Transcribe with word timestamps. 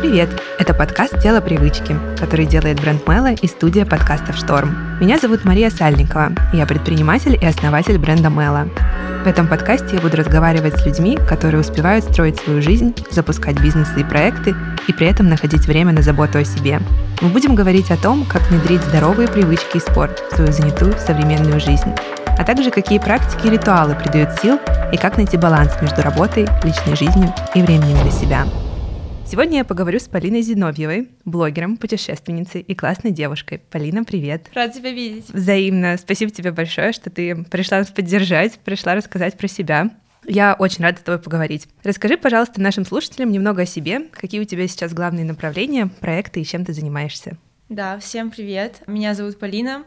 Привет! 0.00 0.28
Это 0.58 0.74
подкаст 0.74 1.20
«Тело 1.22 1.40
привычки», 1.40 1.96
который 2.18 2.44
делает 2.44 2.78
бренд 2.80 3.06
Мэла 3.06 3.32
и 3.32 3.46
студия 3.46 3.86
подкастов 3.86 4.36
«Шторм». 4.36 4.98
Меня 5.00 5.18
зовут 5.18 5.44
Мария 5.44 5.70
Сальникова, 5.70 6.32
я 6.52 6.66
предприниматель 6.66 7.38
и 7.40 7.46
основатель 7.46 7.96
бренда 7.98 8.28
Мэла. 8.28 8.68
В 9.24 9.26
этом 9.26 9.48
подкасте 9.48 9.96
я 9.96 10.00
буду 10.00 10.18
разговаривать 10.18 10.76
с 10.76 10.84
людьми, 10.84 11.18
которые 11.28 11.60
успевают 11.60 12.04
строить 12.04 12.38
свою 12.38 12.60
жизнь, 12.60 12.94
запускать 13.10 13.58
бизнесы 13.58 14.00
и 14.00 14.04
проекты, 14.04 14.54
и 14.86 14.92
при 14.92 15.06
этом 15.06 15.30
находить 15.30 15.66
время 15.66 15.92
на 15.92 16.02
заботу 16.02 16.38
о 16.38 16.44
себе. 16.44 16.80
Мы 17.22 17.30
будем 17.30 17.54
говорить 17.54 17.90
о 17.90 17.96
том, 17.96 18.26
как 18.26 18.42
внедрить 18.50 18.82
здоровые 18.82 19.28
привычки 19.28 19.78
и 19.78 19.80
спорт 19.80 20.22
в 20.30 20.36
свою 20.36 20.52
занятую 20.52 20.94
современную 20.98 21.58
жизнь, 21.58 21.92
а 22.38 22.44
также 22.44 22.70
какие 22.70 22.98
практики 22.98 23.46
и 23.46 23.50
ритуалы 23.50 23.94
придают 23.94 24.38
сил 24.40 24.60
и 24.92 24.98
как 24.98 25.16
найти 25.16 25.38
баланс 25.38 25.72
между 25.80 26.02
работой, 26.02 26.46
личной 26.62 26.96
жизнью 26.96 27.32
и 27.54 27.62
временем 27.62 28.00
для 28.02 28.12
себя. 28.12 28.44
Сегодня 29.28 29.58
я 29.58 29.64
поговорю 29.64 29.98
с 29.98 30.06
Полиной 30.06 30.40
Зиновьевой, 30.42 31.08
блогером, 31.24 31.78
путешественницей 31.78 32.60
и 32.60 32.74
классной 32.76 33.10
девушкой. 33.10 33.58
Полина, 33.58 34.04
привет. 34.04 34.46
Рад 34.54 34.72
тебя 34.72 34.92
видеть. 34.92 35.28
Взаимно. 35.30 35.96
Спасибо 35.96 36.30
тебе 36.30 36.52
большое, 36.52 36.92
что 36.92 37.10
ты 37.10 37.44
пришла 37.44 37.78
нас 37.78 37.90
поддержать, 37.90 38.60
пришла 38.60 38.94
рассказать 38.94 39.36
про 39.36 39.48
себя. 39.48 39.90
Я 40.24 40.54
очень 40.56 40.84
рада 40.84 41.00
с 41.00 41.02
тобой 41.02 41.20
поговорить. 41.20 41.66
Расскажи, 41.82 42.16
пожалуйста, 42.16 42.60
нашим 42.60 42.84
слушателям 42.84 43.32
немного 43.32 43.62
о 43.62 43.66
себе. 43.66 44.02
Какие 44.12 44.40
у 44.40 44.44
тебя 44.44 44.68
сейчас 44.68 44.94
главные 44.94 45.24
направления, 45.24 45.88
проекты 46.00 46.40
и 46.40 46.44
чем 46.44 46.64
ты 46.64 46.72
занимаешься? 46.72 47.36
Да, 47.68 47.98
всем 47.98 48.30
привет. 48.30 48.82
Меня 48.86 49.14
зовут 49.14 49.40
Полина. 49.40 49.82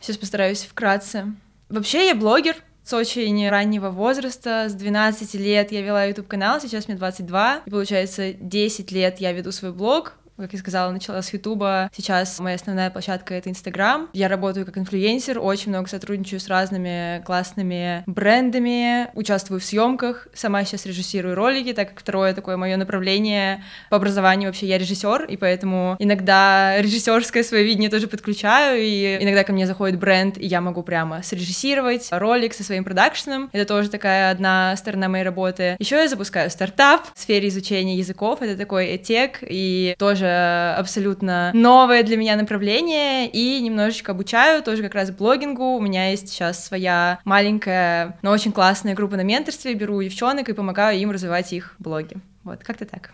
Сейчас 0.00 0.16
постараюсь 0.16 0.62
вкратце. 0.62 1.34
Вообще 1.68 2.06
я 2.06 2.14
блогер, 2.14 2.56
с 2.90 2.92
очень 2.92 3.48
раннего 3.48 3.90
возраста, 3.90 4.66
с 4.68 4.74
12 4.74 5.34
лет 5.34 5.70
я 5.70 5.80
вела 5.80 6.06
YouTube 6.06 6.26
канал, 6.26 6.60
сейчас 6.60 6.88
мне 6.88 6.96
22, 6.96 7.62
и 7.64 7.70
получается 7.70 8.32
10 8.32 8.90
лет 8.90 9.20
я 9.20 9.30
веду 9.30 9.52
свой 9.52 9.72
блог, 9.72 10.14
как 10.40 10.52
я 10.52 10.58
сказала, 10.58 10.90
начала 10.90 11.22
с 11.22 11.32
Ютуба. 11.32 11.90
Сейчас 11.94 12.38
моя 12.38 12.56
основная 12.56 12.90
площадка— 12.90 13.34
это 13.36 13.50
Инстаграм. 13.50 14.08
Я 14.12 14.28
работаю 14.28 14.66
как 14.66 14.78
инфлюенсер, 14.78 15.38
очень 15.38 15.70
много 15.70 15.88
сотрудничаю 15.88 16.40
с 16.40 16.48
разными 16.48 17.22
классными 17.24 18.02
брендами, 18.06 19.10
участвую 19.14 19.60
в 19.60 19.64
съемках, 19.64 20.28
сама 20.34 20.64
сейчас 20.64 20.86
режиссирую 20.86 21.34
ролики, 21.34 21.72
так 21.72 21.90
как 21.90 22.00
второе 22.00 22.34
такое 22.34 22.56
мое 22.56 22.76
направление 22.76 23.62
по 23.90 23.96
образованию 23.96 24.48
вообще 24.48 24.66
я 24.66 24.78
режиссер, 24.78 25.24
и 25.24 25.36
поэтому 25.36 25.96
иногда 25.98 26.80
режиссерское 26.80 27.42
свое 27.42 27.64
видение 27.64 27.90
тоже 27.90 28.08
подключаю, 28.08 28.80
и 28.80 29.18
иногда 29.20 29.44
ко 29.44 29.52
мне 29.52 29.66
заходит 29.66 29.98
бренд, 29.98 30.38
и 30.38 30.46
я 30.46 30.60
могу 30.60 30.82
прямо 30.82 31.22
срежиссировать 31.22 32.08
ролик 32.10 32.54
со 32.54 32.64
своим 32.64 32.84
продакшеном. 32.84 33.50
Это 33.52 33.66
тоже 33.66 33.90
такая 33.90 34.30
одна 34.30 34.74
сторона 34.76 35.08
моей 35.08 35.24
работы. 35.24 35.76
Еще 35.78 35.96
я 35.96 36.08
запускаю 36.08 36.50
стартап 36.50 37.06
в 37.14 37.20
сфере 37.20 37.48
изучения 37.48 37.96
языков, 37.96 38.42
это 38.42 38.56
такой 38.56 38.96
этек, 38.96 39.38
и 39.42 39.94
тоже 39.98 40.29
абсолютно 40.76 41.50
новое 41.54 42.02
для 42.02 42.16
меня 42.16 42.36
направление, 42.36 43.28
и 43.28 43.60
немножечко 43.60 44.12
обучаю 44.12 44.62
тоже 44.62 44.82
как 44.82 44.94
раз 44.94 45.10
блогингу. 45.10 45.76
У 45.76 45.80
меня 45.80 46.10
есть 46.10 46.28
сейчас 46.28 46.64
своя 46.64 47.20
маленькая, 47.24 48.18
но 48.22 48.30
очень 48.30 48.52
классная 48.52 48.94
группа 48.94 49.16
на 49.16 49.22
менторстве, 49.22 49.74
беру 49.74 50.02
девчонок 50.02 50.48
и 50.48 50.52
помогаю 50.52 50.98
им 50.98 51.10
развивать 51.10 51.52
их 51.52 51.74
блоги. 51.78 52.16
Вот, 52.50 52.64
как-то 52.64 52.84
так. 52.84 53.10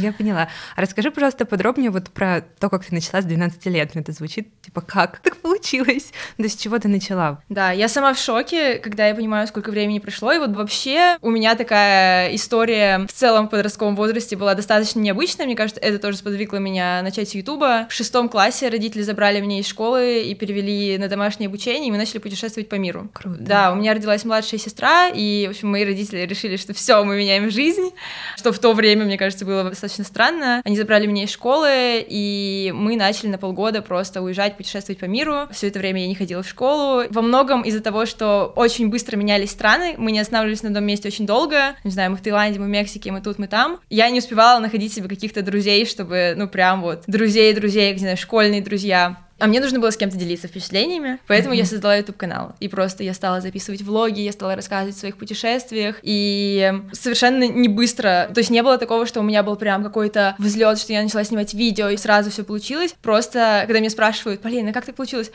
Я 0.00 0.10
поняла. 0.12 0.48
А 0.74 0.80
расскажи, 0.80 1.10
пожалуйста, 1.10 1.44
подробнее 1.44 1.90
вот 1.90 2.08
про 2.08 2.40
то, 2.40 2.70
как 2.70 2.82
ты 2.82 2.94
начала 2.94 3.20
с 3.20 3.26
12 3.26 3.66
лет. 3.66 3.90
Это 3.94 4.12
звучит, 4.12 4.48
типа, 4.62 4.80
как 4.80 5.18
так 5.18 5.36
получилось? 5.36 6.14
Да 6.38 6.48
с 6.48 6.56
чего 6.56 6.78
ты 6.78 6.88
начала? 6.88 7.42
Да, 7.50 7.72
я 7.72 7.88
сама 7.88 8.14
в 8.14 8.18
шоке, 8.18 8.76
когда 8.76 9.06
я 9.08 9.14
понимаю, 9.14 9.46
сколько 9.48 9.70
времени 9.70 9.98
прошло. 9.98 10.32
И 10.32 10.38
вот 10.38 10.56
вообще 10.56 11.18
у 11.20 11.28
меня 11.28 11.56
такая 11.56 12.34
история 12.34 13.06
в 13.06 13.12
целом 13.12 13.48
в 13.48 13.50
подростковом 13.50 13.96
возрасте 13.96 14.34
была 14.34 14.54
достаточно 14.54 15.00
необычная. 15.00 15.44
Мне 15.44 15.56
кажется, 15.56 15.80
это 15.82 15.98
тоже 15.98 16.16
сподвигло 16.16 16.56
меня 16.56 17.02
начать 17.02 17.28
с 17.28 17.34
Ютуба. 17.34 17.86
В 17.90 17.92
шестом 17.92 18.30
классе 18.30 18.70
родители 18.70 19.02
забрали 19.02 19.42
меня 19.42 19.60
из 19.60 19.66
школы 19.66 20.22
и 20.22 20.34
перевели 20.34 20.96
на 20.96 21.08
домашнее 21.08 21.48
обучение, 21.48 21.88
и 21.88 21.90
мы 21.90 21.98
начали 21.98 22.16
путешествовать 22.16 22.70
по 22.70 22.76
миру. 22.76 23.10
Круто. 23.12 23.40
Да, 23.40 23.72
у 23.72 23.74
меня 23.74 23.92
родилась 23.92 24.24
младшая 24.24 24.58
сестра, 24.58 25.08
и, 25.08 25.46
в 25.48 25.50
общем, 25.50 25.68
мои 25.68 25.84
родители 25.84 26.20
решили, 26.20 26.56
что 26.56 26.72
все, 26.72 27.04
мы 27.04 27.18
меняем 27.18 27.50
жизнь, 27.50 27.90
что 28.36 28.52
в 28.52 28.58
то 28.58 28.69
время, 28.72 29.04
мне 29.04 29.18
кажется, 29.18 29.44
было 29.44 29.64
достаточно 29.64 30.04
странно. 30.04 30.62
Они 30.64 30.76
забрали 30.76 31.06
меня 31.06 31.24
из 31.24 31.30
школы, 31.30 32.04
и 32.06 32.72
мы 32.74 32.96
начали 32.96 33.28
на 33.28 33.38
полгода 33.38 33.82
просто 33.82 34.22
уезжать, 34.22 34.56
путешествовать 34.56 34.98
по 34.98 35.04
миру. 35.04 35.48
Все 35.50 35.68
это 35.68 35.78
время 35.78 36.02
я 36.02 36.08
не 36.08 36.14
ходила 36.14 36.42
в 36.42 36.48
школу. 36.48 37.04
Во 37.10 37.22
многом 37.22 37.62
из-за 37.62 37.80
того, 37.80 38.06
что 38.06 38.52
очень 38.56 38.88
быстро 38.88 39.16
менялись 39.16 39.50
страны, 39.50 39.94
мы 39.98 40.12
не 40.12 40.20
останавливались 40.20 40.62
на 40.62 40.68
одном 40.68 40.84
месте 40.84 41.08
очень 41.08 41.26
долго. 41.26 41.74
Не 41.84 41.90
знаю, 41.90 42.10
мы 42.10 42.16
в 42.16 42.22
Таиланде, 42.22 42.58
мы 42.58 42.66
в 42.66 42.68
Мексике, 42.68 43.12
мы 43.12 43.20
тут, 43.20 43.38
мы 43.38 43.46
там. 43.46 43.80
Я 43.90 44.10
не 44.10 44.18
успевала 44.18 44.60
находить 44.60 44.92
себе 44.92 45.08
каких-то 45.08 45.42
друзей, 45.42 45.86
чтобы, 45.86 46.34
ну, 46.36 46.48
прям 46.48 46.82
вот, 46.82 47.04
друзей-друзей, 47.06 47.92
не 47.92 47.98
знаю, 47.98 48.16
школьные 48.16 48.62
друзья. 48.62 49.16
А 49.40 49.46
мне 49.46 49.60
нужно 49.60 49.80
было 49.80 49.90
с 49.90 49.96
кем-то 49.96 50.16
делиться 50.16 50.48
впечатлениями, 50.48 51.18
поэтому 51.26 51.54
mm-hmm. 51.54 51.58
я 51.58 51.64
создала 51.64 51.96
YouTube 51.96 52.16
канал. 52.16 52.54
И 52.60 52.68
просто 52.68 53.02
я 53.02 53.14
стала 53.14 53.40
записывать 53.40 53.82
влоги, 53.82 54.20
я 54.20 54.32
стала 54.32 54.54
рассказывать 54.54 54.96
о 54.96 54.98
своих 54.98 55.16
путешествиях. 55.16 55.96
И 56.02 56.72
совершенно 56.92 57.48
не 57.48 57.68
быстро. 57.68 58.30
То 58.34 58.38
есть 58.38 58.50
не 58.50 58.62
было 58.62 58.76
такого, 58.78 59.06
что 59.06 59.20
у 59.20 59.22
меня 59.22 59.42
был 59.42 59.56
прям 59.56 59.82
какой-то 59.82 60.34
взлет, 60.38 60.78
что 60.78 60.92
я 60.92 61.02
начала 61.02 61.24
снимать 61.24 61.54
видео, 61.54 61.88
и 61.88 61.96
сразу 61.96 62.30
все 62.30 62.44
получилось. 62.44 62.94
Просто, 63.02 63.64
когда 63.66 63.80
меня 63.80 63.90
спрашивают, 63.90 64.42
Полина, 64.42 64.72
как 64.72 64.84
так 64.84 64.94
получилось? 64.94 65.32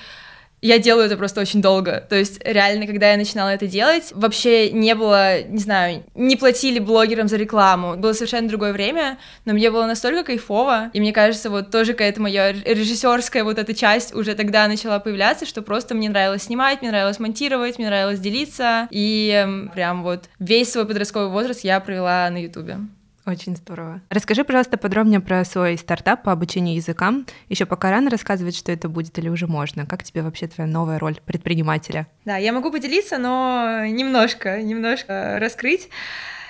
Я 0.66 0.80
делаю 0.80 1.06
это 1.06 1.18
просто 1.18 1.42
очень 1.42 1.62
долго. 1.62 2.03
То 2.09 2.16
есть, 2.16 2.42
реально, 2.44 2.88
когда 2.88 3.12
я 3.12 3.18
начинала 3.18 3.50
это 3.50 3.68
делать, 3.68 4.12
вообще 4.14 4.72
не 4.72 4.96
было, 4.96 5.44
не 5.44 5.59
знаю, 5.59 6.03
не 6.16 6.36
платили 6.36 6.80
блогерам 6.80 7.28
за 7.28 7.38
рекламу. 7.38 7.96
Было 7.98 8.14
совершенно 8.14 8.50
другое 8.50 8.74
время, 8.74 9.20
но 9.46 9.54
мне 9.54 9.70
было 9.70 9.86
настолько 9.86 10.24
кайфово. 10.24 10.90
И 10.94 11.00
мне 11.00 11.14
кажется, 11.14 11.50
вот 11.50 11.70
тоже 11.70 11.94
какая-то 11.94 12.22
моя 12.22 12.52
режиссерская 12.52 13.44
вот 13.44 13.59
эта 13.59 13.74
часть 13.74 14.16
уже 14.16 14.34
тогда 14.34 14.68
начала 14.68 15.00
появляться, 15.00 15.46
что 15.46 15.62
просто 15.62 15.94
мне 15.94 16.09
нравилось 16.09 16.44
снимать, 16.44 16.81
мне 16.81 16.90
нравилось 16.90 17.20
монтировать, 17.20 17.78
мне 17.78 17.88
нравилось 17.88 18.20
делиться. 18.20 18.88
И 18.90 19.48
прям 19.74 20.04
вот 20.04 20.30
весь 20.40 20.72
свой 20.72 20.86
подростковый 20.86 21.30
возраст 21.30 21.64
я 21.64 21.80
провела 21.80 22.30
на 22.30 22.42
Ютубе. 22.42 22.80
Очень 23.25 23.56
здорово. 23.56 24.02
Расскажи, 24.09 24.44
пожалуйста, 24.44 24.78
подробнее 24.78 25.19
про 25.19 25.44
свой 25.46 25.78
стартап 25.78 26.24
по 26.24 26.31
обучению 26.31 26.75
языкам. 26.75 27.25
Еще 27.50 27.66
пока 27.66 27.90
рано 27.90 28.12
рассказывать, 28.12 28.56
что 28.56 28.72
это 28.72 28.88
будет 28.88 29.18
или 29.18 29.30
уже 29.30 29.47
можно. 29.47 29.88
Как 29.88 30.03
тебе 30.03 30.22
вообще 30.22 30.47
твоя 30.47 30.69
новая 30.69 31.00
роль 31.00 31.18
предпринимателя? 31.25 32.06
Да, 32.25 32.38
я 32.38 32.53
могу 32.53 32.72
поделиться, 32.72 33.18
но 33.18 33.86
немножко, 33.88 34.62
немножко 34.62 35.38
раскрыть. 35.40 35.90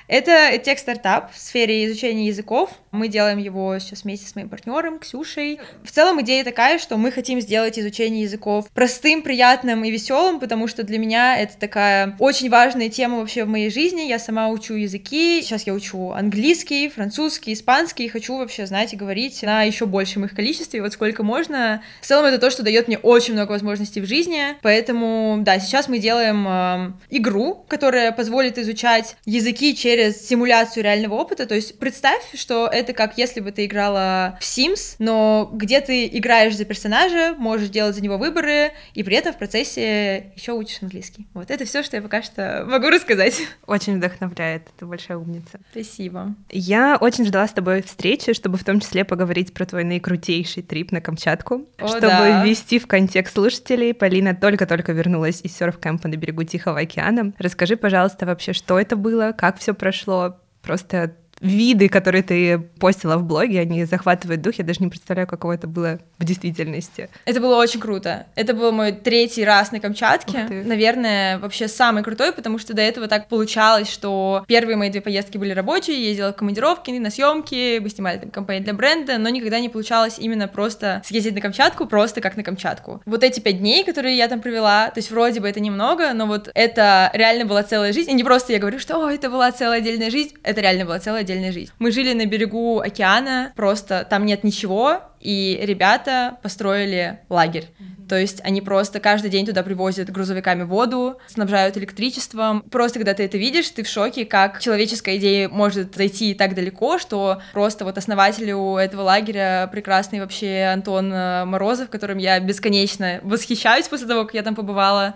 Это 0.07 0.57
тех-стартап 0.57 1.33
в 1.33 1.37
сфере 1.37 1.85
изучения 1.85 2.27
языков. 2.27 2.69
Мы 2.91 3.07
делаем 3.07 3.39
его 3.39 3.77
сейчас 3.79 4.03
вместе 4.03 4.27
с 4.27 4.35
моим 4.35 4.49
партнером 4.49 4.99
Ксюшей. 4.99 5.59
В 5.83 5.91
целом 5.91 6.21
идея 6.21 6.43
такая, 6.43 6.77
что 6.77 6.97
мы 6.97 7.11
хотим 7.11 7.41
сделать 7.41 7.79
изучение 7.79 8.23
языков 8.23 8.67
простым, 8.73 9.23
приятным 9.23 9.83
и 9.83 9.91
веселым, 9.91 10.39
потому 10.39 10.67
что 10.67 10.83
для 10.83 10.99
меня 10.99 11.37
это 11.37 11.57
такая 11.57 12.15
очень 12.19 12.49
важная 12.49 12.89
тема 12.89 13.19
вообще 13.19 13.45
в 13.45 13.49
моей 13.49 13.71
жизни. 13.71 14.01
Я 14.01 14.19
сама 14.19 14.49
учу 14.49 14.75
языки. 14.75 15.41
Сейчас 15.41 15.65
я 15.65 15.73
учу 15.73 16.11
английский, 16.11 16.87
французский, 16.89 17.53
испанский. 17.53 18.05
И 18.05 18.09
хочу 18.09 18.37
вообще 18.37 18.67
знать 18.67 18.93
и 18.93 18.97
говорить 18.97 19.41
на 19.41 19.63
еще 19.63 19.87
большем 19.87 20.25
их 20.25 20.35
количестве, 20.35 20.81
вот 20.81 20.93
сколько 20.93 21.23
можно. 21.23 21.81
В 22.01 22.05
целом 22.05 22.25
это 22.25 22.37
то, 22.37 22.51
что 22.51 22.63
дает 22.63 22.87
мне 22.87 22.99
очень 22.99 23.33
много 23.33 23.51
возможностей 23.51 24.01
в 24.01 24.05
жизни. 24.05 24.55
Поэтому, 24.61 25.39
да, 25.41 25.59
сейчас 25.59 25.87
мы 25.87 25.97
делаем 25.97 26.45
э, 26.47 26.91
игру, 27.09 27.65
которая 27.67 28.11
позволит 28.11 28.57
изучать 28.59 29.17
языки 29.25 29.75
через 29.75 29.94
через 29.95 30.27
симуляцию 30.27 30.83
реального 30.83 31.13
опыта. 31.15 31.45
То 31.45 31.55
есть 31.55 31.79
представь, 31.79 32.21
что 32.33 32.67
это 32.67 32.91
как 32.91 33.17
если 33.17 33.39
бы 33.39 33.51
ты 33.51 33.65
играла 33.65 34.37
в 34.41 34.43
Sims, 34.43 34.95
но 34.99 35.49
где 35.53 35.79
ты 35.79 36.05
играешь 36.07 36.55
за 36.57 36.65
персонажа, 36.65 37.33
можешь 37.37 37.69
делать 37.69 37.95
за 37.95 38.01
него 38.01 38.17
выборы, 38.17 38.73
и 38.93 39.03
при 39.03 39.15
этом 39.15 39.33
в 39.33 39.37
процессе 39.37 40.31
еще 40.35 40.51
учишь 40.51 40.81
английский. 40.81 41.27
Вот 41.33 41.49
это 41.49 41.63
все, 41.63 41.81
что 41.81 41.95
я 41.95 42.01
пока 42.01 42.21
что 42.21 42.65
могу 42.67 42.89
рассказать. 42.89 43.41
Очень 43.67 43.97
вдохновляет, 43.97 44.63
ты 44.77 44.85
большая 44.85 45.17
умница. 45.17 45.61
Спасибо. 45.71 46.35
Я 46.51 46.97
очень 46.99 47.25
ждала 47.25 47.47
с 47.47 47.51
тобой 47.51 47.81
встречи, 47.81 48.33
чтобы 48.33 48.57
в 48.57 48.65
том 48.65 48.81
числе 48.81 49.05
поговорить 49.05 49.53
про 49.53 49.65
твой 49.65 49.85
наикрутейший 49.85 50.63
трип 50.63 50.91
на 50.91 50.99
Камчатку, 50.99 51.65
О, 51.77 51.87
чтобы 51.87 52.07
да. 52.07 52.43
ввести 52.43 52.79
в 52.79 52.87
контекст 52.87 53.35
слушателей. 53.35 53.93
Полина 53.93 54.35
только-только 54.35 54.91
вернулась 54.91 55.39
из 55.41 55.57
серф-кэмпа 55.57 56.09
на 56.09 56.17
берегу 56.17 56.43
Тихого 56.43 56.79
океана. 56.79 57.31
Расскажи, 57.37 57.77
пожалуйста, 57.77 58.25
вообще, 58.25 58.51
что 58.51 58.77
это 58.77 58.97
было, 58.97 59.31
как 59.31 59.57
все 59.57 59.73
прошло, 59.85 60.39
просто 60.63 61.15
виды, 61.41 61.89
которые 61.89 62.23
ты 62.23 62.57
постила 62.79 63.17
в 63.17 63.23
блоге, 63.23 63.59
они 63.59 63.85
захватывают 63.85 64.41
дух. 64.41 64.55
Я 64.55 64.63
даже 64.63 64.81
не 64.81 64.89
представляю, 64.89 65.27
каково 65.27 65.53
это 65.53 65.67
было 65.67 65.99
в 66.17 66.23
действительности. 66.23 67.09
Это 67.25 67.39
было 67.39 67.57
очень 67.57 67.79
круто. 67.79 68.27
Это 68.35 68.53
был 68.53 68.71
мой 68.71 68.91
третий 68.91 69.43
раз 69.43 69.71
на 69.71 69.79
Камчатке. 69.79 70.47
Наверное, 70.49 71.39
вообще 71.39 71.67
самый 71.67 72.03
крутой, 72.03 72.31
потому 72.31 72.57
что 72.57 72.73
до 72.73 72.81
этого 72.81 73.07
так 73.07 73.27
получалось, 73.27 73.89
что 73.89 74.43
первые 74.47 74.77
мои 74.77 74.89
две 74.89 75.01
поездки 75.01 75.37
были 75.37 75.51
рабочие, 75.51 76.03
ездила 76.03 76.31
в 76.31 76.35
командировки, 76.35 76.91
на 76.91 77.09
съемки, 77.09 77.79
мы 77.79 77.89
снимали 77.89 78.17
там 78.17 78.29
кампанию 78.31 78.63
для 78.63 78.73
бренда, 78.73 79.17
но 79.17 79.29
никогда 79.29 79.59
не 79.59 79.69
получалось 79.69 80.15
именно 80.17 80.47
просто 80.47 81.01
съездить 81.05 81.35
на 81.35 81.41
Камчатку, 81.41 81.85
просто 81.85 82.21
как 82.21 82.37
на 82.37 82.43
Камчатку. 82.43 83.01
Вот 83.05 83.23
эти 83.23 83.39
пять 83.39 83.59
дней, 83.59 83.83
которые 83.83 84.15
я 84.17 84.27
там 84.27 84.41
провела, 84.41 84.89
то 84.89 84.99
есть 84.99 85.11
вроде 85.11 85.39
бы 85.41 85.47
это 85.47 85.59
немного, 85.59 86.13
но 86.13 86.25
вот 86.25 86.49
это 86.53 87.11
реально 87.13 87.45
была 87.45 87.63
целая 87.63 87.93
жизнь. 87.93 88.09
И 88.09 88.13
не 88.13 88.23
просто 88.23 88.53
я 88.53 88.59
говорю, 88.59 88.79
что 88.79 89.05
О, 89.05 89.09
это 89.09 89.29
была 89.29 89.51
целая 89.51 89.79
отдельная 89.79 90.09
жизнь, 90.09 90.35
это 90.43 90.61
реально 90.61 90.85
была 90.85 90.99
целая 90.99 91.21
отдельная 91.25 91.51
жизнь. 91.51 91.71
Мы 91.79 91.91
жили 91.91 92.13
на 92.13 92.25
берегу 92.25 92.79
океана, 92.79 93.51
просто 93.55 94.05
там 94.09 94.25
нет 94.25 94.43
ничего, 94.43 95.01
и 95.19 95.59
ребята 95.63 96.37
построили 96.41 97.19
лагерь. 97.29 97.65
То 98.07 98.15
есть 98.15 98.41
они 98.43 98.61
просто 98.61 98.99
каждый 98.99 99.31
день 99.31 99.45
туда 99.45 99.63
привозят 99.63 100.11
грузовиками 100.11 100.63
воду, 100.63 101.17
снабжают 101.27 101.77
электричеством. 101.77 102.61
Просто 102.69 102.99
когда 102.99 103.13
ты 103.13 103.23
это 103.23 103.37
видишь, 103.37 103.69
ты 103.69 103.83
в 103.83 103.87
шоке, 103.87 104.25
как 104.25 104.59
человеческая 104.59 105.17
идея 105.17 105.49
может 105.49 105.95
зайти 105.95 106.33
так 106.33 106.53
далеко, 106.53 106.99
что 106.99 107.41
просто 107.53 107.83
вот 107.85 107.97
основателю 107.97 108.75
этого 108.77 109.01
лагеря 109.01 109.67
прекрасный 109.71 110.19
вообще 110.19 110.69
Антон 110.71 111.11
э, 111.11 111.45
Морозов, 111.45 111.89
которым 111.89 112.19
я 112.19 112.39
бесконечно 112.39 113.19
восхищаюсь 113.23 113.87
после 113.87 114.07
того, 114.07 114.25
как 114.25 114.35
я 114.35 114.43
там 114.43 114.55
побывала, 114.55 115.15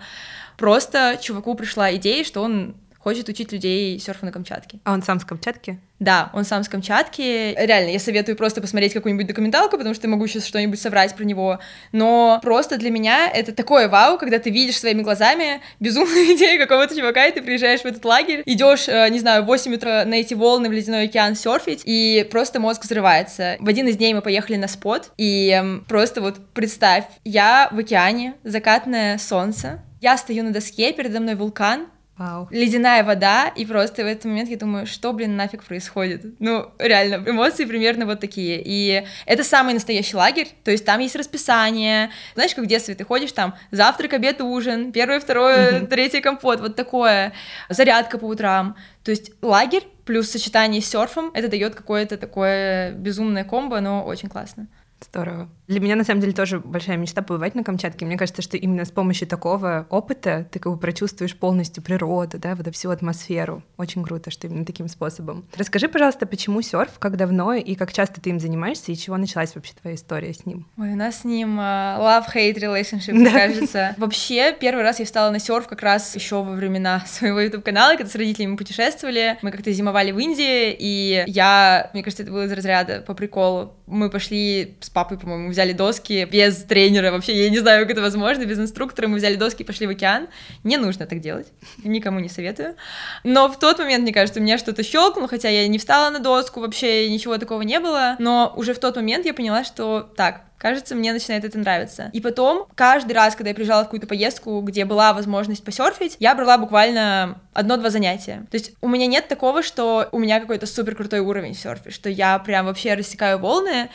просто 0.58 1.18
чуваку 1.22 1.54
пришла 1.54 1.96
идея, 1.96 2.24
что 2.24 2.42
он 2.42 2.76
хочет 3.00 3.30
учить 3.30 3.52
людей 3.52 3.98
серфу 4.00 4.26
на 4.26 4.32
Камчатке. 4.32 4.80
А 4.84 4.94
он 4.94 5.02
сам 5.02 5.20
с 5.20 5.26
Камчатки? 5.26 5.80
Да, 6.00 6.30
он 6.34 6.46
сам 6.46 6.64
с 6.64 6.70
Камчатки. 6.70 7.56
Реально, 7.58 7.92
я 7.92 8.00
советую 8.00 8.36
просто 8.38 8.62
посмотреть 8.62 8.94
какую-нибудь 8.94 9.28
документалку, 9.28 9.78
потому 9.78 9.96
что 9.96 10.08
я 10.08 10.12
могу 10.12 10.28
сейчас 10.28 10.46
что-нибудь 10.46 10.80
соврать 10.80 11.16
про 11.16 11.24
него. 11.24 11.60
Но 11.92 12.40
просто 12.42 12.78
для 12.78 12.90
меня 12.90 13.30
это 13.30 13.54
такое 13.54 13.90
вау, 13.90 14.18
когда 14.18 14.40
ты 14.40 14.50
видишь 14.50 14.80
своими 14.80 15.02
глазами 15.02 15.62
безумную 15.80 16.26
идею 16.36 16.60
какого-то 16.60 16.96
чувака, 16.96 17.26
и 17.26 17.34
ты 17.34 17.42
приезжаешь 17.42 17.82
в 17.82 17.86
этот 17.86 18.04
лагерь, 18.06 18.44
идешь, 18.46 18.88
э, 18.88 19.10
не 19.10 19.20
знаю, 19.20 19.44
в 19.44 19.48
8 19.48 19.76
утра 19.76 20.06
на 20.06 20.16
эти 20.16 20.34
волны 20.34 20.70
в 20.70 20.72
ледяной 20.72 21.06
океан 21.06 21.36
серфить, 21.36 21.82
и 21.86 22.28
просто 22.30 22.60
мозг 22.60 22.84
взрывается. 22.84 23.58
В 23.60 23.68
один 23.68 23.88
из 23.88 23.98
дней 23.98 24.14
мы 24.14 24.22
поехали 24.22 24.58
на 24.58 24.68
спот, 24.68 25.12
и 25.18 25.50
эм, 25.50 25.86
просто 25.88 26.22
вот 26.22 26.38
представь, 26.54 27.06
я 27.24 27.70
в 27.72 27.78
океане, 27.78 28.36
закатное 28.44 29.18
солнце, 29.18 29.82
я 30.02 30.18
стою 30.18 30.44
на 30.44 30.52
доске, 30.52 30.94
передо 30.94 31.20
мной 31.20 31.36
вулкан, 31.36 31.88
Вау. 32.20 32.50
ледяная 32.52 33.06
вода, 33.06 33.48
и 33.48 33.66
просто 33.66 34.04
в 34.04 34.06
этот 34.06 34.26
момент 34.26 34.50
я 34.50 34.58
думаю, 34.58 34.86
что, 34.86 35.14
блин, 35.14 35.38
нафиг 35.38 35.64
происходит? 35.64 36.26
Ну, 36.40 36.70
реально, 36.78 37.24
эмоции 37.26 37.64
примерно 37.64 38.06
вот 38.06 38.20
такие. 38.20 38.62
И 38.64 39.06
это 39.26 39.46
самый 39.46 39.74
настоящий 39.74 40.18
лагерь, 40.18 40.50
то 40.66 40.70
есть 40.70 40.84
там 40.84 41.00
есть 41.00 41.16
расписание. 41.16 42.12
Знаешь, 42.36 42.54
как 42.54 42.66
в 42.66 42.68
детстве 42.68 42.94
ты 42.94 43.06
ходишь, 43.06 43.32
там 43.32 43.56
завтрак, 43.72 44.14
обед, 44.14 44.42
ужин, 44.42 44.92
первое, 44.92 45.22
второе, 45.22 45.86
третье 45.86 46.20
компот, 46.20 46.60
вот 46.60 46.76
такое, 46.76 47.32
зарядка 47.70 48.18
по 48.18 48.26
утрам. 48.26 48.76
То 49.06 49.12
есть 49.12 49.32
лагерь 49.42 49.88
плюс 50.06 50.30
сочетание 50.30 50.82
с 50.82 50.88
серфом, 50.88 51.32
это 51.34 51.48
дает 51.48 51.76
какое-то 51.76 52.18
такое 52.18 52.92
безумное 52.92 53.46
комбо, 53.46 53.80
но 53.80 54.04
очень 54.04 54.28
классно. 54.28 54.68
Здорово. 55.02 55.50
Для 55.68 55.80
меня, 55.80 55.96
на 55.96 56.04
самом 56.04 56.22
деле, 56.22 56.34
тоже 56.34 56.60
большая 56.60 56.98
мечта 56.98 57.22
побывать 57.22 57.54
на 57.56 57.64
Камчатке. 57.64 58.06
Мне 58.06 58.18
кажется, 58.18 58.42
что 58.42 58.58
именно 58.58 58.86
с 58.86 58.92
помощью 58.92 59.28
такого 59.28 59.86
опыта 59.90 60.48
ты 60.52 60.60
как 60.60 60.74
бы 60.74 60.80
прочувствуешь 60.80 61.36
полностью 61.36 61.84
природу, 61.84 62.40
да, 62.40 62.56
вот 62.56 62.74
всю 62.74 62.90
атмосферу. 62.90 63.64
Очень 63.78 64.04
круто, 64.04 64.32
что 64.32 64.48
именно 64.48 64.66
таким 64.66 64.88
способом. 64.88 65.46
Расскажи, 65.56 65.88
пожалуйста, 65.88 66.26
почему 66.26 66.62
серф, 66.62 66.98
как 67.00 67.18
давно 67.18 67.54
и 67.54 67.76
как 67.76 67.94
часто 67.94 68.20
ты 68.20 68.32
им 68.32 68.40
занимаешься, 68.40 68.92
и 68.92 68.96
чего 68.96 69.18
началась 69.18 69.54
вообще 69.56 69.74
твоя 69.80 69.96
история 69.96 70.34
с 70.34 70.46
ним? 70.46 70.68
Ой, 70.78 70.94
у 70.94 70.96
нас 70.96 71.22
с 71.22 71.24
ним 71.24 71.60
uh, 71.60 72.00
love-hate 72.00 72.56
relationship, 72.56 73.14
мне 73.14 73.30
кажется. 73.30 73.96
Вообще, 73.98 74.56
первый 74.60 74.84
раз 74.84 75.00
я 75.00 75.06
встала 75.06 75.30
на 75.30 75.40
серф 75.40 75.68
как 75.68 75.82
раз 75.82 76.16
еще 76.16 76.44
во 76.44 76.54
времена 76.54 77.04
своего 77.08 77.40
YouTube-канала, 77.40 77.96
когда 77.96 78.10
с 78.10 78.16
родителями 78.16 78.56
путешествовали. 78.56 79.38
Мы 79.42 79.52
как-то 79.52 79.72
зимовали 79.72 80.12
в 80.12 80.20
Индии, 80.20 80.76
и 80.78 81.24
я, 81.28 81.90
мне 81.94 82.04
кажется, 82.04 82.24
это 82.24 82.32
было 82.32 82.46
из 82.46 82.52
разряда 82.52 83.02
по 83.02 83.14
приколу. 83.14 83.76
Мы 83.90 84.10
пошли 84.10 84.78
с 84.82 84.90
папой, 84.90 85.18
по-моему, 85.18 85.50
взяли 85.50 85.74
доски 85.74 86.28
без 86.32 86.64
тренера, 86.64 87.12
вообще, 87.12 87.36
я 87.36 87.50
не 87.50 87.60
знаю, 87.60 87.82
как 87.82 87.92
это 87.92 88.02
возможно, 88.02 88.46
без 88.46 88.60
инструктора, 88.60 89.08
мы 89.08 89.18
взяли 89.18 89.36
доски 89.36 89.64
и 89.64 89.66
пошли 89.66 89.88
в 89.88 89.90
океан. 89.90 90.28
Не 90.64 90.78
нужно 90.78 91.08
так 91.08 91.20
делать, 91.20 91.48
никому 91.84 92.20
не 92.20 92.30
советую. 92.30 92.76
Но 93.24 93.50
в 93.50 93.58
тот 93.58 93.80
момент, 93.80 94.04
мне 94.04 94.14
кажется, 94.14 94.40
у 94.40 94.44
меня 94.44 94.58
что-то 94.58 94.84
щелкнуло, 94.84 95.28
хотя 95.28 95.50
я 95.50 95.68
не 95.68 95.80
встала 95.80 96.10
на 96.12 96.20
доску, 96.20 96.60
вообще 96.60 97.10
ничего 97.10 97.38
такого 97.38 97.64
не 97.64 97.80
было, 97.80 98.16
но 98.20 98.54
уже 98.56 98.74
в 98.74 98.80
тот 98.80 98.96
момент 98.96 99.26
я 99.26 99.34
поняла, 99.34 99.64
что 99.64 100.02
так, 100.16 100.49
Кажется, 100.60 100.94
мне 100.94 101.14
начинает 101.14 101.46
это 101.46 101.58
нравиться. 101.58 102.10
И 102.12 102.20
потом, 102.20 102.68
каждый 102.76 103.14
раз, 103.14 103.36
когда 103.36 103.50
я 103.50 103.56
приезжала 103.56 103.84
в 103.84 103.86
какую-то 103.86 104.08
поездку, 104.08 104.60
где 104.60 104.84
была 104.84 105.14
возможность 105.14 105.64
посерфить, 105.64 106.18
я 106.20 106.36
брала 106.36 106.58
буквально 106.58 107.40
одно-два 107.54 107.90
занятия. 107.90 108.46
То 108.52 108.58
есть 108.58 108.74
у 108.82 108.90
меня 108.90 109.08
нет 109.08 109.30
такого, 109.30 109.64
что 109.64 110.10
у 110.12 110.20
меня 110.20 110.42
какой-то 110.42 110.66
супер 110.66 110.96
крутой 110.96 111.22
уровень 111.22 111.54
в 111.54 111.60
серфе, 111.60 111.92
что 111.92 112.10
я 112.10 112.38
прям 112.40 112.66
вообще 112.66 112.94
рассекаю 112.94 113.40
волны. 113.40 113.90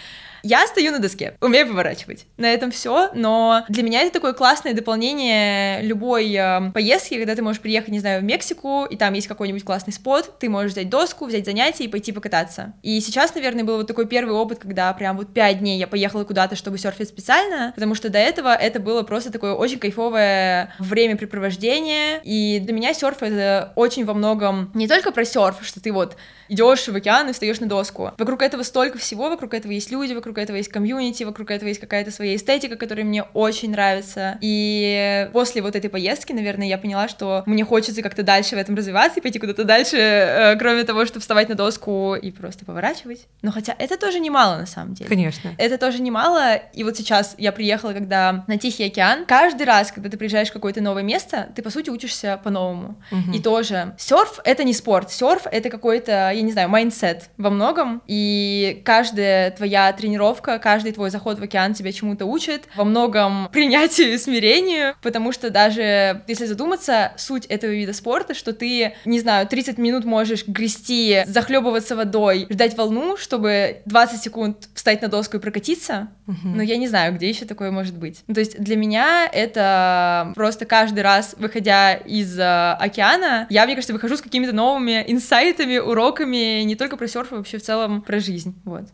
Я 0.47 0.67
стою 0.67 0.93
на 0.93 0.99
доске, 0.99 1.39
умею 1.41 1.67
поворачивать. 1.67 2.27
На 2.37 2.53
этом 2.53 2.71
все, 2.71 3.09
но 3.15 3.65
для 3.71 3.83
меня 3.83 4.03
это 4.03 4.13
такое 4.13 4.35
классное 4.35 4.75
дополнение 4.75 5.81
любой 5.81 6.31
э, 6.35 6.71
поездки, 6.71 7.15
когда 7.15 7.35
ты 7.35 7.41
можешь 7.41 7.63
приехать, 7.63 7.89
не 7.89 7.99
знаю, 7.99 8.21
в 8.21 8.25
Мексику, 8.25 8.85
и 8.85 8.95
там 8.99 9.15
есть 9.15 9.27
какой-нибудь 9.27 9.65
классный 9.65 9.95
спот, 9.95 10.39
ты 10.39 10.51
можешь 10.51 10.73
взять 10.73 10.91
доску, 10.91 11.25
взять 11.25 11.47
занятия 11.47 11.85
и 11.85 11.89
пойти 11.89 12.13
покататься. 12.13 12.75
И 12.83 13.01
сейчас, 13.01 13.35
наверное, 13.35 13.65
был 13.65 13.79
вот 13.79 13.87
такой 13.87 14.07
первый 14.07 14.35
опыт, 14.35 14.59
когда 14.59 14.93
прям 14.93 15.17
вот 15.17 15.33
пять 15.33 15.61
дней 15.61 15.79
я 15.79 15.87
поехала 15.87 16.25
куда-то, 16.25 16.57
чтобы 16.57 16.77
серфить 16.77 17.09
специально, 17.09 17.73
потому 17.75 17.95
что 17.95 18.11
до 18.11 18.19
этого 18.19 18.55
это 18.55 18.81
было 18.81 19.03
просто 19.03 19.33
такое 19.33 19.55
очень 19.55 19.79
кайфовое 19.79 20.75
времяпрепровождение, 20.79 22.21
и 22.23 22.59
для 22.61 22.75
меня 22.75 22.93
серф 22.93 23.23
это 23.23 23.73
очень 23.77 24.05
во 24.05 24.13
многом 24.13 24.71
не 24.75 24.89
только 24.89 25.11
про 25.11 25.25
серф, 25.25 25.61
что 25.63 25.81
ты 25.81 25.91
вот 25.91 26.19
идешь 26.51 26.87
в 26.87 26.95
океан 26.95 27.31
и 27.31 27.33
встаешь 27.33 27.61
на 27.61 27.67
доску. 27.67 28.13
Вокруг 28.19 28.43
этого 28.43 28.63
столько 28.63 28.99
всего, 28.99 29.31
вокруг 29.31 29.55
этого 29.55 29.73
есть 29.73 29.91
люди, 29.91 30.13
вокруг 30.13 30.34
этого 30.39 30.57
есть 30.57 30.69
комьюнити, 30.69 31.25
вокруг 31.25 31.51
этого 31.51 31.69
есть 31.69 31.81
какая-то 31.81 32.11
своя 32.11 32.37
эстетика, 32.37 32.77
которая 32.77 33.05
мне 33.05 33.23
очень 33.23 33.71
нравится. 33.71 34.39
И 34.41 35.29
после 35.33 35.63
вот 35.63 35.77
этой 35.77 35.91
поездки, 35.91 36.33
наверное, 36.33 36.67
я 36.67 36.79
поняла, 36.79 37.09
что 37.09 37.43
мне 37.47 37.65
хочется 37.65 38.03
как-то 38.03 38.23
дальше 38.23 38.57
в 38.57 38.59
этом 38.59 38.75
развиваться 38.75 39.21
и 39.21 39.23
пойти 39.23 39.39
куда-то 39.39 39.65
дальше, 39.65 39.97
э, 39.97 40.57
кроме 40.57 40.85
того, 40.85 41.05
чтобы 41.07 41.21
вставать 41.21 41.49
на 41.49 41.55
доску 41.55 42.15
и 42.15 42.31
просто 42.31 42.65
поворачивать. 42.65 43.27
Но 43.43 43.53
хотя 43.53 43.75
это 43.79 43.97
тоже 43.97 44.21
немало 44.21 44.57
на 44.57 44.67
самом 44.67 44.95
деле. 44.95 45.09
Конечно. 45.09 45.55
Это 45.59 45.79
тоже 45.79 46.01
немало. 46.03 46.57
И 46.73 46.85
вот 46.85 46.97
сейчас 46.97 47.35
я 47.39 47.53
приехала, 47.53 47.93
когда 47.93 48.45
на 48.47 48.59
Тихий 48.59 48.85
океан. 48.85 49.25
Каждый 49.27 49.65
раз, 49.65 49.93
когда 49.93 50.09
ты 50.09 50.17
приезжаешь 50.17 50.49
в 50.49 50.53
какое-то 50.53 50.81
новое 50.81 51.03
место, 51.03 51.49
ты, 51.55 51.63
по 51.63 51.71
сути, 51.71 51.91
учишься 51.91 52.41
по-новому. 52.43 52.97
Мгм. 53.11 53.33
И 53.33 53.41
тоже 53.41 53.95
серф— 53.99 54.41
это 54.45 54.65
не 54.65 54.73
спорт. 54.73 55.11
Серф— 55.11 55.47
это 55.51 55.71
какой-то, 55.71 56.31
я 56.35 56.43
не 56.43 56.53
знаю, 56.53 56.69
mindset 56.69 57.31
во 57.37 57.51
многом. 57.51 58.03
И 58.07 58.83
каждая 58.85 59.51
твоя 59.51 59.93
тренировка, 59.93 60.24
каждый 60.33 60.93
твой 60.93 61.11
заход 61.11 61.39
в 61.39 61.43
океан 61.43 61.75
тебя 61.75 61.93
чему-то 61.93 62.27
учит. 62.27 62.65
Во 62.77 62.85
многом 62.85 63.49
принятию 63.53 64.15
и 64.15 64.19
смирению. 64.19 64.95
Потому 65.03 65.33
что 65.33 65.51
даже, 65.51 66.23
если 66.27 66.47
задуматься, 66.47 67.13
суть 67.17 67.47
этого 67.47 67.71
вида 67.71 67.93
спорта, 67.93 68.35
что 68.35 68.53
ты, 68.53 68.95
не 69.05 69.21
знаю, 69.21 69.47
30 69.47 69.79
минут 69.79 70.05
можешь 70.05 70.47
грести, 70.47 71.23
захлебываться 71.27 71.97
водой, 71.97 72.47
ждать 72.51 72.77
волну, 72.77 73.17
чтобы 73.17 73.83
20 73.87 74.23
секунд 74.23 74.69
встать 74.75 75.03
на 75.03 75.09
доску 75.09 75.37
и 75.37 75.41
прокатиться. 75.41 76.09
Но 76.27 76.63
я 76.63 76.77
не 76.77 76.89
знаю, 76.89 77.15
где 77.15 77.29
еще 77.29 77.45
такое 77.45 77.71
может 77.71 77.97
быть. 77.97 78.23
Ну, 78.27 78.35
то 78.35 78.41
есть 78.41 78.59
для 78.59 78.77
меня 78.77 79.29
это 79.31 80.33
просто 80.35 80.65
каждый 80.65 81.01
раз, 81.01 81.35
выходя 81.39 81.95
из 81.95 82.39
э, 82.39 82.73
океана, 82.79 83.47
я, 83.51 83.65
мне 83.67 83.75
кажется, 83.75 83.93
выхожу 83.93 84.17
с 84.17 84.23
какими-то 84.23 84.53
новыми 84.53 85.05
инсайтами, 85.07 85.79
уроками, 85.79 86.63
не 86.63 86.77
только 86.77 86.97
про 86.97 87.09
серф, 87.09 87.33
а 87.33 87.37
вообще 87.37 87.59
в 87.59 87.63
целом 87.63 88.03
про 88.03 88.21
жизнь. 88.21 88.55
Вот. 88.65 88.85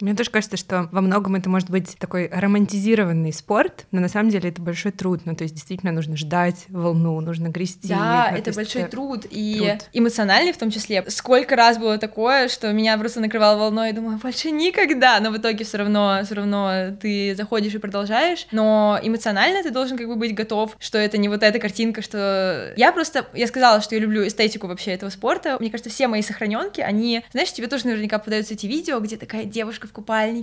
Мне 0.00 0.14
тоже 0.14 0.30
кажется, 0.30 0.51
что 0.56 0.88
во 0.92 1.00
многом 1.00 1.34
это 1.34 1.48
может 1.48 1.70
быть 1.70 1.96
такой 1.98 2.28
романтизированный 2.28 3.32
спорт, 3.32 3.86
но 3.90 4.00
на 4.00 4.08
самом 4.08 4.30
деле 4.30 4.50
это 4.50 4.60
большой 4.62 4.92
труд. 4.92 5.22
Ну, 5.24 5.34
то 5.34 5.44
есть 5.44 5.54
действительно 5.54 5.92
нужно 5.92 6.16
ждать 6.16 6.66
волну, 6.68 7.20
нужно 7.20 7.48
грести. 7.48 7.88
Да, 7.88 8.28
Ну, 8.30 8.36
то 8.36 8.40
это 8.40 8.52
большой 8.52 8.84
труд, 8.84 9.26
и 9.30 9.58
труд. 9.58 9.88
эмоциональный 9.92 10.52
в 10.52 10.58
том 10.58 10.70
числе. 10.70 11.04
Сколько 11.08 11.56
раз 11.56 11.78
было 11.78 11.98
такое, 11.98 12.48
что 12.48 12.72
меня 12.72 12.96
просто 12.98 13.20
накрывало 13.20 13.58
волной, 13.58 13.90
и 13.90 13.92
думаю, 13.92 14.18
больше 14.18 14.50
никогда, 14.50 15.20
но 15.20 15.30
в 15.30 15.36
итоге 15.36 15.64
все 15.64 15.78
равно, 15.78 16.20
все 16.24 16.34
равно 16.34 16.96
ты 17.00 17.34
заходишь 17.34 17.74
и 17.74 17.78
продолжаешь, 17.78 18.46
но 18.52 18.98
эмоционально 19.02 19.62
ты 19.62 19.70
должен 19.70 19.96
как 19.96 20.06
бы 20.08 20.16
быть 20.16 20.34
готов, 20.34 20.76
что 20.78 20.98
это 20.98 21.18
не 21.18 21.28
вот 21.28 21.42
эта 21.42 21.58
картинка, 21.58 22.02
что... 22.02 22.72
Я 22.76 22.92
просто, 22.92 23.26
я 23.34 23.46
сказала, 23.46 23.80
что 23.80 23.94
я 23.94 24.00
люблю 24.00 24.26
эстетику 24.26 24.66
вообще 24.66 24.92
этого 24.92 25.10
спорта, 25.10 25.56
мне 25.60 25.70
кажется, 25.70 25.90
все 25.90 26.08
мои 26.08 26.22
сохраненки, 26.22 26.80
они, 26.80 27.24
знаешь, 27.32 27.52
тебе 27.52 27.66
тоже 27.66 27.86
наверняка 27.86 28.18
попадаются 28.18 28.54
эти 28.54 28.66
видео, 28.66 29.00
где 29.00 29.16
такая 29.16 29.44
девушка 29.44 29.86
в 29.86 29.92
купальнике 29.92 30.41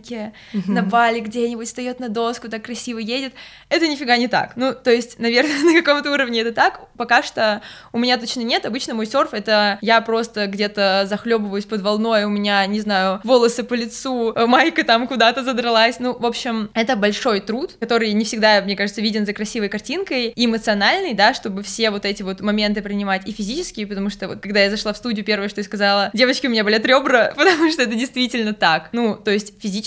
Мгм. 0.54 0.74
на 0.74 0.84
Бали 0.84 1.20
где-нибудь 1.20 1.68
встает 1.68 2.00
на 2.00 2.10
доску, 2.10 2.50
так 2.50 2.64
красиво 2.64 3.00
едет. 3.00 3.34
Это 3.70 3.88
нифига 3.88 4.18
не 4.18 4.28
так. 4.28 4.54
Ну, 4.56 4.74
то 4.74 4.92
есть, 4.92 5.20
наверное, 5.20 5.60
на 5.64 5.82
каком-то 5.82 6.12
уровне 6.12 6.42
это 6.42 6.52
так. 6.52 6.82
Пока 6.98 7.24
что 7.24 7.62
у 7.92 8.00
меня 8.00 8.18
точно 8.18 8.42
нет. 8.42 8.66
Обычно 8.66 8.94
мой 8.94 9.06
серф 9.06 9.34
это 9.34 9.78
я 9.82 10.02
просто 10.02 10.48
где-то 10.48 11.06
захлебываюсь 11.08 11.66
под 11.66 11.82
волной, 11.82 12.26
у 12.26 12.30
меня, 12.30 12.66
не 12.66 12.80
знаю, 12.80 13.22
волосы 13.24 13.64
по 13.64 13.74
лицу, 13.74 14.34
э, 14.34 14.46
майка 14.46 14.84
там 14.84 15.08
куда-то 15.08 15.44
задралась. 15.44 16.00
Ну, 16.00 16.18
в 16.18 16.26
общем, 16.26 16.70
это 16.74 16.96
большой 16.96 17.40
труд, 17.40 17.76
который 17.80 18.12
не 18.14 18.26
всегда, 18.26 18.62
мне 18.62 18.76
кажется, 18.76 19.02
виден 19.02 19.26
за 19.26 19.34
красивой 19.34 19.70
картинкой, 19.70 20.34
эмоциональный, 20.36 21.14
да, 21.14 21.34
чтобы 21.34 21.64
все 21.64 21.90
вот 21.90 22.06
эти 22.06 22.24
вот 22.24 22.42
моменты 22.42 22.82
принимать 22.82 23.28
и 23.28 23.32
физические, 23.32 23.88
потому 23.88 24.10
что 24.10 24.28
вот 24.28 24.40
когда 24.40 24.62
я 24.62 24.70
зашла 24.70 24.94
в 24.94 24.98
студию, 24.98 25.26
первое, 25.26 25.50
что 25.50 25.60
я 25.60 25.66
сказала, 25.66 26.10
девочки, 26.14 26.48
у 26.48 26.50
меня 26.50 26.64
болят 26.64 26.86
ребра, 26.86 27.34
потому 27.38 27.72
что 27.72 27.84
это 27.84 27.96
действительно 27.96 28.54
так. 28.54 28.90
Ну, 28.92 29.16
то 29.16 29.32
есть 29.32 29.54
физически 29.62 29.79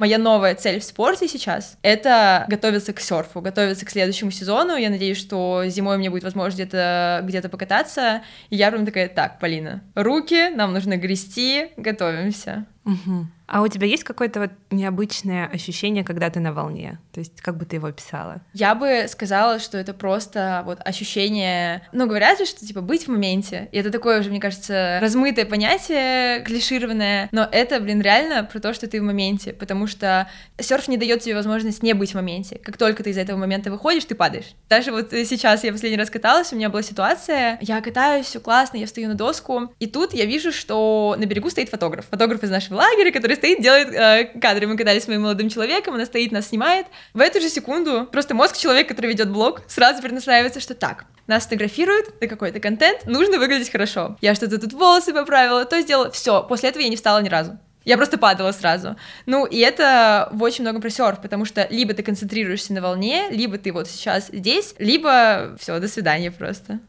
моя 0.00 0.18
новая 0.18 0.54
цель 0.54 0.80
в 0.80 0.84
спорте 0.84 1.28
сейчас— 1.28 1.76
это 1.82 2.44
готовиться 2.48 2.92
к 2.92 3.00
серфу, 3.00 3.40
готовиться 3.40 3.86
к 3.86 3.90
следующему 3.90 4.30
сезону. 4.30 4.76
Я 4.76 4.90
надеюсь, 4.90 5.18
что 5.18 5.62
зимой 5.66 5.96
у 5.96 5.98
меня 5.98 6.10
будет 6.10 6.24
возможность 6.24 6.56
где-то 6.56 7.20
где 7.24 7.38
покататься. 7.48 8.22
И 8.50 8.56
я 8.56 8.70
прям 8.70 8.86
такая, 8.86 9.08
так, 9.08 9.38
Полина, 9.38 9.82
руки, 9.94 10.50
нам 10.50 10.72
нужно 10.72 10.96
грести, 10.96 11.68
готовимся. 11.76 12.66
Угу. 12.84 13.26
А 13.48 13.62
у 13.62 13.68
тебя 13.68 13.86
есть 13.86 14.04
какое-то 14.04 14.40
вот 14.40 14.50
необычное 14.70 15.46
ощущение, 15.46 16.04
когда 16.04 16.28
ты 16.28 16.38
на 16.38 16.52
волне? 16.52 16.98
То 17.12 17.20
есть 17.20 17.40
как 17.40 17.56
бы 17.56 17.64
ты 17.64 17.76
его 17.76 17.88
описала? 17.88 18.42
Я 18.52 18.74
бы 18.74 19.06
сказала, 19.08 19.58
что 19.58 19.78
это 19.78 19.94
просто 19.94 20.62
вот 20.66 20.78
ощущение... 20.84 21.82
Ну, 21.92 22.06
говорят 22.06 22.38
же, 22.38 22.44
что 22.44 22.66
типа 22.66 22.82
быть 22.82 23.06
в 23.06 23.08
моменте. 23.08 23.68
И 23.72 23.78
это 23.78 23.90
такое 23.90 24.20
уже, 24.20 24.28
мне 24.28 24.38
кажется, 24.38 24.98
размытое 25.00 25.46
понятие, 25.46 26.40
клишированное. 26.44 27.30
Но 27.32 27.48
это, 27.50 27.80
блин, 27.80 28.02
реально 28.02 28.44
про 28.44 28.60
то, 28.60 28.74
что 28.74 28.86
ты 28.86 29.00
в 29.00 29.04
моменте. 29.04 29.54
Потому 29.54 29.86
что 29.86 30.28
серф 30.60 30.86
не 30.86 30.98
дает 30.98 31.22
тебе 31.22 31.34
возможность 31.34 31.82
не 31.82 31.94
быть 31.94 32.10
в 32.10 32.14
моменте. 32.16 32.60
Как 32.62 32.76
только 32.76 33.02
ты 33.02 33.10
из 33.10 33.16
этого 33.16 33.38
момента 33.38 33.70
выходишь, 33.70 34.04
ты 34.04 34.14
падаешь. 34.14 34.54
Даже 34.68 34.92
вот 34.92 35.10
сейчас 35.10 35.64
я 35.64 35.72
последний 35.72 35.98
раз 35.98 36.10
каталась, 36.10 36.52
у 36.52 36.56
меня 36.56 36.68
была 36.68 36.82
ситуация, 36.82 37.56
я 37.62 37.80
катаюсь, 37.80 38.26
все 38.26 38.40
классно, 38.40 38.76
я 38.76 38.84
встаю 38.84 39.08
на 39.08 39.14
доску, 39.14 39.72
и 39.78 39.86
тут 39.86 40.12
я 40.12 40.26
вижу, 40.26 40.52
что 40.52 41.16
на 41.18 41.24
берегу 41.24 41.48
стоит 41.48 41.70
фотограф. 41.70 42.06
Фотограф 42.10 42.42
из 42.42 42.50
нашего 42.50 42.76
лагеря, 42.76 43.10
который 43.10 43.37
стоит, 43.38 43.62
делает 43.62 43.88
э, 43.92 44.38
кадры. 44.38 44.66
Мы 44.66 44.76
катались 44.76 45.04
с 45.04 45.08
моим 45.08 45.22
молодым 45.22 45.48
человеком, 45.48 45.94
она 45.94 46.04
стоит, 46.04 46.30
нас 46.32 46.48
снимает. 46.48 46.86
В 47.14 47.20
эту 47.20 47.40
же 47.40 47.48
секунду 47.48 48.06
просто 48.10 48.34
мозг 48.34 48.56
человека, 48.56 48.90
который 48.90 49.10
ведет 49.10 49.30
блог, 49.30 49.62
сразу 49.66 50.02
перенастраивается, 50.02 50.60
что 50.60 50.74
так, 50.74 51.06
нас 51.26 51.44
фотографируют, 51.44 52.08
это 52.20 52.28
какой-то 52.28 52.60
контент, 52.60 53.06
нужно 53.06 53.38
выглядеть 53.38 53.70
хорошо. 53.70 54.16
Я 54.20 54.34
что-то 54.34 54.58
тут 54.58 54.72
волосы 54.72 55.12
поправила, 55.12 55.64
то 55.64 55.80
сделала, 55.80 56.10
все. 56.10 56.42
После 56.42 56.68
этого 56.68 56.82
я 56.82 56.88
не 56.88 56.96
встала 56.96 57.20
ни 57.20 57.28
разу. 57.28 57.58
Я 57.88 57.96
просто 57.96 58.18
падала 58.18 58.52
сразу. 58.52 58.96
Ну, 59.24 59.46
и 59.46 59.56
это 59.60 60.28
в 60.32 60.42
очень 60.42 60.62
много 60.62 60.78
про 60.78 60.90
серф, 60.90 61.22
потому 61.22 61.46
что 61.46 61.66
либо 61.70 61.94
ты 61.94 62.02
концентрируешься 62.02 62.74
на 62.74 62.82
волне, 62.82 63.30
либо 63.30 63.56
ты 63.56 63.72
вот 63.72 63.88
сейчас 63.88 64.28
здесь, 64.30 64.74
либо 64.78 65.56
все, 65.58 65.80
до 65.80 65.88
свидания 65.88 66.30
просто. 66.30 66.80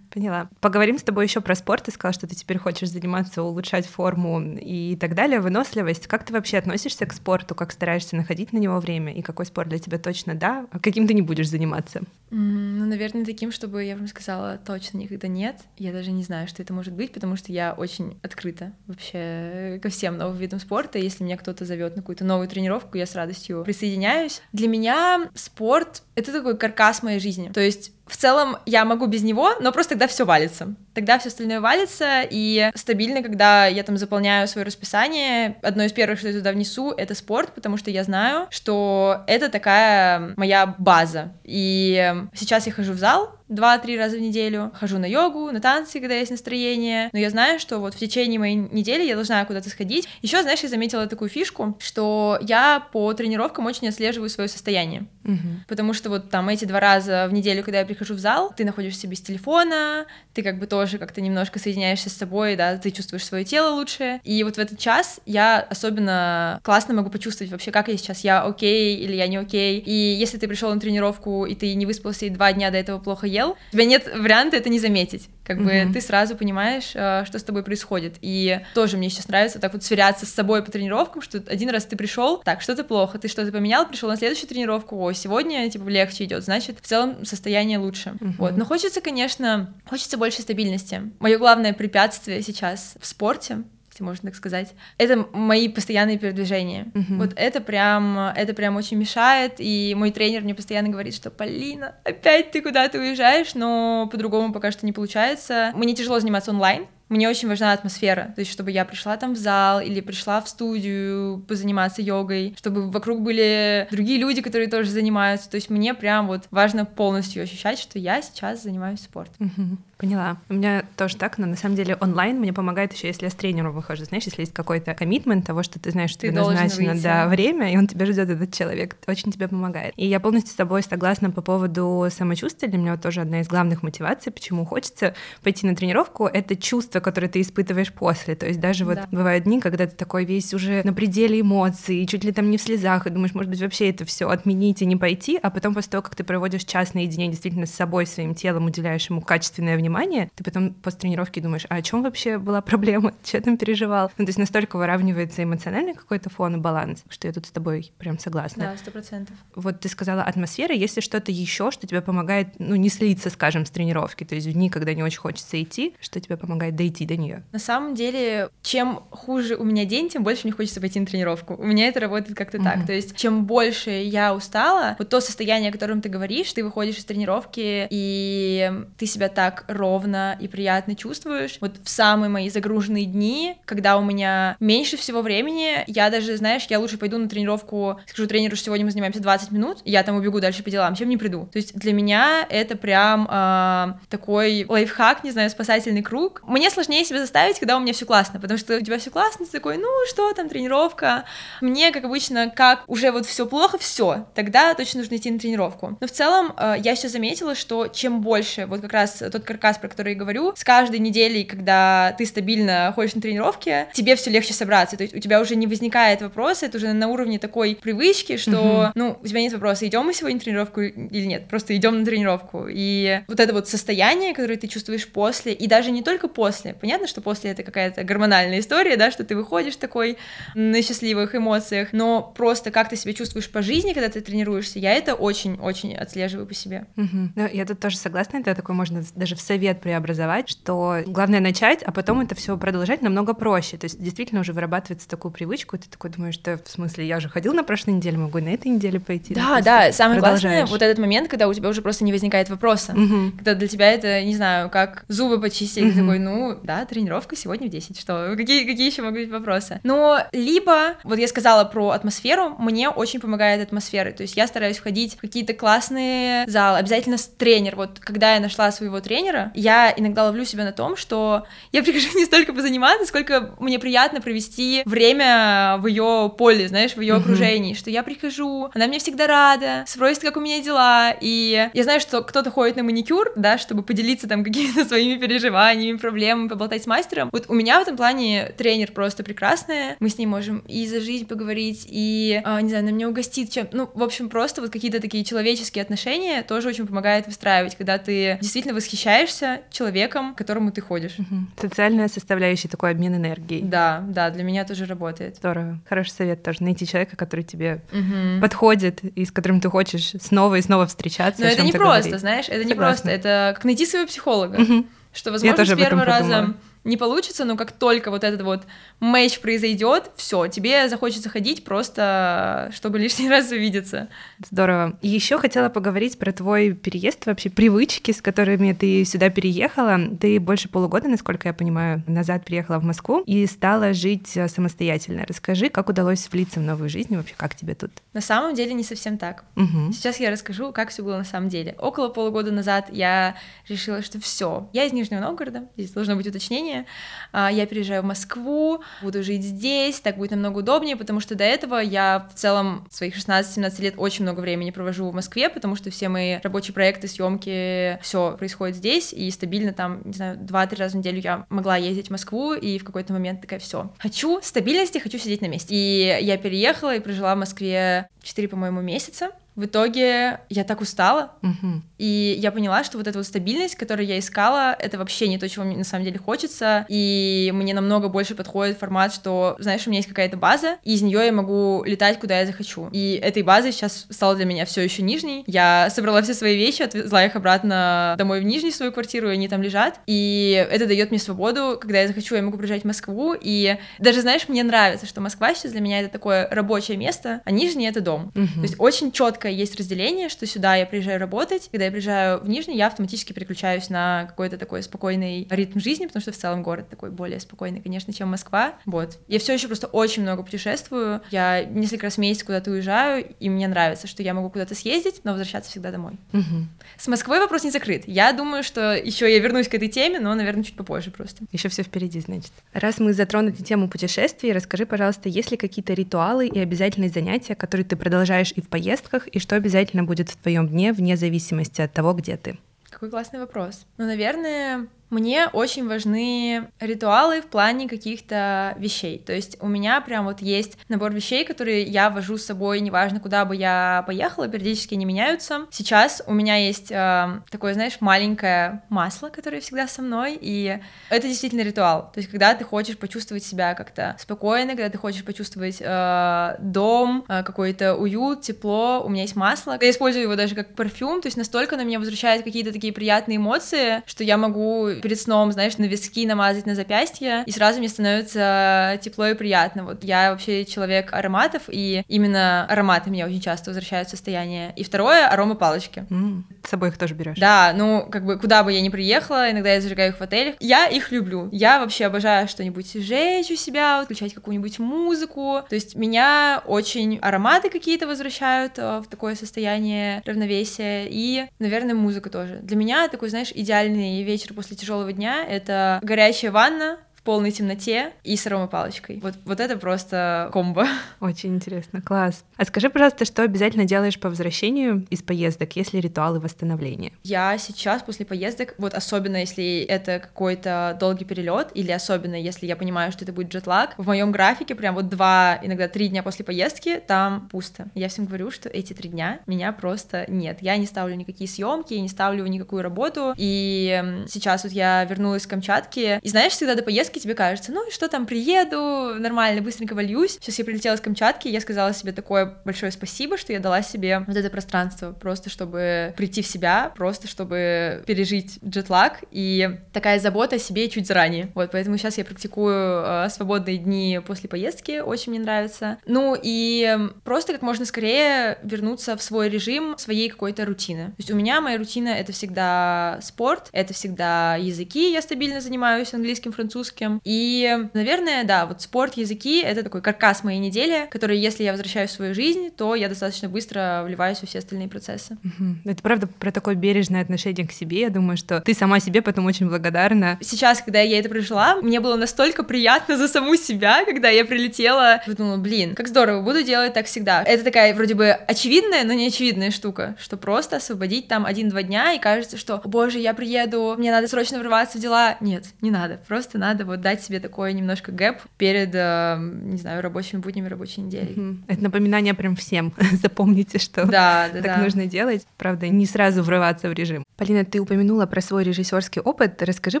Поняла. 0.10 0.50
Поговорим 0.60 0.98
с 0.98 1.02
тобой 1.02 1.24
еще 1.24 1.40
про 1.40 1.54
спорт. 1.54 1.84
Ты 1.84 1.92
сказала, 1.92 2.12
что 2.12 2.26
ты 2.26 2.34
теперь 2.34 2.58
хочешь 2.58 2.90
заниматься, 2.90 3.42
улучшать 3.42 3.86
форму 3.86 4.42
и 4.42 4.96
так 4.96 5.14
далее, 5.14 5.40
выносливость. 5.40 6.06
Как 6.06 6.24
ты 6.24 6.34
вообще 6.34 6.58
относишься 6.58 7.06
к 7.06 7.14
спорту? 7.14 7.54
Как 7.54 7.72
стараешься 7.72 8.16
находить 8.16 8.52
на 8.52 8.58
него 8.58 8.80
время? 8.80 9.14
И 9.14 9.22
какой 9.22 9.46
спорт 9.46 9.70
для 9.70 9.78
тебя 9.78 9.96
точно 9.96 10.34
да, 10.34 10.66
а 10.72 10.78
каким 10.78 11.08
ты 11.08 11.14
не 11.14 11.22
будешь 11.22 11.48
заниматься? 11.48 12.02
Ну, 12.28 12.84
наверное, 12.84 13.24
таким, 13.24 13.50
чтобы 13.50 13.82
я 13.82 13.96
вам 13.96 14.06
сказала, 14.06 14.58
точно 14.64 14.98
никогда 14.98 15.26
нет. 15.26 15.56
Я 15.78 15.92
даже 15.92 16.12
не 16.12 16.22
знаю, 16.22 16.46
что 16.48 16.62
это 16.62 16.72
может 16.72 16.92
быть, 16.92 17.12
потому 17.12 17.36
что 17.36 17.50
я 17.50 17.72
очень 17.72 18.18
открыта 18.22 18.72
вообще 18.86 19.80
ко 19.82 19.88
всем 19.88 20.18
новым 20.18 20.36
видам 20.36 20.49
видом 20.50 20.60
спорта. 20.60 20.98
Если 20.98 21.22
меня 21.22 21.36
кто-то 21.36 21.64
зовет 21.64 21.96
на 21.96 22.02
какую-то 22.02 22.24
новую 22.24 22.48
тренировку, 22.48 22.98
я 22.98 23.06
с 23.06 23.14
радостью 23.14 23.62
присоединяюсь. 23.64 24.42
Для 24.52 24.68
меня 24.68 25.30
спорт— 25.34 26.02
это 26.16 26.32
такой 26.32 26.56
каркас 26.56 27.02
моей 27.02 27.20
жизни. 27.20 27.50
То 27.50 27.60
есть 27.60 27.92
в 28.10 28.16
целом 28.16 28.56
я 28.66 28.84
могу 28.84 29.06
без 29.06 29.22
него, 29.22 29.54
но 29.60 29.72
просто 29.72 29.90
тогда 29.90 30.08
все 30.08 30.24
валится. 30.24 30.74
Тогда 30.94 31.18
все 31.18 31.28
остальное 31.28 31.60
валится, 31.60 32.22
и 32.28 32.70
стабильно, 32.74 33.22
когда 33.22 33.66
я 33.66 33.82
там 33.84 33.96
заполняю 33.96 34.48
свое 34.48 34.66
расписание, 34.66 35.56
одно 35.62 35.84
из 35.84 35.92
первых, 35.92 36.18
что 36.18 36.28
я 36.28 36.34
туда 36.34 36.52
внесу, 36.52 36.90
это 36.90 37.14
спорт, 37.14 37.54
потому 37.54 37.76
что 37.76 37.90
я 37.90 38.02
знаю, 38.04 38.48
что 38.50 39.22
это 39.26 39.48
такая 39.48 40.34
моя 40.36 40.74
база. 40.78 41.32
И 41.44 42.14
сейчас 42.34 42.66
я 42.66 42.72
хожу 42.72 42.92
в 42.92 42.98
зал, 42.98 43.40
два-три 43.50 43.98
раза 43.98 44.16
в 44.16 44.20
неделю, 44.20 44.70
хожу 44.74 44.98
на 44.98 45.06
йогу, 45.06 45.50
на 45.50 45.60
танцы, 45.60 46.00
когда 46.00 46.14
есть 46.14 46.30
настроение, 46.30 47.10
но 47.12 47.18
я 47.18 47.30
знаю, 47.30 47.58
что 47.58 47.78
вот 47.78 47.94
в 47.94 47.98
течение 47.98 48.38
моей 48.38 48.54
недели 48.54 49.02
я 49.02 49.16
должна 49.16 49.44
куда-то 49.44 49.68
сходить. 49.68 50.08
Еще, 50.22 50.40
знаешь, 50.42 50.60
я 50.60 50.68
заметила 50.68 51.06
такую 51.06 51.28
фишку, 51.28 51.76
что 51.80 52.38
я 52.40 52.86
по 52.92 53.12
тренировкам 53.12 53.66
очень 53.66 53.88
отслеживаю 53.88 54.30
свое 54.30 54.48
состояние, 54.48 55.06
угу. 55.24 55.64
потому 55.68 55.92
что 55.92 56.10
вот 56.10 56.30
там 56.30 56.48
эти 56.48 56.64
два 56.64 56.80
раза 56.80 57.26
в 57.28 57.32
неделю, 57.32 57.64
когда 57.64 57.80
я 57.80 57.84
прихожу 57.84 57.99
в 58.08 58.18
зал, 58.18 58.52
ты 58.56 58.64
находишься 58.64 59.06
без 59.06 59.20
телефона, 59.20 60.06
ты 60.32 60.42
как 60.42 60.58
бы 60.58 60.66
тоже 60.66 60.98
как-то 60.98 61.20
немножко 61.20 61.58
соединяешься 61.58 62.10
с 62.10 62.14
собой, 62.14 62.56
да, 62.56 62.76
ты 62.78 62.90
чувствуешь 62.90 63.24
свое 63.24 63.44
тело 63.44 63.74
лучше. 63.74 64.20
И 64.24 64.42
вот 64.44 64.56
в 64.56 64.58
этот 64.58 64.78
час 64.78 65.20
я 65.26 65.60
особенно 65.60 66.60
классно 66.62 66.94
могу 66.94 67.10
почувствовать 67.10 67.50
вообще, 67.50 67.70
как 67.70 67.88
я 67.88 67.96
сейчас, 67.96 68.24
я 68.24 68.42
окей 68.42 68.96
или 68.96 69.14
я 69.14 69.26
не 69.26 69.36
окей. 69.36 69.78
И 69.78 69.92
если 69.92 70.38
ты 70.38 70.48
пришел 70.48 70.72
на 70.72 70.80
тренировку, 70.80 71.46
и 71.46 71.54
ты 71.54 71.74
не 71.74 71.86
выспался, 71.86 72.26
и 72.26 72.30
два 72.30 72.52
дня 72.52 72.70
до 72.70 72.78
этого 72.78 72.98
плохо 72.98 73.26
ел, 73.26 73.56
у 73.70 73.72
тебя 73.72 73.84
нет 73.84 74.10
варианта 74.14 74.56
это 74.56 74.68
не 74.68 74.78
заметить. 74.78 75.28
Как 75.50 75.58
mm-hmm. 75.58 75.86
бы 75.88 75.92
ты 75.92 76.00
сразу 76.00 76.36
понимаешь, 76.36 76.92
э, 76.94 77.24
что 77.26 77.40
с 77.40 77.42
тобой 77.42 77.64
происходит. 77.64 78.18
И 78.20 78.60
тоже 78.72 78.96
мне 78.96 79.10
сейчас 79.10 79.26
нравится 79.26 79.58
так 79.58 79.72
вот 79.72 79.82
сверяться 79.82 80.24
с 80.24 80.28
собой 80.28 80.62
по 80.62 80.70
тренировкам, 80.70 81.22
что 81.22 81.42
один 81.48 81.70
раз 81.70 81.86
ты 81.86 81.96
пришел, 81.96 82.38
так, 82.38 82.60
что-то 82.60 82.84
плохо, 82.84 83.18
ты 83.18 83.26
что-то 83.26 83.50
поменял, 83.50 83.84
пришел 83.84 84.08
на 84.08 84.16
следующую 84.16 84.48
тренировку, 84.48 84.96
о, 84.96 85.12
сегодня 85.12 85.68
типа 85.68 85.88
легче 85.88 86.22
идет, 86.22 86.44
значит, 86.44 86.78
в 86.80 86.86
целом 86.86 87.24
состояние 87.24 87.78
лучше. 87.78 88.10
Mm-hmm. 88.10 88.34
Вот. 88.38 88.56
Но 88.56 88.64
хочется, 88.64 89.00
конечно, 89.00 89.74
хочется 89.88 90.16
больше 90.16 90.42
стабильности. 90.42 91.10
Мое 91.18 91.36
главное 91.36 91.72
препятствие 91.72 92.42
сейчас 92.42 92.94
в 93.00 93.04
спорте 93.04 93.64
если 94.00 94.04
можно 94.04 94.30
так 94.30 94.36
сказать. 94.36 94.72
Это 94.98 95.26
мои 95.32 95.68
постоянные 95.68 96.18
передвижения. 96.18 96.86
Uh-huh. 96.94 97.16
Вот 97.18 97.32
это 97.36 97.60
прям, 97.60 98.18
это 98.18 98.54
прям 98.54 98.76
очень 98.76 98.96
мешает, 98.96 99.54
и 99.58 99.94
мой 99.96 100.10
тренер 100.10 100.42
мне 100.42 100.54
постоянно 100.54 100.88
говорит, 100.88 101.14
что 101.14 101.30
Полина, 101.30 101.94
опять 102.04 102.50
ты 102.50 102.62
куда-то 102.62 102.98
уезжаешь, 102.98 103.54
но 103.54 104.08
по-другому 104.10 104.52
пока 104.52 104.70
что 104.70 104.86
не 104.86 104.92
получается. 104.92 105.72
Мне 105.74 105.94
тяжело 105.94 106.18
заниматься 106.18 106.50
онлайн, 106.50 106.86
мне 107.10 107.28
очень 107.28 107.48
важна 107.48 107.72
атмосфера, 107.72 108.32
то 108.34 108.40
есть 108.40 108.50
чтобы 108.50 108.70
я 108.70 108.84
пришла 108.84 109.16
там 109.16 109.34
в 109.34 109.36
зал 109.36 109.80
или 109.80 110.00
пришла 110.00 110.40
в 110.40 110.48
студию 110.48 111.44
позаниматься 111.46 112.00
йогой, 112.00 112.54
чтобы 112.56 112.90
вокруг 112.90 113.20
были 113.20 113.86
другие 113.90 114.18
люди, 114.18 114.40
которые 114.40 114.68
тоже 114.68 114.90
занимаются, 114.90 115.50
то 115.50 115.56
есть 115.56 115.68
мне 115.68 115.92
прям 115.92 116.28
вот 116.28 116.44
важно 116.50 116.84
полностью 116.84 117.42
ощущать, 117.42 117.78
что 117.78 117.98
я 117.98 118.22
сейчас 118.22 118.62
занимаюсь 118.62 119.00
спортом. 119.00 119.52
Угу. 119.56 119.78
Поняла. 120.00 120.38
У 120.48 120.54
меня 120.54 120.86
тоже 120.96 121.18
так, 121.18 121.36
но 121.36 121.46
на 121.46 121.56
самом 121.56 121.76
деле 121.76 121.94
онлайн 122.00 122.38
мне 122.38 122.54
помогает 122.54 122.94
еще, 122.94 123.08
если 123.08 123.24
я 123.24 123.30
с 123.30 123.34
тренером 123.34 123.74
выхожу. 123.74 124.06
Знаешь, 124.06 124.24
если 124.24 124.40
есть 124.40 124.54
какой-то 124.54 124.94
коммитмент 124.94 125.46
того, 125.46 125.62
что 125.62 125.78
ты 125.78 125.90
знаешь, 125.90 126.10
что 126.12 126.22
ты 126.22 126.32
назначено 126.32 126.98
да, 126.98 127.28
время, 127.28 127.70
и 127.70 127.76
он 127.76 127.86
тебя 127.86 128.06
ждет, 128.06 128.30
этот 128.30 128.54
человек, 128.54 128.96
очень 129.06 129.30
тебе 129.30 129.46
помогает. 129.46 129.92
И 129.96 130.06
я 130.06 130.18
полностью 130.18 130.52
с 130.52 130.56
тобой 130.56 130.82
согласна 130.82 131.30
по 131.30 131.42
поводу 131.42 132.08
самочувствия. 132.10 132.70
Для 132.70 132.78
меня 132.78 132.92
вот 132.92 133.02
тоже 133.02 133.20
одна 133.20 133.40
из 133.40 133.48
главных 133.48 133.82
мотиваций, 133.82 134.32
почему 134.32 134.64
хочется 134.64 135.14
пойти 135.42 135.66
на 135.66 135.76
тренировку, 135.76 136.26
это 136.26 136.56
чувство, 136.56 136.99
которое 137.00 137.28
ты 137.28 137.40
испытываешь 137.40 137.92
после. 137.92 138.34
То 138.34 138.46
есть 138.46 138.60
даже 138.60 138.84
вот 138.84 138.96
да. 138.96 139.08
бывают 139.10 139.44
дни, 139.44 139.60
когда 139.60 139.86
ты 139.86 139.94
такой 139.94 140.24
весь 140.24 140.54
уже 140.54 140.82
на 140.84 140.92
пределе 140.92 141.40
эмоций, 141.40 142.02
и 142.02 142.06
чуть 142.06 142.24
ли 142.24 142.32
там 142.32 142.50
не 142.50 142.56
в 142.56 142.62
слезах, 142.62 143.06
и 143.06 143.10
думаешь, 143.10 143.34
может 143.34 143.50
быть, 143.50 143.60
вообще 143.60 143.90
это 143.90 144.04
все 144.04 144.28
отменить 144.28 144.82
и 144.82 144.86
не 144.86 144.96
пойти, 144.96 145.38
а 145.40 145.50
потом 145.50 145.74
после 145.74 145.90
того, 145.90 146.02
как 146.02 146.14
ты 146.14 146.24
проводишь 146.24 146.64
час 146.64 146.94
наедине 146.94 147.28
действительно 147.28 147.66
с 147.66 147.74
собой, 147.74 148.06
своим 148.06 148.34
телом, 148.34 148.66
уделяешь 148.66 149.08
ему 149.08 149.20
качественное 149.20 149.76
внимание, 149.76 149.90
внимание, 149.90 150.30
ты 150.34 150.44
потом 150.44 150.74
после 150.74 151.00
тренировки 151.00 151.40
думаешь, 151.40 151.66
а 151.68 151.76
о 151.76 151.82
чем 151.82 152.02
вообще 152.02 152.38
была 152.38 152.60
проблема, 152.60 153.14
что 153.24 153.40
там 153.40 153.56
переживал. 153.56 154.10
Ну, 154.18 154.24
то 154.24 154.28
есть 154.28 154.38
настолько 154.38 154.76
выравнивается 154.76 155.42
эмоциональный 155.42 155.94
какой-то 155.94 156.30
фон 156.30 156.56
и 156.56 156.58
баланс, 156.58 157.02
что 157.08 157.26
я 157.26 157.32
тут 157.32 157.46
с 157.46 157.50
тобой 157.50 157.92
прям 157.98 158.18
согласна. 158.18 158.64
Да, 158.64 158.76
сто 158.76 158.90
процентов. 158.90 159.36
Вот 159.54 159.80
ты 159.80 159.88
сказала 159.88 160.22
атмосфера, 160.22 160.74
если 160.74 161.00
что-то 161.00 161.32
еще, 161.32 161.70
что 161.70 161.86
тебе 161.86 162.00
помогает, 162.00 162.48
ну, 162.58 162.76
не 162.76 162.88
слиться, 162.88 163.30
скажем, 163.30 163.66
с 163.66 163.70
тренировки, 163.70 164.24
то 164.24 164.34
есть 164.34 164.46
в 164.46 164.52
дни, 164.52 164.70
когда 164.70 164.94
не 164.94 165.02
очень 165.02 165.18
хочется 165.18 165.60
идти, 165.62 165.94
что 166.00 166.20
тебе 166.20 166.36
помогает 166.36 166.76
дойти 166.76 166.89
до 166.98 167.16
нее? 167.16 167.42
На 167.52 167.58
самом 167.58 167.94
деле, 167.94 168.50
чем 168.62 169.00
хуже 169.10 169.56
у 169.56 169.64
меня 169.64 169.84
день, 169.84 170.08
тем 170.08 170.22
больше 170.22 170.42
мне 170.44 170.52
хочется 170.52 170.80
пойти 170.80 171.00
на 171.00 171.06
тренировку. 171.06 171.54
У 171.54 171.64
меня 171.64 171.88
это 171.88 172.00
работает 172.00 172.36
как-то 172.36 172.58
mm-hmm. 172.58 172.64
так. 172.64 172.86
То 172.86 172.92
есть, 172.92 173.16
чем 173.16 173.44
больше 173.44 173.90
я 173.90 174.34
устала, 174.34 174.96
вот 174.98 175.08
то 175.08 175.20
состояние, 175.20 175.70
о 175.70 175.72
котором 175.72 176.00
ты 176.00 176.08
говоришь, 176.08 176.52
ты 176.52 176.64
выходишь 176.64 176.98
из 176.98 177.04
тренировки, 177.04 177.86
и 177.90 178.72
ты 178.98 179.06
себя 179.06 179.28
так 179.28 179.64
ровно 179.68 180.36
и 180.40 180.48
приятно 180.48 180.94
чувствуешь. 180.94 181.58
Вот 181.60 181.76
в 181.82 181.88
самые 181.88 182.30
мои 182.30 182.50
загруженные 182.50 183.04
дни, 183.04 183.56
когда 183.64 183.96
у 183.96 184.02
меня 184.02 184.56
меньше 184.60 184.96
всего 184.96 185.22
времени, 185.22 185.84
я 185.86 186.10
даже, 186.10 186.36
знаешь, 186.36 186.66
я 186.68 186.78
лучше 186.78 186.98
пойду 186.98 187.18
на 187.18 187.28
тренировку, 187.28 188.00
скажу 188.06 188.28
тренеру, 188.28 188.56
что 188.56 188.66
сегодня 188.66 188.84
мы 188.84 188.90
занимаемся 188.90 189.20
20 189.20 189.50
минут, 189.52 189.78
я 189.84 190.02
там 190.02 190.16
убегу 190.16 190.40
дальше 190.40 190.62
по 190.62 190.70
делам, 190.70 190.94
чем 190.94 191.08
не 191.08 191.16
приду. 191.16 191.48
То 191.52 191.58
есть 191.58 191.74
для 191.74 191.92
меня 191.92 192.46
это 192.48 192.76
прям 192.76 193.28
э, 193.30 193.98
такой 194.08 194.64
лайфхак, 194.68 195.24
не 195.24 195.30
знаю, 195.30 195.50
спасательный 195.50 196.02
круг. 196.02 196.42
Мне 196.46 196.70
сложно 196.70 196.79
сложнее 196.80 197.04
себя 197.04 197.20
заставить, 197.20 197.58
когда 197.58 197.76
у 197.76 197.80
меня 197.80 197.92
все 197.92 198.06
классно, 198.06 198.40
потому 198.40 198.58
что 198.58 198.76
у 198.76 198.80
тебя 198.80 198.98
все 198.98 199.10
классно, 199.10 199.44
ты 199.44 199.52
такой, 199.52 199.76
ну 199.76 199.86
что 200.08 200.32
там, 200.32 200.48
тренировка. 200.48 201.24
Мне, 201.60 201.90
как 201.90 202.04
обычно, 202.04 202.48
как 202.48 202.84
уже 202.86 203.12
вот 203.12 203.26
все 203.26 203.46
плохо, 203.46 203.76
все, 203.76 204.26
тогда 204.34 204.72
точно 204.74 205.00
нужно 205.00 205.16
идти 205.16 205.30
на 205.30 205.38
тренировку. 205.38 205.98
Но 206.00 206.06
в 206.06 206.10
целом 206.10 206.54
э, 206.56 206.76
я 206.82 206.96
сейчас 206.96 207.12
заметила, 207.12 207.54
что 207.54 207.88
чем 207.88 208.22
больше, 208.22 208.64
вот 208.64 208.80
как 208.80 208.92
раз 208.92 209.22
тот 209.30 209.44
каркас, 209.44 209.76
про 209.76 209.88
который 209.88 210.14
я 210.14 210.18
говорю, 210.18 210.54
с 210.56 210.64
каждой 210.64 211.00
неделей, 211.00 211.44
когда 211.44 212.14
ты 212.16 212.24
стабильно 212.24 212.92
ходишь 212.94 213.14
на 213.14 213.20
тренировки, 213.20 213.86
тебе 213.92 214.16
все 214.16 214.30
легче 214.30 214.54
собраться, 214.54 214.96
то 214.96 215.02
есть 215.02 215.14
у 215.14 215.18
тебя 215.18 215.40
уже 215.40 215.56
не 215.56 215.66
возникает 215.66 216.22
вопроса, 216.22 216.66
это 216.66 216.78
уже 216.78 216.94
на 216.94 217.08
уровне 217.08 217.38
такой 217.38 217.76
привычки, 217.76 218.38
что, 218.38 218.52
uh-huh. 218.52 218.92
ну, 218.94 219.18
у 219.22 219.26
тебя 219.26 219.42
нет 219.42 219.52
вопроса, 219.52 219.86
идем 219.86 220.06
мы 220.06 220.14
сегодня 220.14 220.36
на 220.36 220.40
тренировку 220.40 220.80
или 220.80 221.26
нет, 221.26 221.48
просто 221.48 221.76
идем 221.76 222.00
на 222.00 222.06
тренировку. 222.06 222.68
И 222.70 223.20
вот 223.28 223.38
это 223.38 223.52
вот 223.52 223.68
состояние, 223.68 224.32
которое 224.32 224.56
ты 224.56 224.66
чувствуешь 224.66 225.06
после, 225.06 225.52
и 225.52 225.66
даже 225.66 225.90
не 225.90 226.02
только 226.02 226.26
после, 226.26 226.59
понятно, 226.80 227.06
что 227.06 227.20
после 227.20 227.50
это 227.50 227.62
какая-то 227.62 228.04
гормональная 228.04 228.60
история, 228.60 228.96
да, 228.96 229.10
что 229.10 229.24
ты 229.24 229.36
выходишь 229.36 229.76
такой 229.76 230.18
на 230.54 230.82
счастливых 230.82 231.34
эмоциях, 231.34 231.88
но 231.92 232.22
просто 232.22 232.70
как 232.70 232.88
ты 232.88 232.96
себя 232.96 233.12
чувствуешь 233.12 233.50
по 233.50 233.62
жизни, 233.62 233.92
когда 233.92 234.08
ты 234.08 234.20
тренируешься, 234.20 234.78
я 234.78 234.92
это 234.92 235.14
очень-очень 235.14 235.94
отслеживаю 235.94 236.46
по 236.46 236.54
себе. 236.54 236.86
Угу. 236.96 237.32
Ну, 237.36 237.48
я 237.52 237.66
тут 237.66 237.80
тоже 237.80 237.96
согласна, 237.96 238.38
это 238.38 238.54
такой 238.54 238.74
можно 238.74 239.02
даже 239.14 239.36
в 239.36 239.40
совет 239.40 239.80
преобразовать, 239.80 240.48
что 240.48 240.98
главное 241.06 241.40
начать, 241.40 241.82
а 241.82 241.92
потом 241.92 242.20
это 242.20 242.34
все 242.34 242.56
продолжать 242.56 243.02
намного 243.02 243.34
проще. 243.34 243.76
То 243.76 243.84
есть 243.86 244.00
действительно 244.00 244.40
уже 244.40 244.52
вырабатывается 244.52 245.08
такую 245.08 245.32
привычку, 245.32 245.76
и 245.76 245.78
ты 245.78 245.88
такой 245.88 246.10
думаешь, 246.10 246.34
что 246.34 246.58
в 246.58 246.68
смысле, 246.68 247.06
я 247.06 247.20
же 247.20 247.28
ходил 247.28 247.54
на 247.54 247.64
прошлой 247.64 247.94
неделе, 247.94 248.18
могу 248.18 248.38
на 248.38 248.50
этой 248.50 248.68
неделе 248.68 249.00
пойти. 249.00 249.34
Да, 249.34 249.60
да, 249.60 249.92
самое 249.92 250.20
главное 250.20 250.66
вот 250.66 250.82
этот 250.82 250.98
момент, 250.98 251.28
когда 251.28 251.48
у 251.48 251.54
тебя 251.54 251.68
уже 251.68 251.82
просто 251.82 252.04
не 252.04 252.12
возникает 252.12 252.48
вопроса, 252.50 252.92
угу. 252.92 253.32
когда 253.36 253.54
для 253.54 253.68
тебя 253.68 253.90
это, 253.92 254.22
не 254.24 254.36
знаю, 254.36 254.70
как 254.70 255.04
зубы 255.08 255.40
почистить, 255.40 255.84
угу. 255.84 256.00
такой, 256.00 256.18
ну, 256.18 256.49
да, 256.62 256.84
тренировка 256.84 257.36
сегодня 257.36 257.68
в 257.68 257.70
10, 257.70 257.98
что, 257.98 258.34
какие, 258.36 258.64
какие 258.64 258.90
еще 258.90 259.02
могут 259.02 259.20
быть 259.20 259.30
вопросы? 259.30 259.80
Но 259.82 260.18
либо, 260.32 260.96
вот 261.04 261.18
я 261.18 261.28
сказала 261.28 261.64
про 261.64 261.90
атмосферу, 261.90 262.56
мне 262.58 262.88
очень 262.88 263.20
помогает 263.20 263.62
атмосфера, 263.62 264.12
то 264.12 264.22
есть 264.22 264.36
я 264.36 264.46
стараюсь 264.46 264.78
входить 264.78 265.16
в 265.16 265.20
какие-то 265.20 265.54
классные 265.54 266.46
залы, 266.46 266.78
обязательно 266.78 267.18
с 267.18 267.26
тренер, 267.26 267.76
вот 267.76 267.98
когда 268.00 268.34
я 268.34 268.40
нашла 268.40 268.70
своего 268.72 269.00
тренера, 269.00 269.52
я 269.54 269.92
иногда 269.96 270.24
ловлю 270.24 270.44
себя 270.44 270.64
на 270.64 270.72
том, 270.72 270.96
что 270.96 271.44
я 271.72 271.82
прихожу 271.84 272.16
не 272.18 272.24
столько 272.24 272.52
позаниматься, 272.52 273.06
сколько 273.06 273.54
мне 273.58 273.78
приятно 273.78 274.20
провести 274.20 274.82
время 274.86 275.76
в 275.78 275.86
ее 275.86 276.32
поле, 276.36 276.68
знаешь, 276.68 276.94
в 276.96 277.00
ее 277.00 277.14
mm-hmm. 277.14 277.20
окружении, 277.20 277.74
что 277.74 277.90
я 277.90 278.02
прихожу, 278.02 278.70
она 278.74 278.86
мне 278.86 278.98
всегда 278.98 279.26
рада, 279.26 279.84
спросит, 279.86 280.22
как 280.22 280.36
у 280.36 280.40
меня 280.40 280.60
дела, 280.60 281.14
и 281.20 281.70
я 281.72 281.82
знаю, 281.82 282.00
что 282.00 282.22
кто-то 282.22 282.50
ходит 282.50 282.76
на 282.76 282.82
маникюр, 282.82 283.32
да, 283.36 283.58
чтобы 283.58 283.82
поделиться 283.82 284.28
там 284.28 284.44
какими-то 284.50 284.84
своими 284.84 285.18
переживаниями, 285.18 285.96
проблемами, 285.96 286.39
поболтать 286.48 286.82
с 286.82 286.86
мастером. 286.86 287.28
Вот 287.32 287.46
у 287.48 287.54
меня 287.54 287.78
в 287.78 287.82
этом 287.82 287.96
плане 287.96 288.52
тренер 288.56 288.92
просто 288.92 289.22
прекрасная, 289.22 289.96
мы 290.00 290.08
с 290.08 290.18
ней 290.18 290.26
можем 290.26 290.58
и 290.66 290.86
за 290.86 291.00
жизнь 291.00 291.26
поговорить, 291.26 291.86
и, 291.88 292.40
а, 292.44 292.60
не 292.60 292.68
знаю, 292.68 292.84
она 292.84 292.92
меня 292.92 293.08
угостит 293.08 293.50
чем, 293.50 293.68
ну, 293.72 293.90
в 293.92 294.02
общем, 294.02 294.28
просто 294.28 294.60
вот 294.60 294.70
какие-то 294.70 295.00
такие 295.00 295.24
человеческие 295.24 295.82
отношения 295.82 296.42
тоже 296.42 296.68
очень 296.68 296.86
помогает 296.86 297.26
выстраивать, 297.26 297.76
когда 297.76 297.98
ты 297.98 298.38
действительно 298.40 298.74
восхищаешься 298.74 299.60
человеком, 299.70 300.34
к 300.34 300.38
которому 300.38 300.72
ты 300.72 300.80
ходишь. 300.80 301.18
Угу. 301.18 301.36
Социальная 301.60 302.08
составляющая, 302.08 302.68
такой 302.68 302.90
обмен 302.90 303.16
энергией. 303.16 303.62
Да, 303.62 304.04
да, 304.06 304.30
для 304.30 304.44
меня 304.44 304.64
тоже 304.64 304.86
работает. 304.86 305.36
Здорово. 305.36 305.80
Хороший 305.88 306.10
совет 306.10 306.42
тоже, 306.42 306.62
найти 306.62 306.86
человека, 306.86 307.16
который 307.16 307.44
тебе 307.44 307.82
угу. 307.92 308.40
подходит 308.40 309.02
и 309.04 309.24
с 309.24 309.32
которым 309.32 309.60
ты 309.60 309.68
хочешь 309.68 310.12
снова 310.20 310.56
и 310.56 310.62
снова 310.62 310.86
встречаться. 310.86 311.42
Но 311.42 311.48
это 311.48 311.62
не 311.62 311.72
просто, 311.72 312.02
говорить. 312.02 312.20
знаешь, 312.20 312.48
это 312.48 312.68
Согласна. 312.68 312.68
не 312.68 312.74
просто, 312.74 313.10
это 313.10 313.52
как 313.54 313.64
найти 313.64 313.86
своего 313.86 314.06
психолога. 314.06 314.56
Угу. 314.56 314.86
Что, 315.12 315.32
возможно, 315.32 315.64
с 315.64 315.76
первого 315.76 316.04
раза 316.04 316.54
не 316.84 316.96
получится, 316.96 317.44
но 317.44 317.56
как 317.56 317.72
только 317.72 318.10
вот 318.10 318.24
этот 318.24 318.42
вот 318.42 318.62
матч 319.00 319.40
произойдет, 319.40 320.10
все, 320.16 320.46
тебе 320.46 320.88
захочется 320.88 321.28
ходить 321.28 321.64
просто, 321.64 322.70
чтобы 322.74 322.98
лишний 322.98 323.28
раз 323.28 323.50
увидеться. 323.50 324.08
Здорово. 324.50 324.98
И 325.02 325.08
еще 325.08 325.38
хотела 325.38 325.68
поговорить 325.68 326.18
про 326.18 326.32
твой 326.32 326.72
переезд, 326.72 327.26
вообще 327.26 327.50
привычки, 327.50 328.12
с 328.12 328.22
которыми 328.22 328.72
ты 328.72 329.04
сюда 329.04 329.28
переехала. 329.28 329.98
Ты 330.18 330.40
больше 330.40 330.68
полугода, 330.68 331.08
насколько 331.08 331.48
я 331.48 331.54
понимаю, 331.54 332.02
назад 332.06 332.44
приехала 332.44 332.78
в 332.78 332.84
Москву 332.84 333.22
и 333.26 333.46
стала 333.46 333.92
жить 333.92 334.36
э, 334.36 334.48
самостоятельно. 334.48 335.24
Расскажи, 335.26 335.68
как 335.68 335.88
удалось 335.88 336.28
влиться 336.30 336.60
в 336.60 336.62
новую 336.62 336.88
жизнь, 336.88 337.14
вообще 337.14 337.34
как 337.36 337.54
тебе 337.54 337.74
тут? 337.74 337.90
На 338.12 338.20
самом 338.20 338.54
деле 338.54 338.72
не 338.72 338.84
совсем 338.84 339.18
так. 339.18 339.44
Угу. 339.56 339.92
Сейчас 339.92 340.18
я 340.18 340.30
расскажу, 340.30 340.72
как 340.72 340.90
все 340.90 341.02
было 341.02 341.18
на 341.18 341.24
самом 341.24 341.48
деле. 341.48 341.74
Около 341.78 342.08
полугода 342.08 342.50
назад 342.50 342.86
я 342.90 343.36
решила, 343.68 344.02
что 344.02 344.20
все, 344.20 344.68
я 344.72 344.84
из 344.84 344.92
Нижнего 344.92 345.20
Новгорода, 345.20 345.68
здесь 345.76 345.90
должно 345.90 346.16
быть 346.16 346.26
уточнение, 346.26 346.69
Казани, 346.70 346.86
а, 347.32 347.50
я 347.50 347.66
переезжаю 347.66 348.02
в 348.02 348.04
Москву, 348.04 348.82
буду 349.02 349.22
жить 349.22 349.42
здесь, 349.42 350.00
так 350.00 350.16
будет 350.16 350.32
намного 350.32 350.58
удобнее, 350.58 350.96
потому 350.96 351.20
что 351.20 351.34
до 351.34 351.44
этого 351.44 351.76
я 351.76 352.28
в 352.32 352.38
целом 352.38 352.86
своих 352.90 353.16
16-17 353.16 353.82
лет 353.82 353.94
очень 353.96 354.24
много 354.24 354.40
времени 354.40 354.70
провожу 354.70 355.08
в 355.10 355.14
Москве, 355.14 355.48
потому 355.48 355.76
что 355.76 355.90
все 355.90 356.08
мои 356.08 356.38
рабочие 356.42 356.74
проекты, 356.74 357.08
съемки, 357.08 357.98
все 358.02 358.36
происходит 358.36 358.76
здесь, 358.76 359.12
и 359.12 359.30
стабильно 359.30 359.72
там, 359.72 360.02
не 360.04 360.12
знаю, 360.12 360.38
2-3 360.38 360.76
раза 360.76 360.96
в 360.96 360.98
неделю 360.98 361.20
я 361.20 361.46
могла 361.50 361.76
ездить 361.76 362.08
в 362.08 362.10
Москву, 362.10 362.54
и 362.54 362.78
в 362.78 362.84
какой-то 362.84 363.12
момент 363.12 363.40
такая, 363.40 363.60
все, 363.60 363.92
хочу 363.98 364.40
стабильности, 364.42 364.98
хочу 364.98 365.18
сидеть 365.18 365.40
на 365.40 365.46
месте. 365.46 365.74
И 365.74 366.24
я 366.24 366.36
переехала 366.36 366.96
и 366.96 367.00
прожила 367.00 367.34
в 367.34 367.38
Москве 367.38 368.08
4, 368.22 368.48
по-моему, 368.48 368.80
месяца, 368.80 369.30
в 369.56 369.64
итоге 369.64 370.40
я 370.48 370.64
так 370.64 370.80
устала, 370.80 371.32
угу. 371.42 371.82
и 371.98 372.36
я 372.38 372.52
поняла, 372.52 372.84
что 372.84 372.98
вот 372.98 373.06
эта 373.06 373.18
вот 373.18 373.26
стабильность, 373.26 373.74
которую 373.74 374.06
я 374.06 374.18
искала, 374.18 374.74
это 374.78 374.98
вообще 374.98 375.28
не 375.28 375.38
то, 375.38 375.48
чего 375.48 375.64
мне 375.64 375.76
на 375.76 375.84
самом 375.84 376.04
деле 376.04 376.18
хочется, 376.18 376.86
и 376.88 377.50
мне 377.54 377.74
намного 377.74 378.08
больше 378.08 378.34
подходит 378.34 378.78
формат, 378.78 379.12
что, 379.12 379.56
знаешь, 379.58 379.86
у 379.86 379.90
меня 379.90 379.98
есть 379.98 380.08
какая-то 380.08 380.36
база, 380.36 380.78
и 380.84 380.94
из 380.94 381.02
нее 381.02 381.26
я 381.26 381.32
могу 381.32 381.82
летать, 381.84 382.18
куда 382.20 382.40
я 382.40 382.46
захочу. 382.46 382.88
И 382.92 383.20
этой 383.22 383.42
базой 383.42 383.72
сейчас 383.72 384.06
стала 384.08 384.34
для 384.34 384.44
меня 384.44 384.64
все 384.64 384.82
еще 384.82 385.02
нижней. 385.02 385.44
Я 385.46 385.88
собрала 385.90 386.22
все 386.22 386.34
свои 386.34 386.56
вещи, 386.56 386.82
отвезла 386.82 387.24
их 387.24 387.36
обратно 387.36 388.14
домой 388.18 388.40
в 388.40 388.44
нижнюю 388.44 388.72
свою 388.72 388.92
квартиру, 388.92 389.30
и 389.30 389.34
они 389.34 389.48
там 389.48 389.62
лежат, 389.62 390.00
и 390.06 390.66
это 390.70 390.86
дает 390.86 391.10
мне 391.10 391.18
свободу, 391.18 391.76
когда 391.80 392.00
я 392.00 392.08
захочу, 392.08 392.36
я 392.36 392.42
могу 392.42 392.56
приезжать 392.56 392.82
в 392.82 392.86
Москву, 392.86 393.34
и 393.38 393.76
даже, 393.98 394.22
знаешь, 394.22 394.48
мне 394.48 394.62
нравится, 394.62 395.06
что 395.06 395.20
Москва 395.20 395.54
сейчас 395.54 395.72
для 395.72 395.80
меня 395.80 396.00
это 396.00 396.08
такое 396.08 396.48
рабочее 396.50 396.96
место, 396.96 397.42
а 397.44 397.50
нижний 397.50 397.86
это 397.86 398.00
дом. 398.00 398.32
Угу. 398.34 398.54
То 398.54 398.62
есть 398.62 398.74
очень 398.78 399.12
четко 399.12 399.39
есть 399.48 399.76
разделение, 399.76 400.28
что 400.28 400.46
сюда 400.46 400.76
я 400.76 400.86
приезжаю 400.86 401.20
работать, 401.20 401.68
когда 401.70 401.86
я 401.86 401.90
приезжаю 401.90 402.40
в 402.40 402.48
Нижний, 402.48 402.76
я 402.76 402.88
автоматически 402.88 403.32
переключаюсь 403.32 403.90
на 403.90 404.26
какой-то 404.26 404.58
такой 404.58 404.82
спокойный 404.82 405.46
ритм 405.50 405.78
жизни, 405.78 406.06
потому 406.06 406.22
что 406.22 406.32
в 406.32 406.36
целом 406.36 406.62
город 406.62 406.88
такой 406.88 407.10
более 407.10 407.40
спокойный, 407.40 407.80
конечно, 407.80 408.12
чем 408.12 408.28
Москва. 408.28 408.74
Вот. 408.86 409.18
Я 409.28 409.38
все 409.38 409.54
еще 409.54 409.66
просто 409.66 409.86
очень 409.86 410.22
много 410.22 410.42
путешествую. 410.42 411.20
Я 411.30 411.64
несколько 411.64 412.06
раз 412.06 412.14
в 412.14 412.18
месяц 412.18 412.42
куда-то 412.42 412.70
уезжаю, 412.70 413.26
и 413.38 413.48
мне 413.48 413.68
нравится, 413.68 414.06
что 414.06 414.22
я 414.22 414.34
могу 414.34 414.50
куда-то 414.50 414.74
съездить, 414.74 415.20
но 415.24 415.32
возвращаться 415.32 415.70
всегда 415.70 415.90
домой. 415.90 416.14
Угу. 416.32 416.66
С 416.98 417.08
Москвой 417.08 417.40
вопрос 417.40 417.64
не 417.64 417.70
закрыт. 417.70 418.04
Я 418.06 418.32
думаю, 418.32 418.62
что 418.62 418.94
еще 418.94 419.30
я 419.30 419.38
вернусь 419.38 419.68
к 419.68 419.74
этой 419.74 419.88
теме, 419.88 420.20
но, 420.20 420.34
наверное, 420.34 420.64
чуть 420.64 420.76
попозже 420.76 421.10
просто. 421.10 421.44
Еще 421.52 421.68
все 421.68 421.82
впереди, 421.82 422.20
значит. 422.20 422.52
Раз 422.72 422.98
мы 422.98 423.12
затронули 423.12 423.52
тему 423.52 423.88
путешествий, 423.88 424.52
расскажи, 424.52 424.86
пожалуйста, 424.86 425.28
есть 425.28 425.50
ли 425.50 425.56
какие-то 425.56 425.94
ритуалы 425.94 426.46
и 426.46 426.58
обязательные 426.58 427.10
занятия, 427.10 427.54
которые 427.54 427.84
ты 427.84 427.96
продолжаешь 427.96 428.52
и 428.54 428.60
в 428.60 428.68
поездках, 428.68 429.28
и 429.32 429.38
что 429.38 429.56
обязательно 429.56 430.04
будет 430.04 430.28
в 430.28 430.36
твоем 430.36 430.68
дне, 430.68 430.92
вне 430.92 431.16
зависимости 431.16 431.80
от 431.80 431.92
того, 431.92 432.12
где 432.12 432.36
ты? 432.36 432.58
Какой 432.88 433.10
классный 433.10 433.40
вопрос. 433.40 433.86
Ну, 433.98 434.06
наверное, 434.06 434.88
мне 435.10 435.48
очень 435.52 435.88
важны 435.88 436.68
ритуалы 436.78 437.42
в 437.42 437.46
плане 437.46 437.88
каких-то 437.88 438.74
вещей. 438.78 439.18
То 439.18 439.32
есть 439.32 439.58
у 439.60 439.66
меня 439.66 440.00
прям 440.00 440.24
вот 440.24 440.40
есть 440.40 440.78
набор 440.88 441.12
вещей, 441.12 441.44
которые 441.44 441.82
я 441.82 442.10
вожу 442.10 442.38
с 442.38 442.44
собой, 442.44 442.80
неважно, 442.80 443.20
куда 443.20 443.44
бы 443.44 443.56
я 443.56 444.04
поехала, 444.06 444.48
периодически 444.48 444.94
они 444.94 445.04
меняются. 445.04 445.66
Сейчас 445.70 446.22
у 446.26 446.32
меня 446.32 446.56
есть 446.56 446.90
э, 446.90 447.40
такое, 447.50 447.74
знаешь, 447.74 447.98
маленькое 448.00 448.82
масло, 448.88 449.28
которое 449.28 449.60
всегда 449.60 449.88
со 449.88 450.02
мной, 450.02 450.38
и 450.40 450.78
это 451.08 451.26
действительно 451.26 451.62
ритуал. 451.62 452.10
То 452.12 452.20
есть 452.20 452.30
когда 452.30 452.54
ты 452.54 452.64
хочешь 452.64 452.96
почувствовать 452.96 453.44
себя 453.44 453.74
как-то 453.74 454.16
спокойно, 454.18 454.72
когда 454.72 454.88
ты 454.90 454.98
хочешь 454.98 455.24
почувствовать 455.24 455.78
э, 455.80 456.56
дом, 456.60 457.24
э, 457.28 457.42
какой-то 457.42 457.96
уют, 457.96 458.42
тепло, 458.42 459.02
у 459.04 459.08
меня 459.08 459.22
есть 459.22 459.36
масло. 459.36 459.76
Я 459.80 459.90
использую 459.90 460.22
его 460.22 460.36
даже 460.36 460.54
как 460.54 460.74
парфюм, 460.74 461.20
то 461.20 461.26
есть 461.26 461.36
настолько 461.36 461.76
на 461.76 461.82
меня 461.82 461.98
возвращает 461.98 462.44
какие-то 462.44 462.72
такие 462.72 462.92
приятные 462.92 463.36
эмоции, 463.36 464.02
что 464.06 464.22
я 464.22 464.36
могу 464.36 464.99
перед 465.00 465.20
сном, 465.20 465.52
знаешь, 465.52 465.78
на 465.78 465.84
виски 465.84 466.26
намазать 466.26 466.66
на 466.66 466.74
запястье, 466.74 467.42
и 467.46 467.50
сразу 467.50 467.78
мне 467.78 467.88
становится 467.88 468.98
тепло 469.02 469.26
и 469.26 469.34
приятно. 469.34 469.84
Вот 469.84 470.04
я 470.04 470.30
вообще 470.30 470.64
человек 470.64 471.12
ароматов, 471.12 471.62
и 471.68 472.02
именно 472.08 472.66
ароматы 472.66 473.10
меня 473.10 473.26
очень 473.26 473.40
часто 473.40 473.70
возвращают 473.70 474.08
в 474.08 474.10
состояние. 474.10 474.72
И 474.76 474.84
второе— 474.84 475.26
арома 475.30 475.54
палочки. 475.54 476.06
Mm, 476.10 476.42
с 476.64 476.70
собой 476.70 476.90
их 476.90 476.98
тоже 476.98 477.14
берешь? 477.14 477.38
Да, 477.38 477.72
ну, 477.74 478.06
как 478.10 478.24
бы, 478.24 478.38
куда 478.38 478.62
бы 478.62 478.72
я 478.72 478.80
ни 478.80 478.88
приехала, 478.88 479.50
иногда 479.50 479.74
я 479.74 479.80
зажигаю 479.80 480.10
их 480.10 480.18
в 480.18 480.22
отелях. 480.22 480.54
Я 480.60 480.86
их 480.86 481.12
люблю. 481.12 481.48
Я 481.52 481.80
вообще 481.80 482.06
обожаю 482.06 482.48
что-нибудь 482.48 482.92
сжечь 482.94 483.50
у 483.50 483.56
себя, 483.56 484.02
включать 484.04 484.34
какую-нибудь 484.34 484.78
музыку. 484.78 485.62
То 485.68 485.74
есть 485.74 485.94
меня 485.94 486.62
очень 486.66 487.18
ароматы 487.18 487.70
какие-то 487.70 488.06
возвращают 488.06 488.78
э, 488.78 489.00
в 489.00 489.06
такое 489.08 489.34
состояние 489.34 490.22
равновесия, 490.24 491.06
и, 491.08 491.46
наверное, 491.58 491.94
музыка 491.94 492.30
тоже. 492.30 492.60
Для 492.62 492.76
меня 492.76 493.08
такой, 493.08 493.30
знаешь, 493.30 493.52
идеальный 493.54 494.22
вечер 494.22 494.54
после 494.54 494.76
тяжелого 494.76 494.89
тяжелого 494.90 495.12
дня— 495.12 495.44
это 495.48 496.00
горячая 496.02 496.50
ванна, 496.50 496.98
полной 497.30 497.52
темноте 497.52 498.10
и 498.24 498.34
с 498.34 498.44
аромапалочкой. 498.48 499.20
Вот, 499.22 499.34
вот 499.44 499.60
это 499.60 499.76
просто 499.76 500.50
комбо. 500.52 500.84
Очень 501.20 501.54
интересно, 501.54 502.02
класс. 502.02 502.42
А 502.56 502.64
скажи, 502.64 502.90
пожалуйста, 502.90 503.24
что 503.24 503.44
обязательно 503.44 503.84
делаешь 503.84 504.18
по 504.18 504.30
возвращению 504.30 505.06
из 505.10 505.22
поездок, 505.22 505.76
если 505.76 505.98
ритуалы 505.98 506.40
восстановления? 506.40 507.12
Я 507.22 507.56
сейчас 507.58 508.02
после 508.02 508.26
поездок, 508.26 508.74
вот 508.78 508.94
особенно 508.94 509.36
если 509.36 509.82
это 509.82 510.18
какой-то 510.18 510.96
долгий 510.98 511.24
перелет, 511.24 511.68
или 511.72 511.92
особенно 511.92 512.34
если 512.34 512.66
я 512.66 512.74
понимаю, 512.74 513.12
что 513.12 513.24
это 513.24 513.32
будет 513.32 513.52
джетлаг, 513.52 513.94
в 513.96 514.08
моем 514.08 514.32
графике 514.32 514.74
прям 514.74 514.96
вот 514.96 515.08
два, 515.08 515.56
иногда 515.62 515.86
три 515.86 516.08
дня 516.08 516.24
после 516.24 516.44
поездки 516.44 517.00
там 517.06 517.48
пусто. 517.52 517.86
Я 517.94 518.08
всем 518.08 518.24
говорю, 518.26 518.50
что 518.50 518.68
эти 518.68 518.92
три 518.92 519.08
дня 519.08 519.38
меня 519.46 519.70
просто 519.70 520.24
нет. 520.26 520.58
Я 520.62 520.76
не 520.76 520.86
ставлю 520.86 521.14
никакие 521.14 521.48
съемки, 521.48 521.94
я 521.94 522.00
не 522.00 522.08
ставлю 522.08 522.44
никакую 522.46 522.82
работу. 522.82 523.34
И 523.36 524.24
сейчас 524.28 524.64
вот 524.64 524.72
я 524.72 525.04
вернулась 525.04 525.44
с 525.44 525.46
Камчатки, 525.46 526.18
и 526.20 526.28
знаешь, 526.28 526.54
всегда 526.54 526.74
до 526.74 526.82
поездки 526.82 527.19
тебе 527.20 527.34
кажется, 527.34 527.72
ну 527.72 527.88
и 527.88 527.92
что 527.92 528.08
там, 528.08 528.26
приеду, 528.26 529.14
нормально, 529.18 529.62
быстренько 529.62 529.94
вольюсь. 529.94 530.38
Сейчас 530.40 530.58
я 530.58 530.64
прилетела 530.64 530.96
с 530.96 531.00
Камчатки, 531.00 531.48
я 531.48 531.60
сказала 531.60 531.92
себе 531.94 532.12
такое 532.12 532.56
большое 532.64 532.92
спасибо, 532.92 533.36
что 533.36 533.52
я 533.52 533.60
дала 533.60 533.82
себе 533.82 534.24
вот 534.26 534.36
это 534.36 534.50
пространство, 534.50 535.12
просто 535.12 535.50
чтобы 535.50 536.14
прийти 536.16 536.42
в 536.42 536.46
себя, 536.46 536.92
просто 536.96 537.28
чтобы 537.28 538.02
пережить 538.06 538.58
джетлаг, 538.64 539.20
и 539.30 539.78
такая 539.92 540.18
забота 540.18 540.56
о 540.56 540.58
себе 540.58 540.88
чуть 540.88 541.06
заранее. 541.06 541.50
Вот, 541.54 541.70
поэтому 541.70 541.96
сейчас 541.96 542.18
я 542.18 542.24
практикую 542.24 543.04
э, 543.04 543.28
свободные 543.30 543.78
дни 543.78 544.20
после 544.26 544.48
поездки, 544.48 545.00
очень 545.00 545.32
мне 545.32 545.40
нравится. 545.40 545.98
Ну 546.06 546.36
и 546.40 546.98
просто 547.24 547.52
как 547.52 547.62
можно 547.62 547.84
скорее 547.84 548.58
вернуться 548.62 549.16
в 549.16 549.22
свой 549.22 549.48
режим, 549.48 549.96
своей 549.98 550.28
какой-то 550.28 550.64
рутины. 550.64 551.06
То 551.06 551.14
есть 551.18 551.30
у 551.30 551.36
меня 551.36 551.60
моя 551.60 551.78
рутина— 551.78 552.08
это 552.08 552.32
всегда 552.32 553.18
спорт, 553.22 553.68
это 553.72 553.94
всегда 553.94 554.56
языки, 554.56 555.12
я 555.12 555.22
стабильно 555.22 555.60
занимаюсь 555.60 556.14
английским, 556.14 556.52
французским, 556.52 556.99
русским. 557.00 557.20
И, 557.24 557.88
наверное, 557.94 558.44
да, 558.44 558.66
вот 558.66 558.82
спорт, 558.82 559.16
языки— 559.16 559.60
это 559.62 559.82
такой 559.82 560.02
каркас 560.02 560.44
моей 560.44 560.58
недели, 560.58 561.08
который, 561.10 561.38
если 561.38 561.64
я 561.64 561.72
возвращаюсь 561.72 562.10
в 562.10 562.14
свою 562.14 562.34
жизнь, 562.34 562.70
то 562.70 562.94
я 562.94 563.08
достаточно 563.08 563.48
быстро 563.48 564.02
вливаюсь 564.06 564.40
во 564.40 564.46
все 564.46 564.58
остальные 564.58 564.88
процессы. 564.88 565.36
Это 565.84 566.02
правда 566.02 566.26
про 566.26 566.50
такое 566.50 566.74
бережное 566.74 567.22
отношение 567.22 567.66
к 567.66 567.72
себе. 567.72 568.02
Я 568.02 568.10
думаю, 568.10 568.36
что 568.36 568.60
ты 568.60 568.74
сама 568.74 569.00
себе 569.00 569.22
потом 569.22 569.46
очень 569.46 569.68
благодарна. 569.68 570.38
Сейчас, 570.40 570.82
когда 570.82 571.00
я 571.00 571.18
это 571.18 571.28
прожила, 571.28 571.76
мне 571.76 572.00
было 572.00 572.16
настолько 572.16 572.62
приятно 572.62 573.16
за 573.16 573.28
саму 573.28 573.56
себя, 573.56 574.04
когда 574.04 574.28
я 574.28 574.44
прилетела. 574.44 575.20
Подумала, 575.26 575.56
блин, 575.56 575.94
как 575.94 576.08
здорово, 576.08 576.42
буду 576.42 576.62
делать 576.62 576.94
так 576.94 577.06
всегда. 577.06 577.42
Это 577.42 577.64
такая 577.64 577.94
вроде 577.94 578.14
бы 578.14 578.30
очевидная, 578.30 579.04
но 579.04 579.12
не 579.12 579.28
очевидная 579.28 579.70
штука, 579.70 580.16
что 580.18 580.36
просто 580.36 580.76
освободить 580.76 581.28
там 581.28 581.46
один-два 581.46 581.82
дня, 581.82 582.12
и 582.12 582.18
кажется, 582.18 582.56
что, 582.56 582.80
боже, 582.84 583.18
я 583.18 583.34
приеду, 583.34 583.94
мне 583.98 584.10
надо 584.10 584.28
срочно 584.28 584.58
врываться 584.58 584.98
в 584.98 585.00
дела. 585.00 585.36
Нет, 585.40 585.66
не 585.80 585.90
надо, 585.90 586.20
просто 586.28 586.58
надо 586.58 586.84
вот 586.90 587.00
дать 587.00 587.22
себе 587.22 587.40
такой 587.40 587.72
немножко 587.72 588.12
гэп 588.12 588.38
перед, 588.58 588.90
э, 588.94 589.36
не 589.38 589.78
знаю, 589.78 590.02
рабочими 590.02 590.40
буднями, 590.40 590.68
рабочей 590.68 591.00
неделей. 591.00 591.60
Это 591.68 591.82
напоминание 591.82 592.34
прям 592.34 592.56
всем. 592.56 592.92
Запомните, 593.22 593.78
что 593.78 594.06
да, 594.06 594.48
да, 594.52 594.62
так 594.62 594.76
да. 594.76 594.76
нужно 594.78 595.06
делать. 595.06 595.46
Правда, 595.56 595.88
не 595.88 596.06
сразу 596.06 596.42
врываться 596.42 596.88
в 596.88 596.92
режим. 596.92 597.24
Полина, 597.36 597.64
ты 597.64 597.80
упомянула 597.80 598.26
про 598.26 598.40
свой 598.40 598.64
режиссерский 598.64 599.22
опыт. 599.22 599.62
Расскажи, 599.62 600.00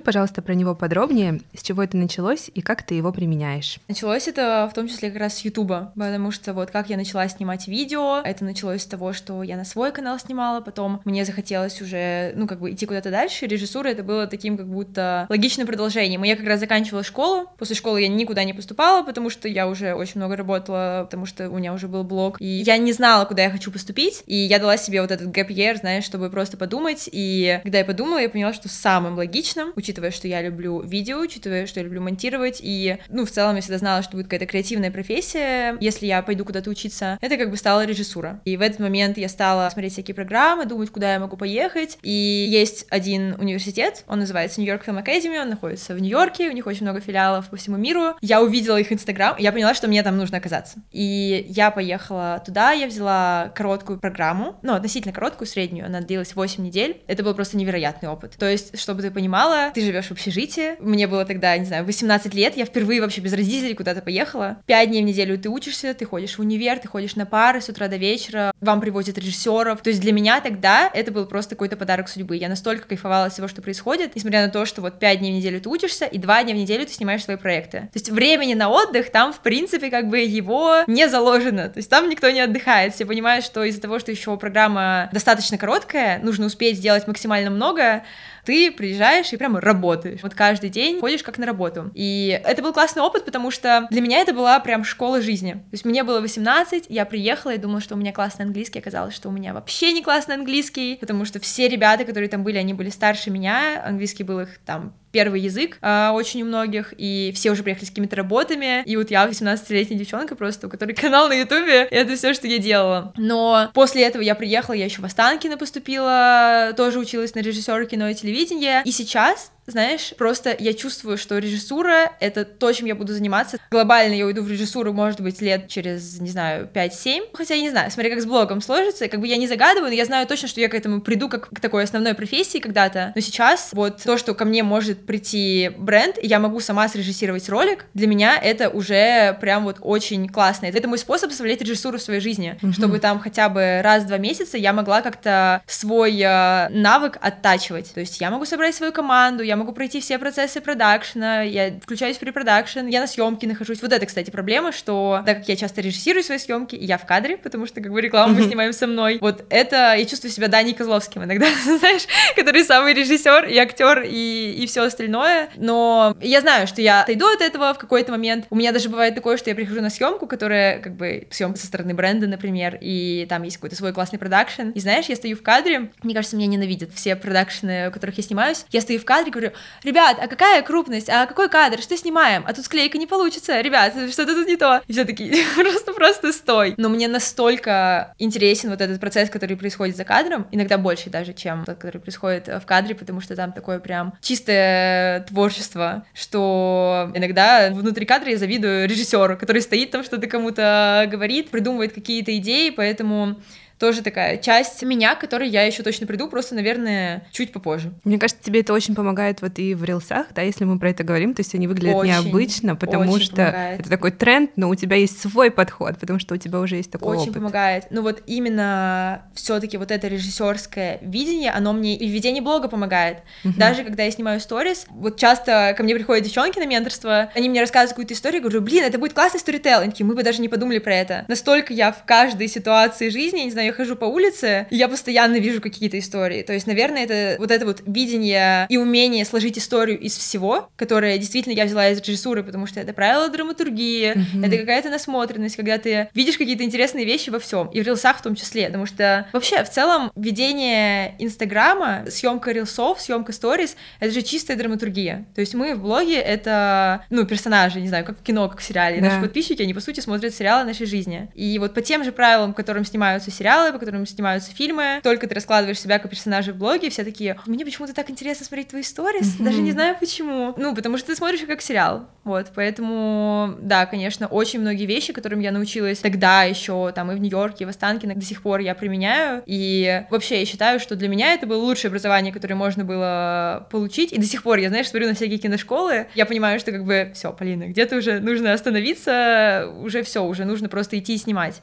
пожалуйста, 0.00 0.42
про 0.42 0.54
него 0.54 0.74
подробнее. 0.74 1.40
С 1.56 1.62
чего 1.62 1.82
это 1.82 1.96
началось 1.96 2.50
и 2.52 2.60
как 2.60 2.82
ты 2.82 2.94
его 2.94 3.12
применяешь? 3.12 3.78
Началось 3.88 4.28
это 4.28 4.68
в 4.70 4.74
том 4.74 4.88
числе 4.88 5.10
как 5.10 5.20
раз 5.20 5.38
с 5.38 5.40
Ютуба, 5.40 5.92
потому 5.94 6.30
что 6.32 6.52
вот 6.52 6.70
как 6.70 6.90
я 6.90 6.96
начала 6.96 7.26
снимать 7.28 7.66
видео, 7.68 8.20
это 8.24 8.44
началось 8.44 8.82
с 8.82 8.86
того, 8.86 9.12
что 9.12 9.42
я 9.42 9.56
на 9.56 9.64
свой 9.64 9.92
канал 9.92 10.18
снимала, 10.18 10.60
потом 10.60 11.00
мне 11.04 11.24
захотелось 11.24 11.80
уже, 11.80 12.32
ну, 12.36 12.46
как 12.46 12.60
бы 12.60 12.72
идти 12.72 12.86
куда-то 12.86 13.10
дальше. 13.10 13.46
Режиссура 13.46 13.88
это 13.88 14.02
было 14.02 14.26
таким 14.26 14.56
как 14.56 14.68
будто 14.68 15.26
логичным 15.28 15.66
продолжением. 15.66 16.24
И 16.24 16.28
я 16.28 16.36
как 16.36 16.46
раз 16.46 16.60
заканчивала 16.60 16.79
заканчивала 16.80 17.02
школу. 17.02 17.50
После 17.58 17.76
школы 17.76 18.00
я 18.00 18.08
никуда 18.08 18.44
не 18.44 18.54
поступала, 18.54 19.02
потому 19.02 19.28
что 19.28 19.48
я 19.48 19.68
уже 19.68 19.94
очень 19.94 20.16
много 20.16 20.36
работала, 20.36 21.02
потому 21.04 21.26
что 21.26 21.50
у 21.50 21.58
меня 21.58 21.74
уже 21.74 21.88
был 21.88 22.04
блог. 22.04 22.40
И 22.40 22.46
я 22.46 22.78
не 22.78 22.92
знала, 22.92 23.26
куда 23.26 23.42
я 23.42 23.50
хочу 23.50 23.70
поступить. 23.70 24.22
И 24.26 24.34
я 24.34 24.58
дала 24.58 24.76
себе 24.76 25.02
вот 25.02 25.10
этот 25.10 25.28
gap 25.28 25.48
year, 25.48 25.76
знаешь, 25.76 26.04
чтобы 26.04 26.30
просто 26.30 26.56
подумать. 26.56 27.08
И 27.12 27.60
когда 27.62 27.78
я 27.78 27.84
подумала, 27.84 28.18
я 28.18 28.30
поняла, 28.30 28.54
что 28.54 28.68
самым 28.68 29.16
логичным, 29.16 29.72
учитывая, 29.76 30.10
что 30.10 30.26
я 30.26 30.40
люблю 30.40 30.80
видео, 30.80 31.18
учитывая, 31.18 31.66
что 31.66 31.80
я 31.80 31.84
люблю 31.84 32.00
монтировать, 32.00 32.60
и, 32.62 32.96
ну, 33.08 33.26
в 33.26 33.30
целом 33.30 33.56
я 33.56 33.62
всегда 33.62 33.78
знала, 33.78 34.02
что 34.02 34.12
будет 34.12 34.26
какая-то 34.26 34.46
креативная 34.46 34.90
профессия, 34.90 35.76
если 35.80 36.06
я 36.06 36.22
пойду 36.22 36.44
куда-то 36.44 36.70
учиться, 36.70 37.18
это 37.20 37.36
как 37.36 37.50
бы 37.50 37.56
стала 37.56 37.84
режиссура. 37.84 38.40
И 38.44 38.56
в 38.56 38.62
этот 38.62 38.80
момент 38.80 39.18
я 39.18 39.28
стала 39.28 39.68
смотреть 39.68 39.92
всякие 39.92 40.14
программы, 40.14 40.64
думать, 40.64 40.90
куда 40.90 41.12
я 41.12 41.20
могу 41.20 41.36
поехать. 41.36 41.98
И 42.02 42.46
есть 42.50 42.86
один 42.88 43.36
университет, 43.38 44.04
он 44.06 44.20
называется 44.20 44.62
York 44.62 44.86
Film 44.86 45.04
Academy, 45.04 45.40
он 45.40 45.50
находится 45.50 45.94
в 45.94 46.00
Нью-Йорке, 46.00 46.48
у 46.48 46.52
них 46.52 46.66
очень 46.70 46.82
много 46.82 47.00
филиалов 47.00 47.48
по 47.50 47.56
всему 47.56 47.76
миру. 47.76 48.14
Я 48.20 48.42
увидела 48.42 48.78
их 48.78 48.92
инстаграм, 48.92 49.36
я 49.38 49.52
поняла, 49.52 49.74
что 49.74 49.88
мне 49.88 50.02
там 50.02 50.16
нужно 50.16 50.38
оказаться. 50.38 50.78
И 50.92 51.46
я 51.48 51.70
поехала 51.70 52.42
туда, 52.44 52.72
я 52.72 52.86
взяла 52.86 53.52
короткую 53.54 53.98
программу, 53.98 54.58
ну, 54.62 54.74
относительно 54.74 55.12
короткую, 55.12 55.46
среднюю, 55.46 55.86
она 55.86 56.00
длилась 56.00 56.34
8 56.34 56.64
недель. 56.64 57.02
Это 57.06 57.22
был 57.22 57.34
просто 57.34 57.56
невероятный 57.56 58.08
опыт. 58.08 58.36
То 58.38 58.48
есть, 58.48 58.78
чтобы 58.78 59.02
ты 59.02 59.10
понимала, 59.10 59.70
ты 59.74 59.82
живешь 59.82 60.06
в 60.06 60.12
общежитии. 60.12 60.76
Мне 60.80 61.06
было 61.06 61.24
тогда, 61.24 61.56
не 61.56 61.66
знаю, 61.66 61.84
18 61.84 62.34
лет, 62.34 62.56
я 62.56 62.64
впервые 62.64 63.00
вообще 63.00 63.20
без 63.20 63.32
родителей 63.32 63.74
куда-то 63.74 64.02
поехала. 64.02 64.58
Пять 64.66 64.88
дней 64.88 65.02
в 65.02 65.06
неделю 65.06 65.38
ты 65.38 65.48
учишься, 65.48 65.94
ты 65.94 66.04
ходишь 66.04 66.38
в 66.38 66.40
универ, 66.40 66.78
ты 66.78 66.88
ходишь 66.88 67.16
на 67.16 67.26
пары 67.26 67.60
с 67.60 67.68
утра 67.68 67.88
до 67.88 67.96
вечера, 67.96 68.52
вам 68.60 68.80
привозят 68.80 69.18
режиссеров. 69.18 69.82
То 69.82 69.90
есть 69.90 70.00
для 70.00 70.12
меня 70.12 70.40
тогда 70.40 70.90
это 70.92 71.12
был 71.12 71.26
просто 71.26 71.54
какой-то 71.54 71.76
подарок 71.76 72.08
судьбы. 72.08 72.36
Я 72.36 72.48
настолько 72.48 72.88
кайфовала 72.88 73.26
от 73.26 73.32
всего, 73.32 73.48
что 73.48 73.62
происходит, 73.62 74.14
несмотря 74.14 74.44
на 74.44 74.50
то, 74.50 74.64
что 74.64 74.80
вот 74.80 74.98
пять 74.98 75.18
дней 75.18 75.32
в 75.32 75.36
неделю 75.36 75.60
ты 75.60 75.68
учишься, 75.68 76.06
и 76.06 76.18
два 76.18 76.42
дня 76.44 76.54
в 76.54 76.56
неделю 76.60 76.86
ты 76.86 76.92
снимаешь 76.92 77.24
свои 77.24 77.36
проекты. 77.36 77.80
То 77.80 77.90
есть 77.94 78.10
времени 78.10 78.54
на 78.54 78.68
отдых 78.68 79.10
там, 79.10 79.32
в 79.32 79.40
принципе, 79.40 79.90
как 79.90 80.08
бы 80.08 80.18
его 80.18 80.78
не 80.86 81.08
заложено. 81.08 81.68
То 81.68 81.78
есть 81.78 81.90
там 81.90 82.08
никто 82.08 82.30
не 82.30 82.40
отдыхает. 82.40 82.94
Все 82.94 83.06
понимают, 83.06 83.44
что 83.44 83.64
из-за 83.64 83.80
того, 83.80 83.98
что 83.98 84.10
еще 84.10 84.36
программа 84.36 85.08
достаточно 85.12 85.58
короткая, 85.58 86.18
нужно 86.20 86.46
успеть 86.46 86.76
сделать 86.76 87.06
максимально 87.06 87.50
много, 87.50 88.02
ты 88.44 88.70
приезжаешь 88.70 89.32
и 89.32 89.36
прям 89.36 89.56
работаешь. 89.56 90.20
Вот 90.22 90.34
каждый 90.34 90.70
день 90.70 91.00
ходишь 91.00 91.22
как 91.22 91.38
на 91.38 91.46
работу. 91.46 91.90
И 91.94 92.40
это 92.44 92.62
был 92.62 92.72
классный 92.72 93.02
опыт, 93.02 93.24
потому 93.24 93.50
что 93.50 93.86
для 93.90 94.00
меня 94.00 94.18
это 94.18 94.32
была 94.32 94.58
прям 94.60 94.84
школа 94.84 95.20
жизни. 95.20 95.52
То 95.52 95.72
есть 95.72 95.84
мне 95.84 96.02
было 96.04 96.20
18, 96.20 96.86
я 96.88 97.04
приехала 97.04 97.54
и 97.54 97.58
думала, 97.58 97.80
что 97.80 97.94
у 97.94 97.98
меня 97.98 98.12
классный 98.12 98.46
английский, 98.46 98.78
оказалось, 98.78 99.14
что 99.14 99.28
у 99.28 99.32
меня 99.32 99.54
вообще 99.54 99.92
не 99.92 100.02
классный 100.02 100.34
английский, 100.34 100.96
потому 101.00 101.24
что 101.24 101.40
все 101.40 101.68
ребята, 101.68 102.04
которые 102.04 102.28
там 102.28 102.42
были, 102.42 102.58
они 102.58 102.74
были 102.74 102.90
старше 102.90 103.30
меня, 103.30 103.82
английский 103.84 104.24
был 104.24 104.40
их 104.40 104.58
там 104.64 104.94
первый 105.12 105.40
язык 105.40 105.78
э, 105.80 106.10
очень 106.10 106.42
у 106.42 106.46
многих, 106.46 106.94
и 106.96 107.32
все 107.34 107.50
уже 107.50 107.62
приехали 107.62 107.86
с 107.86 107.90
какими-то 107.90 108.16
работами, 108.16 108.82
и 108.84 108.96
вот 108.96 109.10
я 109.10 109.26
18-летняя 109.26 109.98
девчонка 109.98 110.34
просто, 110.34 110.66
у 110.66 110.70
которой 110.70 110.92
канал 110.94 111.28
на 111.28 111.34
ютубе, 111.34 111.88
это 111.90 112.16
все, 112.16 112.34
что 112.34 112.46
я 112.46 112.58
делала. 112.58 113.12
Но 113.16 113.70
после 113.74 114.02
этого 114.04 114.22
я 114.22 114.34
приехала, 114.34 114.74
я 114.74 114.84
еще 114.84 115.02
в 115.02 115.04
Останкино 115.04 115.56
поступила, 115.56 116.72
тоже 116.76 116.98
училась 116.98 117.34
на 117.34 117.40
режиссера 117.40 117.84
кино 117.84 118.08
и 118.08 118.14
телевидения. 118.14 118.82
И 118.84 118.92
сейчас 118.92 119.52
знаешь, 119.70 120.14
просто 120.16 120.54
я 120.58 120.72
чувствую, 120.72 121.18
что 121.18 121.38
режиссура— 121.38 122.12
это 122.20 122.44
то, 122.44 122.72
чем 122.72 122.86
я 122.86 122.94
буду 122.94 123.12
заниматься. 123.12 123.58
Глобально 123.70 124.14
я 124.14 124.26
уйду 124.26 124.42
в 124.42 124.50
режиссуру, 124.50 124.92
может 124.92 125.20
быть, 125.20 125.40
лет 125.40 125.68
через, 125.68 126.20
не 126.20 126.30
знаю, 126.30 126.68
5-7. 126.72 127.28
Хотя 127.32 127.54
я 127.54 127.62
не 127.62 127.70
знаю, 127.70 127.90
смотри, 127.90 128.10
как 128.10 128.20
с 128.20 128.26
блогом 128.26 128.60
сложится. 128.60 129.08
Как 129.08 129.20
бы 129.20 129.26
я 129.26 129.36
не 129.36 129.46
загадываю, 129.46 129.90
но 129.90 129.94
я 129.94 130.04
знаю 130.04 130.26
точно, 130.26 130.48
что 130.48 130.60
я 130.60 130.68
к 130.68 130.74
этому 130.74 131.00
приду 131.00 131.28
как 131.28 131.48
к 131.50 131.60
такой 131.60 131.84
основной 131.84 132.14
профессии 132.14 132.58
когда-то. 132.58 133.12
Но 133.14 133.20
сейчас 133.20 133.70
вот 133.72 134.02
то, 134.02 134.16
что 134.16 134.34
ко 134.34 134.44
мне 134.44 134.62
может 134.62 135.06
прийти 135.06 135.70
бренд, 135.76 136.16
и 136.20 136.26
я 136.26 136.38
могу 136.38 136.60
сама 136.60 136.88
срежиссировать 136.88 137.48
ролик, 137.48 137.86
для 137.94 138.06
меня 138.06 138.36
это 138.36 138.68
уже 138.68 139.36
прям 139.40 139.64
вот 139.64 139.78
очень 139.80 140.28
классно. 140.28 140.66
Это 140.66 140.88
мой 140.88 140.98
способ 140.98 141.30
составлять 141.30 141.60
режиссуру 141.60 141.98
в 141.98 142.02
своей 142.02 142.20
жизни, 142.20 142.58
mm-hmm. 142.60 142.72
чтобы 142.72 142.98
там 142.98 143.20
хотя 143.20 143.48
бы 143.48 143.80
раз 143.82 144.04
в 144.04 144.06
два 144.06 144.18
месяца 144.18 144.56
я 144.56 144.72
могла 144.72 145.02
как-то 145.02 145.62
свой 145.66 146.20
э, 146.20 146.68
навык 146.70 147.18
оттачивать. 147.20 147.92
То 147.94 148.00
есть 148.00 148.20
я 148.20 148.30
могу 148.30 148.44
собрать 148.44 148.74
свою 148.74 148.92
команду, 148.92 149.42
я 149.42 149.56
могу 149.60 149.72
пройти 149.72 150.00
все 150.00 150.18
процессы 150.18 150.60
продакшена, 150.60 151.42
я 151.42 151.72
включаюсь 151.82 152.16
в 152.16 152.20
препродакшн, 152.20 152.86
я 152.86 153.00
на 153.00 153.06
съемке 153.06 153.46
нахожусь. 153.46 153.82
Вот 153.82 153.92
это, 153.92 154.06
кстати, 154.06 154.30
проблема, 154.30 154.72
что 154.72 155.22
так 155.26 155.38
как 155.38 155.48
я 155.48 155.56
часто 155.56 155.80
режиссирую 155.80 156.24
свои 156.24 156.38
съемки, 156.38 156.76
я 156.76 156.98
в 156.98 157.06
кадре, 157.06 157.36
потому 157.36 157.66
что 157.66 157.80
как 157.80 157.92
бы 157.92 158.00
рекламу 158.00 158.34
мы 158.34 158.42
снимаем 158.42 158.72
со 158.72 158.86
мной. 158.86 159.18
Вот 159.20 159.44
это 159.50 159.94
я 159.94 160.04
чувствую 160.06 160.32
себя 160.32 160.48
Даней 160.48 160.74
Козловским 160.74 161.24
иногда, 161.24 161.46
знаешь, 161.64 162.06
который 162.34 162.64
самый 162.64 162.94
режиссер 162.94 163.44
и 163.44 163.58
актер 163.58 164.02
и, 164.06 164.56
и 164.58 164.66
все 164.66 164.82
остальное. 164.82 165.50
Но 165.56 166.16
я 166.20 166.40
знаю, 166.40 166.66
что 166.66 166.80
я 166.80 167.02
отойду 167.02 167.26
от 167.26 167.40
этого 167.40 167.74
в 167.74 167.78
какой-то 167.78 168.12
момент. 168.12 168.46
У 168.50 168.56
меня 168.56 168.72
даже 168.72 168.88
бывает 168.88 169.14
такое, 169.14 169.36
что 169.36 169.50
я 169.50 169.56
прихожу 169.56 169.80
на 169.80 169.90
съемку, 169.90 170.26
которая 170.26 170.80
как 170.80 170.94
бы 170.94 171.26
съемка 171.30 171.58
со 171.58 171.66
стороны 171.66 171.94
бренда, 171.94 172.26
например, 172.26 172.78
и 172.80 173.26
там 173.28 173.42
есть 173.42 173.56
какой-то 173.56 173.76
свой 173.76 173.92
классный 173.92 174.18
продакшн. 174.18 174.70
И 174.70 174.80
знаешь, 174.80 175.06
я 175.06 175.16
стою 175.16 175.36
в 175.36 175.42
кадре, 175.42 175.90
мне 176.02 176.14
кажется, 176.14 176.36
меня 176.36 176.48
ненавидят 176.48 176.90
все 176.94 177.16
продакшны, 177.16 177.90
в 177.90 177.92
которых 177.92 178.16
я 178.16 178.22
снимаюсь. 178.22 178.64
Я 178.70 178.80
стою 178.80 179.00
в 179.00 179.04
кадре, 179.04 179.30
говорю, 179.40 179.56
ребят, 179.82 180.18
а 180.20 180.28
какая 180.28 180.62
крупность, 180.62 181.08
а 181.08 181.26
какой 181.26 181.48
кадр, 181.48 181.80
что 181.80 181.96
снимаем? 181.96 182.44
А 182.46 182.52
тут 182.52 182.64
склейка 182.64 182.98
не 182.98 183.06
получится, 183.06 183.60
ребят, 183.60 183.94
что-то 184.10 184.34
тут 184.34 184.46
не 184.46 184.56
то. 184.56 184.82
И 184.86 184.92
все 184.92 185.04
такие, 185.04 185.44
просто-просто 185.56 186.32
стой. 186.32 186.74
Но 186.76 186.88
мне 186.88 187.08
настолько 187.08 188.14
интересен 188.18 188.70
вот 188.70 188.80
этот 188.80 189.00
процесс, 189.00 189.30
который 189.30 189.56
происходит 189.56 189.96
за 189.96 190.04
кадром, 190.04 190.46
иногда 190.50 190.78
больше 190.78 191.10
даже, 191.10 191.32
чем 191.32 191.64
тот, 191.64 191.78
который 191.78 192.00
происходит 192.00 192.48
в 192.48 192.62
кадре, 192.66 192.94
потому 192.94 193.20
что 193.20 193.36
там 193.36 193.52
такое 193.52 193.78
прям 193.78 194.14
чистое 194.20 195.20
творчество, 195.20 196.04
что 196.14 197.10
иногда 197.14 197.70
внутри 197.70 198.06
кадра 198.06 198.30
я 198.30 198.36
завидую 198.36 198.88
режиссеру, 198.88 199.36
который 199.36 199.62
стоит 199.62 199.90
там, 199.90 200.04
что-то 200.04 200.26
кому-то 200.26 201.06
говорит, 201.10 201.50
придумывает 201.50 201.92
какие-то 201.92 202.36
идеи, 202.36 202.70
поэтому 202.70 203.36
тоже 203.80 204.02
такая 204.02 204.36
часть 204.36 204.82
меня, 204.82 205.14
к 205.14 205.20
которой 205.20 205.48
я 205.48 205.62
еще 205.62 205.82
точно 205.82 206.06
приду, 206.06 206.28
просто, 206.28 206.54
наверное, 206.54 207.26
чуть 207.32 207.50
попозже. 207.50 207.92
Мне 208.04 208.18
кажется, 208.18 208.44
тебе 208.44 208.60
это 208.60 208.74
очень 208.74 208.94
помогает 208.94 209.40
вот 209.40 209.58
и 209.58 209.74
в 209.74 209.82
рилсах, 209.84 210.26
да, 210.34 210.42
если 210.42 210.64
мы 210.64 210.78
про 210.78 210.90
это 210.90 211.02
говорим, 211.02 211.34
то 211.34 211.40
есть 211.40 211.54
они 211.54 211.66
выглядят 211.66 211.96
очень, 211.96 212.10
необычно, 212.10 212.76
потому 212.76 213.18
что 213.18 213.36
помогает. 213.36 213.80
это 213.80 213.88
такой 213.88 214.10
тренд, 214.10 214.50
но 214.56 214.68
у 214.68 214.74
тебя 214.74 214.96
есть 214.96 215.18
свой 215.18 215.50
подход, 215.50 215.98
потому 215.98 216.18
что 216.18 216.34
у 216.34 216.36
тебя 216.36 216.60
уже 216.60 216.76
есть 216.76 216.90
такой 216.90 217.16
Очень 217.16 217.30
опыт. 217.30 217.34
помогает. 217.34 217.86
Ну 217.88 218.02
вот 218.02 218.22
именно 218.26 219.22
все-таки 219.34 219.78
вот 219.78 219.90
это 219.90 220.08
режиссерское 220.08 220.98
видение, 221.00 221.50
оно 221.50 221.72
мне 221.72 221.96
и 221.96 222.06
в 222.06 222.12
ведении 222.12 222.40
блога 222.40 222.68
помогает. 222.68 223.18
Угу. 223.44 223.54
Даже 223.56 223.84
когда 223.84 224.02
я 224.02 224.10
снимаю 224.10 224.40
сторис, 224.40 224.84
вот 224.90 225.16
часто 225.16 225.74
ко 225.74 225.82
мне 225.82 225.94
приходят 225.94 226.22
девчонки 226.22 226.58
на 226.58 226.66
менторство, 226.66 227.30
они 227.34 227.48
мне 227.48 227.60
рассказывают 227.62 227.92
какую-то 227.92 228.12
историю, 228.12 228.42
говорю, 228.42 228.60
блин, 228.60 228.84
это 228.84 228.98
будет 228.98 229.14
классный 229.14 229.40
сторителлинг, 229.40 229.98
мы 230.00 230.14
бы 230.14 230.22
даже 230.22 230.42
не 230.42 230.48
подумали 230.48 230.80
про 230.80 230.94
это. 230.94 231.24
Настолько 231.28 231.72
я 231.72 231.92
в 231.92 232.04
каждой 232.04 232.48
ситуации 232.48 233.08
жизни, 233.08 233.38
я 233.38 233.44
не 233.44 233.50
знаю, 233.50 233.69
я 233.70 233.76
хожу 233.76 233.96
по 233.96 234.04
улице, 234.04 234.66
я 234.70 234.88
постоянно 234.88 235.36
вижу 235.36 235.60
какие-то 235.60 235.98
истории. 235.98 236.42
То 236.42 236.52
есть, 236.52 236.66
наверное, 236.66 237.04
это 237.04 237.36
вот 237.38 237.50
это 237.50 237.64
вот 237.64 237.82
видение 237.86 238.66
и 238.68 238.76
умение 238.76 239.24
сложить 239.24 239.58
историю 239.58 239.98
из 239.98 240.16
всего, 240.16 240.68
которое 240.76 241.18
действительно 241.18 241.54
я 241.54 241.64
взяла 241.64 241.88
из 241.88 242.00
режиссуры, 242.00 242.42
потому 242.42 242.66
что 242.66 242.80
это 242.80 242.92
правило 242.92 243.28
драматургии, 243.28 244.14
mm-hmm. 244.14 244.46
это 244.46 244.56
какая-то 244.58 244.90
насмотренность, 244.90 245.56
когда 245.56 245.78
ты 245.78 246.08
видишь 246.14 246.36
какие-то 246.36 246.64
интересные 246.64 247.04
вещи 247.04 247.30
во 247.30 247.38
всем, 247.38 247.68
и 247.68 247.80
в 247.80 247.86
рилсах 247.86 248.18
в 248.18 248.22
том 248.22 248.34
числе, 248.34 248.66
потому 248.66 248.86
что 248.86 249.26
вообще 249.32 249.62
в 249.64 249.70
целом 249.70 250.10
ведение 250.16 251.14
Инстаграма, 251.18 252.04
съемка 252.08 252.52
рилсов, 252.52 253.00
съемка 253.00 253.32
сторис, 253.32 253.76
это 254.00 254.12
же 254.12 254.22
чистая 254.22 254.56
драматургия. 254.56 255.26
То 255.34 255.40
есть 255.40 255.54
мы 255.54 255.74
в 255.74 255.82
блоге 255.82 256.16
это, 256.16 257.04
ну, 257.10 257.24
персонажи, 257.24 257.80
не 257.80 257.88
знаю, 257.88 258.04
как 258.04 258.18
в 258.18 258.22
кино, 258.22 258.48
как 258.48 258.60
в 258.60 258.64
сериале. 258.64 259.00
Да. 259.00 259.08
Наши 259.08 259.20
подписчики, 259.20 259.62
они, 259.62 259.74
по 259.74 259.80
сути, 259.80 260.00
смотрят 260.00 260.34
сериалы 260.34 260.64
нашей 260.64 260.86
жизни. 260.86 261.28
И 261.34 261.58
вот 261.58 261.74
по 261.74 261.82
тем 261.82 262.04
же 262.04 262.12
правилам, 262.12 262.54
которым 262.54 262.84
снимаются 262.84 263.30
сериалы, 263.30 263.59
по 263.72 263.78
которым 263.78 264.06
снимаются 264.06 264.52
фильмы, 264.52 265.00
только 265.02 265.26
ты 265.26 265.34
раскладываешь 265.34 265.80
себя 265.80 265.98
как 265.98 266.10
персонажа 266.10 266.52
в 266.52 266.56
блоге, 266.56 266.90
все 266.90 267.04
такие, 267.04 267.38
мне 267.46 267.64
почему-то 267.64 267.94
так 267.94 268.10
интересно 268.10 268.44
смотреть 268.44 268.68
твои 268.68 268.82
сторис, 268.82 269.38
mm-hmm. 269.38 269.44
даже 269.44 269.60
не 269.60 269.72
знаю 269.72 269.96
почему. 269.98 270.54
Ну, 270.56 270.74
потому 270.74 270.98
что 270.98 271.08
ты 271.08 271.16
смотришь 271.16 271.40
как 271.46 271.62
сериал, 271.62 272.06
вот, 272.24 272.52
поэтому, 272.54 273.54
да, 273.60 273.86
конечно, 273.86 274.26
очень 274.26 274.60
многие 274.60 274.86
вещи, 274.86 275.12
которым 275.12 275.40
я 275.40 275.52
научилась 275.52 275.98
тогда 275.98 276.44
еще, 276.44 276.92
там, 276.92 277.12
и 277.12 277.14
в 277.14 277.18
Нью-Йорке, 277.18 277.64
и 277.64 277.66
в 277.66 277.70
Останкино, 277.70 278.14
до 278.14 278.24
сих 278.24 278.42
пор 278.42 278.60
я 278.60 278.74
применяю, 278.74 279.42
и 279.46 280.04
вообще 280.10 280.40
я 280.40 280.46
считаю, 280.46 280.80
что 280.80 280.96
для 280.96 281.08
меня 281.08 281.34
это 281.34 281.46
было 281.46 281.58
лучшее 281.58 281.88
образование, 281.88 282.32
которое 282.32 282.54
можно 282.54 282.84
было 282.84 283.66
получить, 283.70 284.12
и 284.12 284.18
до 284.18 284.26
сих 284.26 284.42
пор, 284.42 284.58
я, 284.58 284.68
знаешь, 284.68 284.88
смотрю 284.88 285.08
на 285.08 285.14
всякие 285.14 285.38
киношколы, 285.38 286.06
я 286.14 286.26
понимаю, 286.26 286.60
что 286.60 286.72
как 286.72 286.84
бы, 286.84 287.10
все, 287.14 287.32
Полина, 287.32 287.68
где-то 287.68 287.96
уже 287.96 288.20
нужно 288.20 288.52
остановиться, 288.52 289.72
уже 289.82 290.02
все, 290.02 290.24
уже 290.24 290.44
нужно 290.44 290.68
просто 290.68 290.98
идти 290.98 291.14
и 291.14 291.18
снимать. 291.18 291.60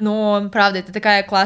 Но, 0.00 0.48
правда, 0.52 0.78
это 0.78 0.92
такая 0.92 1.22
классная 1.22 1.39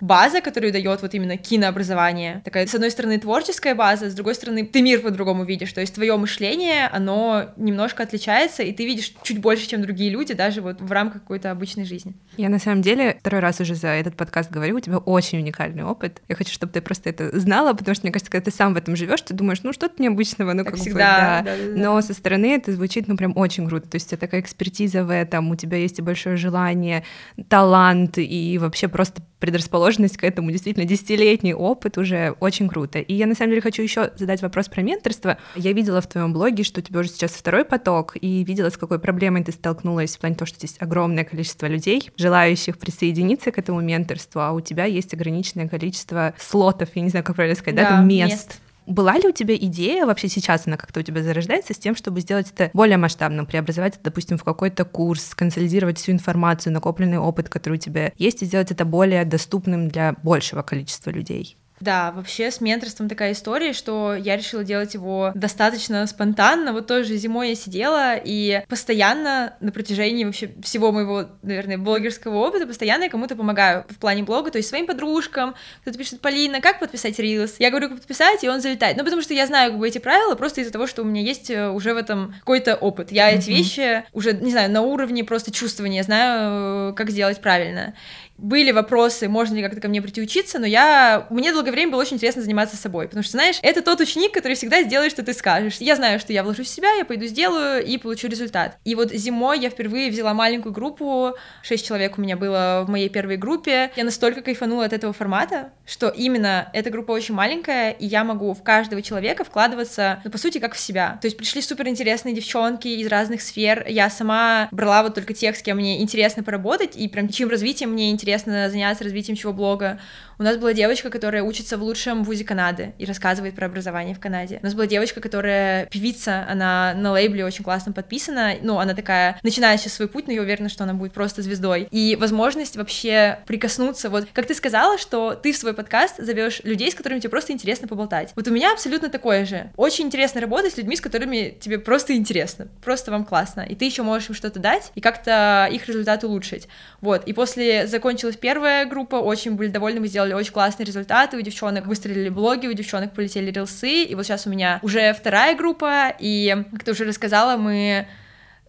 база, 0.00 0.40
которую 0.40 0.72
дает 0.72 1.02
вот 1.02 1.14
именно 1.14 1.36
кинообразование. 1.36 2.42
Такая, 2.44 2.66
с 2.66 2.74
одной 2.74 2.90
стороны, 2.90 3.18
творческая 3.18 3.74
база, 3.74 4.10
с 4.10 4.14
другой 4.14 4.34
стороны, 4.34 4.64
ты 4.64 4.82
мир 4.82 5.00
по-другому 5.00 5.44
видишь. 5.44 5.72
То 5.72 5.80
есть 5.80 5.94
твое 5.94 6.16
мышление, 6.16 6.88
оно 6.88 7.50
немножко 7.56 8.02
отличается, 8.02 8.62
и 8.62 8.72
ты 8.72 8.84
видишь 8.84 9.14
чуть 9.22 9.40
больше, 9.40 9.68
чем 9.68 9.82
другие 9.82 10.10
люди, 10.10 10.34
даже 10.34 10.60
вот 10.60 10.80
в 10.80 10.92
рамках 10.92 11.22
какой-то 11.22 11.50
обычной 11.50 11.84
жизни. 11.84 12.14
Я 12.36 12.48
на 12.48 12.58
самом 12.58 12.82
деле 12.82 13.16
второй 13.20 13.40
раз 13.40 13.60
уже 13.60 13.74
за 13.74 13.88
этот 13.88 14.16
подкаст 14.16 14.50
говорю, 14.50 14.76
у 14.76 14.80
тебя 14.80 14.98
очень 14.98 15.38
уникальный 15.38 15.84
опыт. 15.84 16.22
Я 16.28 16.34
хочу, 16.34 16.52
чтобы 16.52 16.72
ты 16.72 16.80
просто 16.80 17.10
это 17.10 17.38
знала, 17.38 17.72
потому 17.74 17.94
что, 17.94 18.04
мне 18.06 18.12
кажется, 18.12 18.30
когда 18.30 18.50
ты 18.50 18.56
сам 18.56 18.74
в 18.74 18.76
этом 18.76 18.96
живешь, 18.96 19.22
ты 19.22 19.34
думаешь, 19.34 19.62
ну 19.62 19.72
что-то 19.72 20.02
необычного, 20.02 20.52
ну 20.52 20.64
как, 20.64 20.74
как 20.74 20.80
всегда, 20.80 20.98
бы, 20.98 21.00
да. 21.00 21.42
Да, 21.42 21.56
да, 21.56 21.72
да. 21.72 21.78
Но 21.78 22.00
со 22.00 22.14
стороны 22.14 22.54
это 22.54 22.72
звучит, 22.72 23.08
ну 23.08 23.16
прям 23.16 23.36
очень 23.36 23.66
круто. 23.68 23.88
То 23.88 23.96
есть 23.96 24.06
у 24.06 24.10
тебя 24.10 24.18
такая 24.18 24.40
экспертиза 24.40 25.04
в 25.04 25.12
этом, 25.12 25.50
у 25.50 25.56
тебя 25.56 25.78
есть 25.78 25.98
и 25.98 26.02
большое 26.02 26.36
желание, 26.36 27.04
талант 27.48 28.18
и 28.18 28.58
вообще 28.58 28.88
просто 28.88 29.17
предрасположенность 29.38 30.16
к 30.16 30.24
этому, 30.24 30.50
действительно, 30.50 30.84
десятилетний 30.84 31.54
опыт 31.54 31.96
уже 31.98 32.34
очень 32.40 32.68
круто. 32.68 32.98
И 32.98 33.14
я, 33.14 33.26
на 33.26 33.34
самом 33.34 33.50
деле, 33.50 33.62
хочу 33.62 33.82
еще 33.82 34.10
задать 34.16 34.42
вопрос 34.42 34.68
про 34.68 34.82
менторство. 34.82 35.38
Я 35.54 35.72
видела 35.72 36.00
в 36.00 36.06
твоем 36.06 36.32
блоге, 36.32 36.64
что 36.64 36.80
у 36.80 36.82
тебя 36.82 37.00
уже 37.00 37.10
сейчас 37.10 37.32
второй 37.32 37.64
поток, 37.64 38.16
и 38.20 38.44
видела, 38.44 38.70
с 38.70 38.76
какой 38.76 38.98
проблемой 38.98 39.44
ты 39.44 39.52
столкнулась 39.52 40.16
в 40.16 40.20
плане 40.20 40.34
того, 40.34 40.46
что 40.46 40.58
здесь 40.58 40.76
огромное 40.80 41.24
количество 41.24 41.66
людей, 41.66 42.10
желающих 42.16 42.78
присоединиться 42.78 43.52
к 43.52 43.58
этому 43.58 43.80
менторству, 43.80 44.40
а 44.40 44.52
у 44.52 44.60
тебя 44.60 44.84
есть 44.84 45.14
ограниченное 45.14 45.68
количество 45.68 46.34
слотов, 46.38 46.88
я 46.94 47.02
не 47.02 47.10
знаю, 47.10 47.24
как 47.24 47.36
правильно 47.36 47.56
сказать, 47.56 47.76
да, 47.76 47.90
да 47.90 48.00
мест. 48.02 48.30
мест 48.30 48.60
была 48.88 49.18
ли 49.18 49.28
у 49.28 49.32
тебя 49.32 49.54
идея, 49.54 50.06
вообще 50.06 50.28
сейчас 50.28 50.66
она 50.66 50.76
как-то 50.76 51.00
у 51.00 51.02
тебя 51.02 51.22
зарождается, 51.22 51.74
с 51.74 51.78
тем, 51.78 51.94
чтобы 51.94 52.20
сделать 52.20 52.50
это 52.52 52.70
более 52.72 52.96
масштабным, 52.96 53.46
преобразовать 53.46 53.94
это, 53.94 54.04
допустим, 54.04 54.38
в 54.38 54.44
какой-то 54.44 54.84
курс, 54.84 55.34
консолидировать 55.34 55.98
всю 55.98 56.12
информацию, 56.12 56.72
накопленный 56.72 57.18
опыт, 57.18 57.48
который 57.48 57.74
у 57.74 57.80
тебя 57.80 58.12
есть, 58.16 58.42
и 58.42 58.46
сделать 58.46 58.70
это 58.70 58.84
более 58.84 59.24
доступным 59.24 59.88
для 59.88 60.14
большего 60.22 60.62
количества 60.62 61.10
людей? 61.10 61.56
Да, 61.80 62.12
вообще 62.12 62.50
с 62.50 62.60
менторством 62.60 63.08
такая 63.08 63.32
история, 63.32 63.72
что 63.72 64.14
я 64.14 64.36
решила 64.36 64.64
делать 64.64 64.94
его 64.94 65.32
достаточно 65.34 66.06
спонтанно. 66.06 66.72
Вот 66.72 66.86
тоже 66.86 67.16
зимой 67.16 67.50
я 67.50 67.54
сидела 67.54 68.16
и 68.16 68.62
постоянно 68.68 69.54
на 69.60 69.72
протяжении 69.72 70.24
вообще 70.24 70.50
всего 70.62 70.92
моего, 70.92 71.26
наверное, 71.42 71.78
блогерского 71.78 72.36
опыта 72.36 72.66
постоянно 72.66 73.04
я 73.04 73.10
кому-то 73.10 73.36
помогаю 73.36 73.84
в 73.88 73.98
плане 73.98 74.22
блога, 74.22 74.50
то 74.50 74.58
есть 74.58 74.68
своим 74.68 74.86
подружкам. 74.86 75.54
Кто-то 75.82 75.98
пишет, 75.98 76.20
Полина, 76.20 76.60
как 76.60 76.80
подписать 76.80 77.18
рилс? 77.18 77.56
Я 77.58 77.70
говорю, 77.70 77.88
как 77.88 77.98
подписать, 77.98 78.44
и 78.44 78.48
он 78.48 78.60
залетает. 78.60 78.96
Ну, 78.96 79.04
потому 79.04 79.22
что 79.22 79.34
я 79.34 79.46
знаю 79.46 79.72
как 79.72 79.80
бы 79.80 79.88
эти 79.88 79.98
правила 79.98 80.34
просто 80.34 80.60
из-за 80.60 80.72
того, 80.72 80.86
что 80.86 81.02
у 81.02 81.04
меня 81.04 81.22
есть 81.22 81.50
э, 81.50 81.68
уже 81.68 81.94
в 81.94 81.96
этом 81.96 82.34
какой-то 82.40 82.76
опыт. 82.76 83.12
Я 83.12 83.32
mm-hmm. 83.32 83.38
эти 83.38 83.50
вещи 83.50 84.04
уже, 84.12 84.32
не 84.32 84.50
знаю, 84.50 84.70
на 84.70 84.82
уровне 84.82 85.24
просто 85.24 85.50
чувствования 85.50 86.02
знаю, 86.02 86.90
э, 86.90 86.94
как 86.94 87.10
сделать 87.10 87.40
правильно 87.40 87.94
были 88.38 88.70
вопросы, 88.70 89.28
можно 89.28 89.56
ли 89.56 89.62
как-то 89.62 89.80
ко 89.80 89.88
мне 89.88 90.00
прийти 90.00 90.22
учиться, 90.22 90.58
но 90.58 90.66
я... 90.66 91.26
Мне 91.28 91.52
долгое 91.52 91.72
время 91.72 91.92
было 91.92 92.00
очень 92.00 92.14
интересно 92.14 92.40
заниматься 92.40 92.76
собой, 92.76 93.06
потому 93.06 93.24
что, 93.24 93.32
знаешь, 93.32 93.58
это 93.62 93.82
тот 93.82 94.00
ученик, 94.00 94.32
который 94.32 94.54
всегда 94.54 94.82
сделает, 94.82 95.10
что 95.10 95.24
ты 95.24 95.34
скажешь. 95.34 95.78
Я 95.80 95.96
знаю, 95.96 96.20
что 96.20 96.32
я 96.32 96.44
вложу 96.44 96.62
в 96.62 96.68
себя, 96.68 96.92
я 96.92 97.04
пойду 97.04 97.26
сделаю 97.26 97.84
и 97.84 97.98
получу 97.98 98.28
результат. 98.28 98.78
И 98.84 98.94
вот 98.94 99.10
зимой 99.10 99.58
я 99.58 99.70
впервые 99.70 100.10
взяла 100.10 100.34
маленькую 100.34 100.72
группу, 100.72 101.34
шесть 101.62 101.84
человек 101.84 102.16
у 102.16 102.20
меня 102.20 102.36
было 102.36 102.84
в 102.86 102.90
моей 102.90 103.08
первой 103.08 103.36
группе. 103.36 103.90
Я 103.96 104.04
настолько 104.04 104.40
кайфанула 104.40 104.84
от 104.84 104.92
этого 104.92 105.12
формата, 105.12 105.72
что 105.84 106.08
именно 106.08 106.70
эта 106.72 106.90
группа 106.90 107.10
очень 107.10 107.34
маленькая, 107.34 107.90
и 107.90 108.06
я 108.06 108.22
могу 108.22 108.54
в 108.54 108.62
каждого 108.62 109.02
человека 109.02 109.42
вкладываться, 109.42 110.20
ну, 110.24 110.30
по 110.30 110.38
сути, 110.38 110.58
как 110.58 110.74
в 110.74 110.78
себя. 110.78 111.18
То 111.20 111.26
есть 111.26 111.36
пришли 111.36 111.60
супер 111.60 111.88
интересные 111.88 112.36
девчонки 112.36 112.86
из 112.86 113.08
разных 113.08 113.42
сфер, 113.42 113.84
я 113.88 114.08
сама 114.10 114.68
брала 114.70 115.02
вот 115.02 115.14
только 115.14 115.34
тех, 115.34 115.56
с 115.56 115.62
кем 115.62 115.78
мне 115.78 116.00
интересно 116.00 116.44
поработать, 116.44 116.96
и 116.96 117.08
прям 117.08 117.28
чьим 117.28 117.48
развитием 117.48 117.90
мне 117.90 118.10
интересно 118.10 118.27
интересно 118.28 118.68
заняться 118.68 119.04
развитием 119.04 119.36
чего 119.36 119.52
блога. 119.54 119.98
У 120.40 120.44
нас 120.44 120.56
была 120.56 120.72
девочка, 120.72 121.10
которая 121.10 121.42
учится 121.42 121.76
в 121.76 121.82
лучшем 121.82 122.22
вузе 122.22 122.44
Канады 122.44 122.92
и 122.96 123.04
рассказывает 123.04 123.56
про 123.56 123.66
образование 123.66 124.14
в 124.14 124.20
Канаде. 124.20 124.60
У 124.62 124.64
нас 124.64 124.74
была 124.74 124.86
девочка, 124.86 125.20
которая 125.20 125.86
певица, 125.86 126.46
она 126.48 126.94
на 126.94 127.10
лейбле 127.10 127.44
очень 127.44 127.64
классно 127.64 127.92
подписана. 127.92 128.54
Ну, 128.62 128.78
она 128.78 128.94
такая, 128.94 129.40
начинает 129.42 129.80
сейчас 129.80 129.94
свой 129.94 130.06
путь, 130.06 130.28
но 130.28 130.32
я 130.32 130.42
уверена, 130.42 130.68
что 130.68 130.84
она 130.84 130.94
будет 130.94 131.12
просто 131.12 131.42
звездой. 131.42 131.88
И 131.90 132.14
возможность 132.14 132.76
вообще 132.76 133.40
прикоснуться, 133.48 134.10
вот 134.10 134.28
как 134.32 134.46
ты 134.46 134.54
сказала, 134.54 134.96
что 134.96 135.34
ты 135.34 135.50
в 135.50 135.56
свой 135.56 135.74
подкаст 135.74 136.18
зовешь 136.18 136.60
людей, 136.62 136.92
с 136.92 136.94
которыми 136.94 137.18
тебе 137.18 137.30
просто 137.30 137.52
интересно 137.52 137.88
поболтать. 137.88 138.30
Вот 138.36 138.46
у 138.46 138.52
меня 138.52 138.72
абсолютно 138.72 139.08
такое 139.08 139.44
же. 139.44 139.72
Очень 139.76 140.06
интересно 140.06 140.40
работать 140.40 140.74
с 140.74 140.76
людьми, 140.76 140.94
с 140.94 141.00
которыми 141.00 141.58
тебе 141.58 141.80
просто 141.80 142.14
интересно, 142.14 142.68
просто 142.84 143.10
вам 143.10 143.24
классно. 143.24 143.62
И 143.62 143.74
ты 143.74 143.86
еще 143.86 144.04
можешь 144.04 144.28
им 144.28 144.36
что-то 144.36 144.60
дать 144.60 144.92
и 144.94 145.00
как-то 145.00 145.68
их 145.68 145.88
результат 145.88 146.22
улучшить. 146.22 146.68
Вот. 147.00 147.24
И 147.24 147.32
после 147.32 147.88
закончилась 147.88 148.36
первая 148.36 148.86
группа, 148.86 149.16
очень 149.16 149.56
были 149.56 149.70
довольны, 149.70 149.98
мы 149.98 150.06
сделали 150.06 150.27
сделали 150.28 150.34
очень 150.34 150.52
классные 150.52 150.86
результаты, 150.86 151.36
у 151.36 151.40
девчонок 151.40 151.86
выстрелили 151.86 152.28
блоги, 152.28 152.66
у 152.66 152.72
девчонок 152.72 153.12
полетели 153.14 153.50
рилсы, 153.50 154.04
и 154.04 154.14
вот 154.14 154.24
сейчас 154.24 154.46
у 154.46 154.50
меня 154.50 154.78
уже 154.82 155.12
вторая 155.12 155.56
группа, 155.56 156.14
и, 156.18 156.64
как 156.72 156.84
ты 156.84 156.92
уже 156.92 157.04
рассказала, 157.04 157.56
мы 157.56 158.06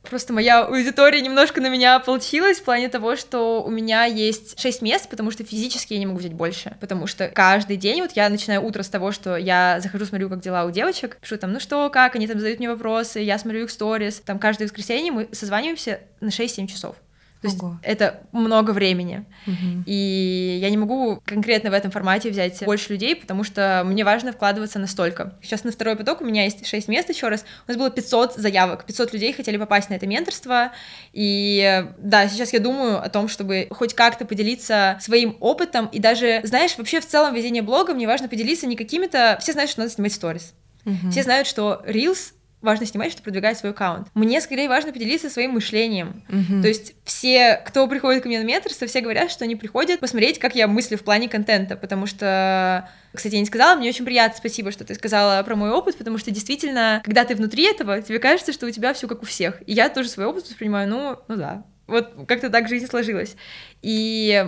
Просто 0.10 0.32
моя 0.32 0.62
аудитория 0.64 1.20
немножко 1.20 1.60
на 1.60 1.68
меня 1.70 1.98
ополчилась 1.98 2.58
в 2.60 2.64
плане 2.64 2.88
того, 2.88 3.18
что 3.18 3.62
у 3.62 3.70
меня 3.70 4.06
есть 4.06 4.58
6 4.58 4.82
мест, 4.82 5.10
потому 5.10 5.30
что 5.30 5.44
физически 5.44 5.94
я 5.94 6.00
не 6.00 6.06
могу 6.06 6.20
взять 6.20 6.32
больше. 6.32 6.78
Потому 6.80 7.06
что 7.06 7.28
каждый 7.28 7.76
день, 7.76 8.02
вот 8.02 8.14
я 8.14 8.30
начинаю 8.30 8.64
утро 8.64 8.82
с 8.82 8.88
того, 8.88 9.12
что 9.12 9.36
я 9.36 9.82
захожу, 9.82 10.06
смотрю, 10.06 10.30
как 10.30 10.40
дела 10.40 10.64
у 10.64 10.72
девочек, 10.72 11.18
пишу 11.22 11.38
там, 11.38 11.52
ну 11.52 11.60
что, 11.60 11.90
как, 11.90 12.16
они 12.16 12.28
там 12.28 12.40
задают 12.40 12.60
мне 12.60 12.70
вопросы, 12.70 13.20
я 13.20 13.38
смотрю 13.38 13.66
их 13.66 13.72
сторис. 13.72 14.22
Там 14.26 14.40
каждое 14.40 14.64
воскресенье 14.64 15.12
мы 15.12 15.28
созваниваемся 15.34 16.00
на 16.22 16.30
6-7 16.30 16.68
часов. 16.68 16.96
То 17.42 17.48
есть 17.48 17.60
это 17.84 18.22
много 18.34 18.72
времени. 18.72 19.26
Угу. 19.48 19.84
И 19.86 20.60
я 20.62 20.70
не 20.70 20.76
могу 20.76 21.22
конкретно 21.26 21.70
в 21.70 21.74
этом 21.74 21.90
формате 21.90 22.30
взять 22.30 22.64
больше 22.66 22.92
людей, 22.92 23.16
потому 23.16 23.46
что 23.46 23.84
мне 23.86 24.04
важно 24.04 24.34
вкладываться 24.34 24.78
настолько. 24.78 25.38
Сейчас 25.42 25.64
на 25.64 25.72
второй 25.72 25.96
поток 25.96 26.20
у 26.20 26.26
меня 26.26 26.44
есть 26.44 26.68
6 26.68 26.90
мест 26.90 27.10
еще 27.10 27.30
раз. 27.30 27.46
У 27.66 27.72
нас 27.72 27.78
было 27.78 27.90
500 27.90 28.36
заявок, 28.36 28.86
500 28.86 29.14
людей 29.14 29.32
хотели 29.32 29.56
попасть 29.56 29.90
на 29.90 29.94
это 29.94 30.06
менторство. 30.06 30.74
И 31.14 31.86
да, 31.98 32.28
сейчас 32.28 32.52
я 32.52 32.60
думаю 32.60 33.02
о 33.02 33.08
том, 33.08 33.30
чтобы 33.30 33.68
хоть 33.70 33.94
как-то 33.94 34.26
поделиться 34.26 34.98
своим 35.00 35.38
опытом. 35.40 35.88
И 35.94 36.00
даже, 36.00 36.42
знаешь, 36.44 36.78
вообще 36.78 37.00
в 37.00 37.06
целом 37.06 37.34
ведение 37.34 37.62
блога 37.62 37.94
мне 37.94 38.06
важно 38.06 38.28
поделиться 38.28 38.68
не 38.68 38.76
какими-то... 38.76 39.38
Все 39.40 39.54
знают, 39.54 39.72
что 39.72 39.80
надо 39.80 39.94
снимать 39.94 40.12
сторис. 40.12 40.54
Угу. 40.86 41.12
Все 41.12 41.24
знают, 41.24 41.48
что 41.48 41.82
Reels 41.86 42.34
важно 42.62 42.86
снимать, 42.86 43.12
чтобы 43.12 43.26
продвигать 43.26 43.58
свой 43.58 43.72
аккаунт. 43.72 44.08
Мне 44.14 44.42
скорее 44.42 44.68
важно 44.68 44.92
поделиться 44.92 45.30
своим 45.30 45.52
мышлением. 45.52 46.24
Мгм. 46.28 46.62
То 46.62 46.68
есть 46.68 46.94
все, 47.06 47.62
кто 47.66 47.88
приходит 47.88 48.24
ко 48.24 48.30
мне 48.30 48.40
на 48.40 48.44
менторство, 48.44 48.88
все 48.88 49.02
говорят, 49.02 49.32
что 49.32 49.46
они 49.46 49.56
приходят 49.56 50.00
посмотреть, 50.00 50.40
как 50.40 50.56
я 50.56 50.68
мыслю 50.68 50.98
в 50.98 51.04
плане 51.04 51.30
контента, 51.30 51.78
потому 51.78 52.06
что, 52.06 52.90
кстати, 53.14 53.36
я 53.36 53.40
не 53.40 53.46
сказала, 53.46 53.78
мне 53.78 53.90
очень 53.90 54.06
приятно, 54.06 54.38
спасибо, 54.38 54.72
что 54.72 54.84
ты 54.84 54.96
сказала 54.96 55.42
про 55.44 55.56
мой 55.56 55.72
опыт, 55.72 55.98
потому 55.98 56.18
что 56.18 56.32
действительно, 56.32 57.02
когда 57.06 57.24
ты 57.24 57.36
внутри 57.36 57.64
этого, 57.64 58.02
тебе 58.02 58.20
кажется, 58.20 58.52
что 58.52 58.66
у 58.66 58.72
тебя 58.72 58.94
все 58.94 59.08
как 59.08 59.24
у 59.24 59.26
всех. 59.26 59.62
И 59.66 59.74
я 59.74 59.90
тоже 59.90 60.10
свой 60.10 60.26
опыт 60.26 60.46
воспринимаю, 60.46 60.90
ну, 60.90 61.18
ну 61.28 61.36
да. 61.36 61.64
Вот 61.88 62.14
как-то 62.28 62.50
так 62.50 62.68
жизнь 62.68 62.86
сложилась. 62.88 63.36
И 63.82 64.48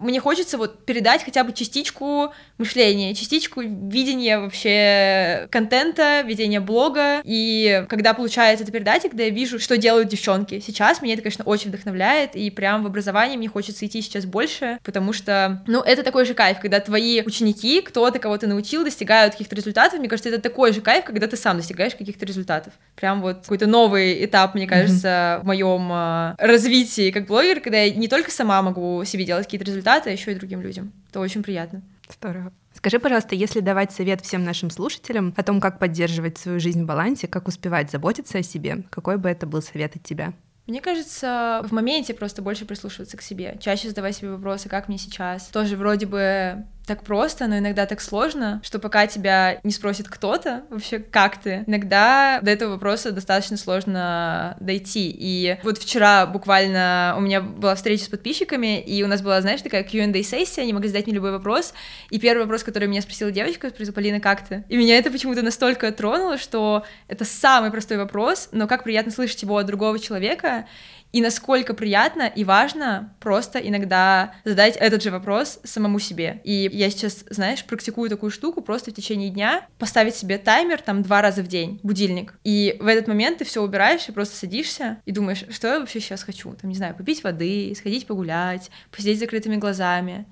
мне 0.00 0.20
хочется 0.20 0.58
вот 0.58 0.84
передать 0.84 1.24
хотя 1.24 1.44
бы 1.44 1.52
частичку 1.52 2.32
мышления, 2.58 3.14
частичку 3.14 3.60
видения 3.60 4.38
вообще 4.38 5.48
контента, 5.50 6.22
ведения 6.22 6.60
блога. 6.60 7.20
И 7.24 7.84
когда 7.88 8.14
получается 8.14 8.64
это 8.64 8.72
передать, 8.72 9.04
и 9.04 9.08
когда 9.08 9.24
я 9.24 9.30
вижу, 9.30 9.58
что 9.58 9.76
делают 9.76 10.08
девчонки 10.08 10.60
сейчас, 10.60 11.02
меня 11.02 11.14
это, 11.14 11.22
конечно, 11.22 11.44
очень 11.44 11.70
вдохновляет, 11.70 12.36
и 12.36 12.50
прям 12.50 12.82
в 12.82 12.86
образовании 12.86 13.36
мне 13.36 13.48
хочется 13.48 13.86
идти 13.86 14.02
сейчас 14.02 14.24
больше, 14.24 14.78
потому 14.84 15.12
что, 15.12 15.62
ну, 15.66 15.80
это 15.80 16.02
такой 16.02 16.24
же 16.24 16.34
кайф, 16.34 16.60
когда 16.60 16.80
твои 16.80 17.22
ученики, 17.22 17.80
кто-то 17.80 18.18
кого-то 18.18 18.46
научил, 18.46 18.84
достигают 18.84 19.32
каких-то 19.32 19.56
результатов, 19.56 19.98
мне 19.98 20.08
кажется, 20.08 20.28
это 20.28 20.40
такой 20.40 20.72
же 20.72 20.80
кайф, 20.80 21.04
когда 21.04 21.26
ты 21.26 21.36
сам 21.36 21.56
достигаешь 21.56 21.94
каких-то 21.94 22.24
результатов. 22.24 22.72
Прям 22.96 23.20
вот 23.20 23.42
какой-то 23.42 23.66
новый 23.66 24.24
этап, 24.24 24.54
мне 24.54 24.66
кажется, 24.66 25.40
в 25.42 25.46
моем 25.46 25.90
э, 25.92 26.34
развитии 26.38 27.10
как 27.10 27.26
блогер, 27.26 27.60
когда 27.60 27.82
я 27.82 27.94
не 27.94 28.08
только 28.08 28.30
сама 28.30 28.62
могу 28.62 29.04
себе 29.04 29.24
делать 29.24 29.44
какие-то 29.44 29.66
результаты, 29.66 29.87
а 29.88 30.10
еще 30.10 30.32
и 30.32 30.34
другим 30.34 30.60
людям. 30.60 30.92
Это 31.08 31.20
очень 31.20 31.42
приятно. 31.42 31.82
Здорово. 32.10 32.52
Скажи, 32.72 32.98
пожалуйста, 32.98 33.34
если 33.34 33.60
давать 33.60 33.92
совет 33.92 34.20
всем 34.20 34.44
нашим 34.44 34.70
слушателям 34.70 35.34
о 35.36 35.42
том, 35.42 35.60
как 35.60 35.78
поддерживать 35.78 36.38
свою 36.38 36.60
жизнь 36.60 36.84
в 36.84 36.86
балансе, 36.86 37.26
как 37.26 37.48
успевать 37.48 37.90
заботиться 37.90 38.38
о 38.38 38.42
себе, 38.42 38.84
какой 38.90 39.16
бы 39.16 39.28
это 39.28 39.46
был 39.46 39.62
совет 39.62 39.96
от 39.96 40.02
тебя? 40.04 40.32
Мне 40.66 40.80
кажется, 40.82 41.62
в 41.64 41.72
моменте 41.72 42.12
просто 42.12 42.42
больше 42.42 42.66
прислушиваться 42.66 43.16
к 43.16 43.22
себе, 43.22 43.56
чаще 43.60 43.88
задавать 43.88 44.16
себе 44.16 44.30
вопросы, 44.30 44.68
как 44.68 44.88
мне 44.88 44.98
сейчас. 44.98 45.48
Тоже 45.48 45.76
вроде 45.76 46.06
бы 46.06 46.66
так 46.88 47.04
просто, 47.04 47.46
но 47.46 47.58
иногда 47.58 47.86
так 47.86 48.00
сложно, 48.00 48.60
что 48.64 48.78
пока 48.78 49.06
тебя 49.06 49.60
не 49.62 49.70
спросит 49.70 50.08
кто-то 50.08 50.64
вообще, 50.70 50.98
как 50.98 51.40
ты, 51.40 51.64
иногда 51.66 52.40
до 52.42 52.50
этого 52.50 52.72
вопроса 52.72 53.12
достаточно 53.12 53.56
сложно 53.56 54.56
дойти. 54.58 55.14
И 55.16 55.58
вот 55.62 55.78
вчера 55.78 56.26
буквально 56.26 57.14
у 57.16 57.20
меня 57.20 57.40
была 57.40 57.74
встреча 57.74 58.04
с 58.04 58.08
подписчиками, 58.08 58.80
и 58.80 59.02
у 59.02 59.06
нас 59.06 59.22
была, 59.22 59.40
знаешь, 59.40 59.62
такая 59.62 59.84
Q&A-сессия, 59.84 60.62
они 60.62 60.72
могли 60.72 60.88
задать 60.88 61.06
мне 61.06 61.14
любой 61.14 61.30
вопрос, 61.32 61.74
и 62.10 62.18
первый 62.18 62.42
вопрос, 62.42 62.64
который 62.64 62.88
меня 62.88 63.02
спросила 63.02 63.30
девочка, 63.30 63.68
спросила, 63.68 63.94
Полина, 63.94 64.18
как 64.18 64.48
ты? 64.48 64.64
И 64.68 64.76
меня 64.76 64.96
это 64.96 65.10
почему-то 65.10 65.42
настолько 65.42 65.92
тронуло, 65.92 66.38
что 66.38 66.84
это 67.06 67.24
самый 67.24 67.70
простой 67.70 67.98
вопрос, 67.98 68.48
но 68.52 68.66
как 68.66 68.82
приятно 68.82 69.12
слышать 69.12 69.42
его 69.42 69.58
от 69.58 69.66
другого 69.66 69.98
человека, 69.98 70.66
и 71.12 71.20
насколько 71.20 71.74
приятно 71.74 72.22
и 72.26 72.44
важно 72.44 73.14
просто 73.20 73.58
иногда 73.58 74.34
задать 74.44 74.76
этот 74.76 75.02
же 75.02 75.10
вопрос 75.10 75.60
самому 75.64 75.98
себе. 75.98 76.40
И 76.44 76.68
я 76.72 76.90
сейчас, 76.90 77.24
знаешь, 77.30 77.64
практикую 77.64 78.10
такую 78.10 78.30
штуку 78.30 78.60
просто 78.60 78.90
в 78.90 78.94
течение 78.94 79.30
дня, 79.30 79.66
поставить 79.78 80.14
себе 80.14 80.38
таймер 80.38 80.80
там 80.80 81.02
два 81.02 81.22
раза 81.22 81.42
в 81.42 81.48
день, 81.48 81.80
будильник. 81.82 82.34
И 82.44 82.76
в 82.80 82.86
этот 82.86 83.08
момент 83.08 83.38
ты 83.38 83.44
все 83.44 83.62
убираешь 83.62 84.08
и 84.08 84.12
просто 84.12 84.36
садишься 84.36 84.98
и 85.06 85.12
думаешь, 85.12 85.44
что 85.50 85.68
я 85.68 85.80
вообще 85.80 86.00
сейчас 86.00 86.22
хочу. 86.22 86.52
Там, 86.54 86.70
не 86.70 86.76
знаю, 86.76 86.94
попить 86.94 87.22
воды, 87.24 87.74
сходить 87.76 88.06
погулять, 88.06 88.70
посидеть 88.90 89.18
с 89.18 89.20
закрытыми 89.20 89.56
глазами 89.56 90.26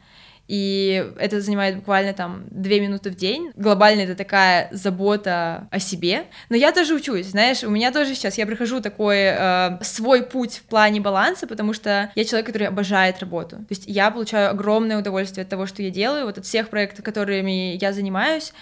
и 0.49 1.13
это 1.19 1.41
занимает 1.41 1.77
буквально 1.77 2.13
там 2.13 2.45
две 2.51 2.81
минуты 2.81 3.11
в 3.11 3.17
день. 3.17 3.51
Глобально 3.57 4.03
это 4.03 4.15
такая 4.15 4.69
забота 4.73 5.69
о 5.71 5.79
себе. 5.79 6.25
Но 6.49 6.57
я 6.57 6.73
тоже 6.73 6.95
учусь, 6.95 7.27
знаешь, 7.27 7.65
у 7.65 7.71
меня 7.71 7.93
тоже 7.93 8.15
сейчас, 8.15 8.39
я 8.39 8.47
прохожу 8.47 8.81
такой 8.81 9.19
э, 9.19 9.79
свой 9.83 10.23
путь 10.23 10.59
в 10.59 10.63
плане 10.63 11.01
баланса, 11.01 11.47
потому 11.47 11.73
что 11.73 12.11
я 12.15 12.25
человек, 12.25 12.47
который 12.47 12.69
обожает 12.69 13.19
работу. 13.21 13.57
То 13.57 13.67
есть 13.71 13.85
я 13.87 14.11
получаю 14.11 14.51
огромное 14.51 14.99
удовольствие 14.99 15.43
от 15.43 15.49
того, 15.49 15.67
что 15.67 15.83
я 15.83 15.91
делаю, 15.91 16.27
вот 16.27 16.39
от 16.39 16.45
всех 16.47 16.69
проектов, 16.69 17.05
которыми 17.05 17.77
я 17.77 17.93
занимаюсь, 17.93 18.53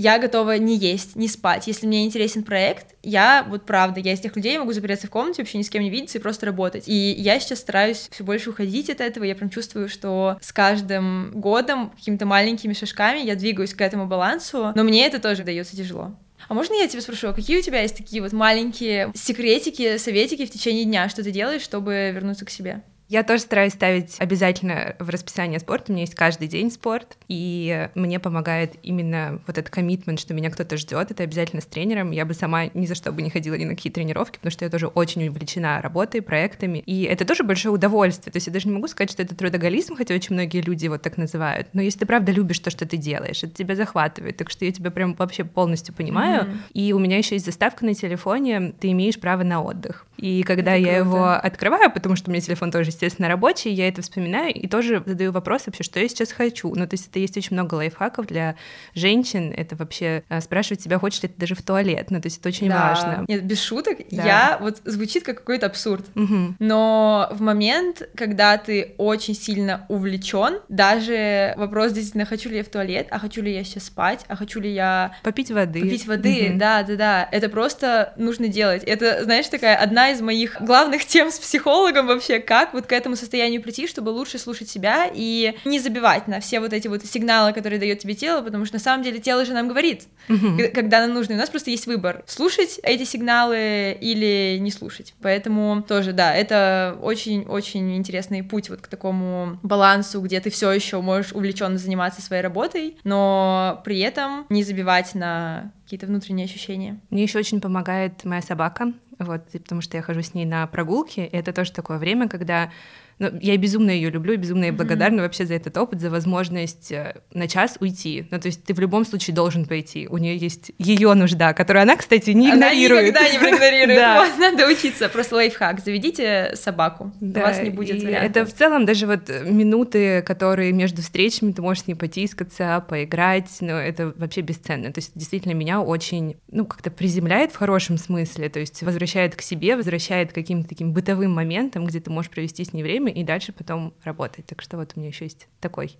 я 0.00 0.18
готова 0.18 0.58
не 0.58 0.76
есть, 0.76 1.16
не 1.16 1.28
спать. 1.28 1.66
Если 1.66 1.86
мне 1.86 2.04
интересен 2.04 2.44
проект, 2.44 2.94
я, 3.02 3.44
вот 3.48 3.66
правда, 3.66 4.00
я 4.00 4.12
из 4.12 4.20
тех 4.20 4.36
людей 4.36 4.56
могу 4.58 4.72
запереться 4.72 5.08
в 5.08 5.10
комнате, 5.10 5.42
вообще 5.42 5.58
ни 5.58 5.62
с 5.62 5.70
кем 5.70 5.82
не 5.82 5.90
видеться 5.90 6.18
и 6.18 6.20
просто 6.20 6.46
работать. 6.46 6.84
И 6.86 7.12
я 7.12 7.40
сейчас 7.40 7.58
стараюсь 7.60 8.08
все 8.10 8.22
больше 8.22 8.50
уходить 8.50 8.90
от 8.90 9.00
этого. 9.00 9.24
Я 9.24 9.34
прям 9.34 9.50
чувствую, 9.50 9.88
что 9.88 10.38
с 10.40 10.52
каждым 10.52 11.32
годом, 11.32 11.90
какими-то 11.90 12.26
маленькими 12.26 12.74
шажками 12.74 13.18
я 13.20 13.34
двигаюсь 13.34 13.74
к 13.74 13.80
этому 13.80 14.06
балансу, 14.06 14.72
но 14.74 14.84
мне 14.84 15.06
это 15.06 15.18
тоже 15.18 15.42
дается 15.42 15.76
тяжело. 15.76 16.14
А 16.46 16.54
можно 16.54 16.74
я 16.74 16.86
тебя 16.86 17.02
спрошу, 17.02 17.28
а 17.28 17.32
какие 17.32 17.58
у 17.58 17.62
тебя 17.62 17.82
есть 17.82 17.96
такие 17.96 18.22
вот 18.22 18.32
маленькие 18.32 19.10
секретики, 19.14 19.98
советики 19.98 20.46
в 20.46 20.50
течение 20.50 20.84
дня, 20.84 21.08
что 21.08 21.24
ты 21.24 21.32
делаешь, 21.32 21.62
чтобы 21.62 22.12
вернуться 22.14 22.44
к 22.44 22.50
себе? 22.50 22.82
Я 23.08 23.22
тоже 23.22 23.40
стараюсь 23.40 23.72
ставить 23.72 24.16
обязательно 24.18 24.94
в 24.98 25.08
расписание 25.08 25.58
спорт. 25.58 25.88
У 25.88 25.92
меня 25.92 26.02
есть 26.02 26.14
каждый 26.14 26.46
день 26.46 26.70
спорт, 26.70 27.16
и 27.26 27.88
мне 27.94 28.20
помогает 28.20 28.74
именно 28.82 29.40
вот 29.46 29.56
этот 29.56 29.70
коммитмент, 29.70 30.20
что 30.20 30.34
меня 30.34 30.50
кто-то 30.50 30.76
ждет. 30.76 31.10
Это 31.10 31.22
обязательно 31.22 31.62
с 31.62 31.66
тренером. 31.66 32.10
Я 32.10 32.26
бы 32.26 32.34
сама 32.34 32.66
ни 32.74 32.84
за 32.84 32.94
что 32.94 33.10
бы 33.10 33.22
не 33.22 33.30
ходила 33.30 33.54
ни 33.54 33.64
на 33.64 33.74
какие 33.74 33.90
тренировки, 33.90 34.36
потому 34.36 34.50
что 34.50 34.66
я 34.66 34.70
тоже 34.70 34.88
очень 34.88 35.26
увлечена 35.26 35.80
работой, 35.80 36.20
проектами. 36.20 36.82
И 36.84 37.04
это 37.04 37.24
тоже 37.24 37.44
большое 37.44 37.74
удовольствие. 37.74 38.30
То 38.30 38.36
есть 38.36 38.46
я 38.46 38.52
даже 38.52 38.68
не 38.68 38.74
могу 38.74 38.88
сказать, 38.88 39.10
что 39.10 39.22
это 39.22 39.34
трудоголизм, 39.34 39.96
хотя 39.96 40.14
очень 40.14 40.34
многие 40.34 40.60
люди 40.60 40.86
вот 40.88 41.00
так 41.00 41.16
называют. 41.16 41.68
Но 41.72 41.80
если 41.80 42.00
ты 42.00 42.06
правда 42.06 42.30
любишь 42.30 42.58
то, 42.58 42.70
что 42.70 42.86
ты 42.86 42.98
делаешь, 42.98 43.42
это 43.42 43.54
тебя 43.54 43.74
захватывает. 43.74 44.36
Так 44.36 44.50
что 44.50 44.66
я 44.66 44.72
тебя 44.72 44.90
прям 44.90 45.14
вообще 45.14 45.44
полностью 45.44 45.94
понимаю. 45.94 46.44
Мгм. 46.44 46.58
И 46.74 46.92
у 46.92 46.98
меня 46.98 47.16
еще 47.16 47.36
есть 47.36 47.46
заставка 47.46 47.86
на 47.86 47.94
телефоне, 47.94 48.74
ты 48.78 48.90
имеешь 48.90 49.18
право 49.18 49.44
на 49.44 49.62
отдых. 49.62 50.04
И 50.18 50.42
когда 50.42 50.72
Это 50.74 50.80
я 50.86 51.00
круто. 51.02 51.08
его 51.16 51.30
открываю, 51.30 51.90
потому 51.90 52.16
что 52.16 52.28
у 52.30 52.32
меня 52.32 52.40
телефон 52.40 52.70
тоже, 52.70 52.90
естественно, 52.90 53.28
рабочий, 53.28 53.70
я 53.70 53.88
это 53.88 54.02
вспоминаю 54.02 54.52
и 54.52 54.66
тоже 54.66 55.02
задаю 55.06 55.32
вопрос 55.32 55.62
вообще, 55.66 55.82
что 55.84 56.00
я 56.00 56.08
сейчас 56.08 56.32
хочу. 56.32 56.74
Ну, 56.74 56.86
то 56.86 56.94
есть 56.94 57.08
это 57.08 57.18
есть 57.18 57.36
очень 57.36 57.54
много 57.54 57.74
лайфхаков 57.76 58.26
для 58.26 58.56
женщин. 58.94 59.52
Это 59.56 59.76
вообще 59.76 60.22
э, 60.28 60.40
спрашивать 60.40 60.80
себя, 60.82 60.98
хочешь 60.98 61.22
ли 61.22 61.28
ты 61.28 61.34
даже 61.38 61.54
в 61.54 61.62
туалет. 61.62 62.10
Ну, 62.10 62.20
то 62.20 62.26
есть 62.26 62.38
это 62.40 62.48
очень 62.48 62.68
Да. 62.68 62.88
важно. 62.88 63.24
Нет, 63.28 63.44
без 63.44 63.62
шуток, 63.62 63.98
Да. 64.10 64.24
я 64.24 64.58
вот 64.60 64.80
звучит 64.84 65.24
как 65.24 65.38
какой-то 65.38 65.66
абсурд. 65.66 66.04
Мгм. 66.14 66.56
Но 66.58 67.28
в 67.32 67.40
момент, 67.40 68.08
когда 68.16 68.56
ты 68.58 68.94
очень 68.98 69.34
сильно 69.34 69.86
увлечен, 69.88 70.58
даже 70.68 71.54
вопрос 71.56 71.92
действительно, 71.92 72.24
хочу 72.26 72.48
ли 72.48 72.56
я 72.58 72.64
в 72.64 72.68
туалет, 72.68 73.06
а 73.10 73.18
хочу 73.18 73.42
ли 73.42 73.52
я 73.54 73.64
сейчас 73.64 73.84
спать, 73.84 74.24
а 74.28 74.36
хочу 74.36 74.60
ли 74.60 74.72
я 74.72 75.12
Попить 75.22 75.50
воды. 75.50 75.80
попить 75.80 76.06
воды, 76.06 76.48
Мгм. 76.50 76.58
да, 76.58 76.82
да, 76.82 76.96
да, 76.96 77.28
это 77.30 77.48
просто 77.48 78.12
нужно 78.16 78.48
делать. 78.48 78.82
Это, 78.84 79.22
знаешь, 79.24 79.46
такая 79.46 79.76
одна 79.76 80.07
из 80.10 80.20
моих 80.20 80.60
главных 80.60 81.04
тем 81.06 81.30
с 81.30 81.38
психологом 81.38 82.06
вообще, 82.06 82.38
как 82.40 82.72
вот 82.74 82.86
к 82.86 82.92
этому 82.92 83.16
состоянию 83.16 83.62
прийти, 83.62 83.86
чтобы 83.86 84.10
лучше 84.10 84.38
слушать 84.38 84.68
себя 84.68 85.10
и 85.12 85.54
не 85.64 85.78
забивать 85.80 86.28
на 86.28 86.40
все 86.40 86.60
вот 86.60 86.72
эти 86.72 86.88
вот 86.88 87.04
сигналы, 87.04 87.52
которые 87.52 87.78
дает 87.78 87.98
тебе 88.00 88.14
тело, 88.14 88.42
потому 88.42 88.64
что 88.64 88.76
на 88.76 88.80
самом 88.80 89.02
деле 89.04 89.18
тело 89.18 89.44
же 89.44 89.52
нам 89.52 89.68
говорит, 89.68 90.04
к- 90.28 90.70
когда 90.74 91.00
нам 91.00 91.14
нужно. 91.14 91.32
И 91.32 91.36
у 91.36 91.38
нас 91.38 91.50
просто 91.50 91.70
есть 91.70 91.86
выбор, 91.86 92.22
слушать 92.26 92.80
эти 92.82 93.04
сигналы 93.04 93.96
или 94.00 94.58
не 94.60 94.70
слушать. 94.70 95.14
Поэтому 95.22 95.82
тоже, 95.82 96.12
да, 96.12 96.34
это 96.34 96.96
очень-очень 97.02 97.96
интересный 97.96 98.42
путь 98.42 98.70
вот 98.70 98.80
к 98.80 98.88
такому 98.88 99.58
балансу, 99.62 100.20
где 100.20 100.40
ты 100.40 100.50
все 100.50 100.70
еще 100.72 101.00
можешь 101.00 101.32
увлеченно 101.32 101.78
заниматься 101.78 102.22
своей 102.22 102.42
работой, 102.42 102.96
но 103.04 103.80
при 103.84 104.00
этом 104.00 104.46
не 104.48 104.62
забивать 104.62 105.14
на 105.14 105.72
какие-то 105.88 106.06
внутренние 106.06 106.44
ощущения. 106.44 107.00
Мне 107.08 107.22
еще 107.22 107.38
очень 107.38 107.62
помогает 107.62 108.22
моя 108.26 108.42
собака, 108.42 108.92
вот, 109.18 109.46
потому 109.50 109.80
что 109.80 109.96
я 109.96 110.02
хожу 110.02 110.20
с 110.20 110.34
ней 110.34 110.44
на 110.44 110.66
прогулки, 110.66 111.20
и 111.20 111.34
это 111.34 111.54
тоже 111.54 111.72
такое 111.72 111.96
время, 111.96 112.28
когда 112.28 112.70
ну, 113.18 113.30
я 113.40 113.56
безумно 113.56 113.90
ее 113.90 114.10
люблю, 114.10 114.34
и 114.34 114.36
безумно 114.36 114.64
ей 114.64 114.70
благодарна 114.70 115.22
вообще 115.22 115.44
за 115.44 115.54
этот 115.54 115.76
опыт, 115.76 116.00
за 116.00 116.10
возможность 116.10 116.92
э, 116.92 117.16
на 117.32 117.48
час 117.48 117.76
уйти. 117.80 118.26
Ну, 118.30 118.38
то 118.38 118.46
есть 118.46 118.64
ты 118.64 118.74
в 118.74 118.80
любом 118.80 119.04
случае 119.04 119.34
должен 119.34 119.66
пойти. 119.66 120.06
У 120.08 120.18
нее 120.18 120.36
есть 120.36 120.72
ее 120.78 121.14
нужда, 121.14 121.52
которую 121.52 121.82
она, 121.82 121.96
кстати, 121.96 122.30
не 122.30 122.50
Она 122.52 122.68
игнорирует. 122.68 123.08
никогда 123.08 123.28
не 123.28 123.38
проигнорирует. 123.38 123.98
Да. 123.98 124.24
Вот, 124.24 124.38
надо 124.38 124.68
учиться. 124.68 125.08
Просто 125.08 125.34
лайфхак. 125.36 125.80
Заведите 125.84 126.52
собаку. 126.54 127.12
У 127.20 127.24
Да, 127.24 127.40
вас 127.42 127.60
не 127.60 127.70
будет 127.70 128.02
вариантов. 128.02 128.30
Это 128.30 128.46
в 128.46 128.54
целом 128.54 128.86
даже 128.86 129.06
вот 129.06 129.28
минуты, 129.44 130.22
которые 130.22 130.72
между 130.72 131.02
встречами 131.02 131.52
ты 131.52 131.62
можешь 131.62 131.84
с 131.84 131.86
ней 131.88 131.94
потискаться, 131.94 132.84
поиграть, 132.88 133.48
ну, 133.60 133.72
это 133.72 134.12
вообще 134.16 134.42
бесценно. 134.42 134.92
То 134.92 134.98
есть 134.98 135.12
действительно 135.14 135.52
меня 135.52 135.80
очень, 135.80 136.36
ну, 136.50 136.64
как-то 136.66 136.90
приземляет 136.90 137.50
в 137.52 137.56
хорошем 137.56 137.98
смысле. 137.98 138.48
То 138.48 138.60
есть 138.60 138.82
возвращает 138.82 139.34
к 139.34 139.42
себе, 139.42 139.74
возвращает 139.76 140.30
к 140.30 140.34
каким-то 140.34 140.68
таким 140.68 140.92
бытовым 140.92 141.32
моментам, 141.32 141.84
где 141.86 142.00
ты 142.00 142.10
можешь 142.10 142.30
провести 142.30 142.64
с 142.64 142.72
ней 142.72 142.82
время 142.82 143.07
и 143.10 143.24
дальше 143.24 143.52
потом 143.52 143.94
работать. 144.04 144.46
Так 144.46 144.62
что 144.62 144.76
вот 144.76 144.92
у 144.94 145.00
меня 145.00 145.08
еще 145.08 145.24
есть 145.24 145.48
такой 145.60 145.98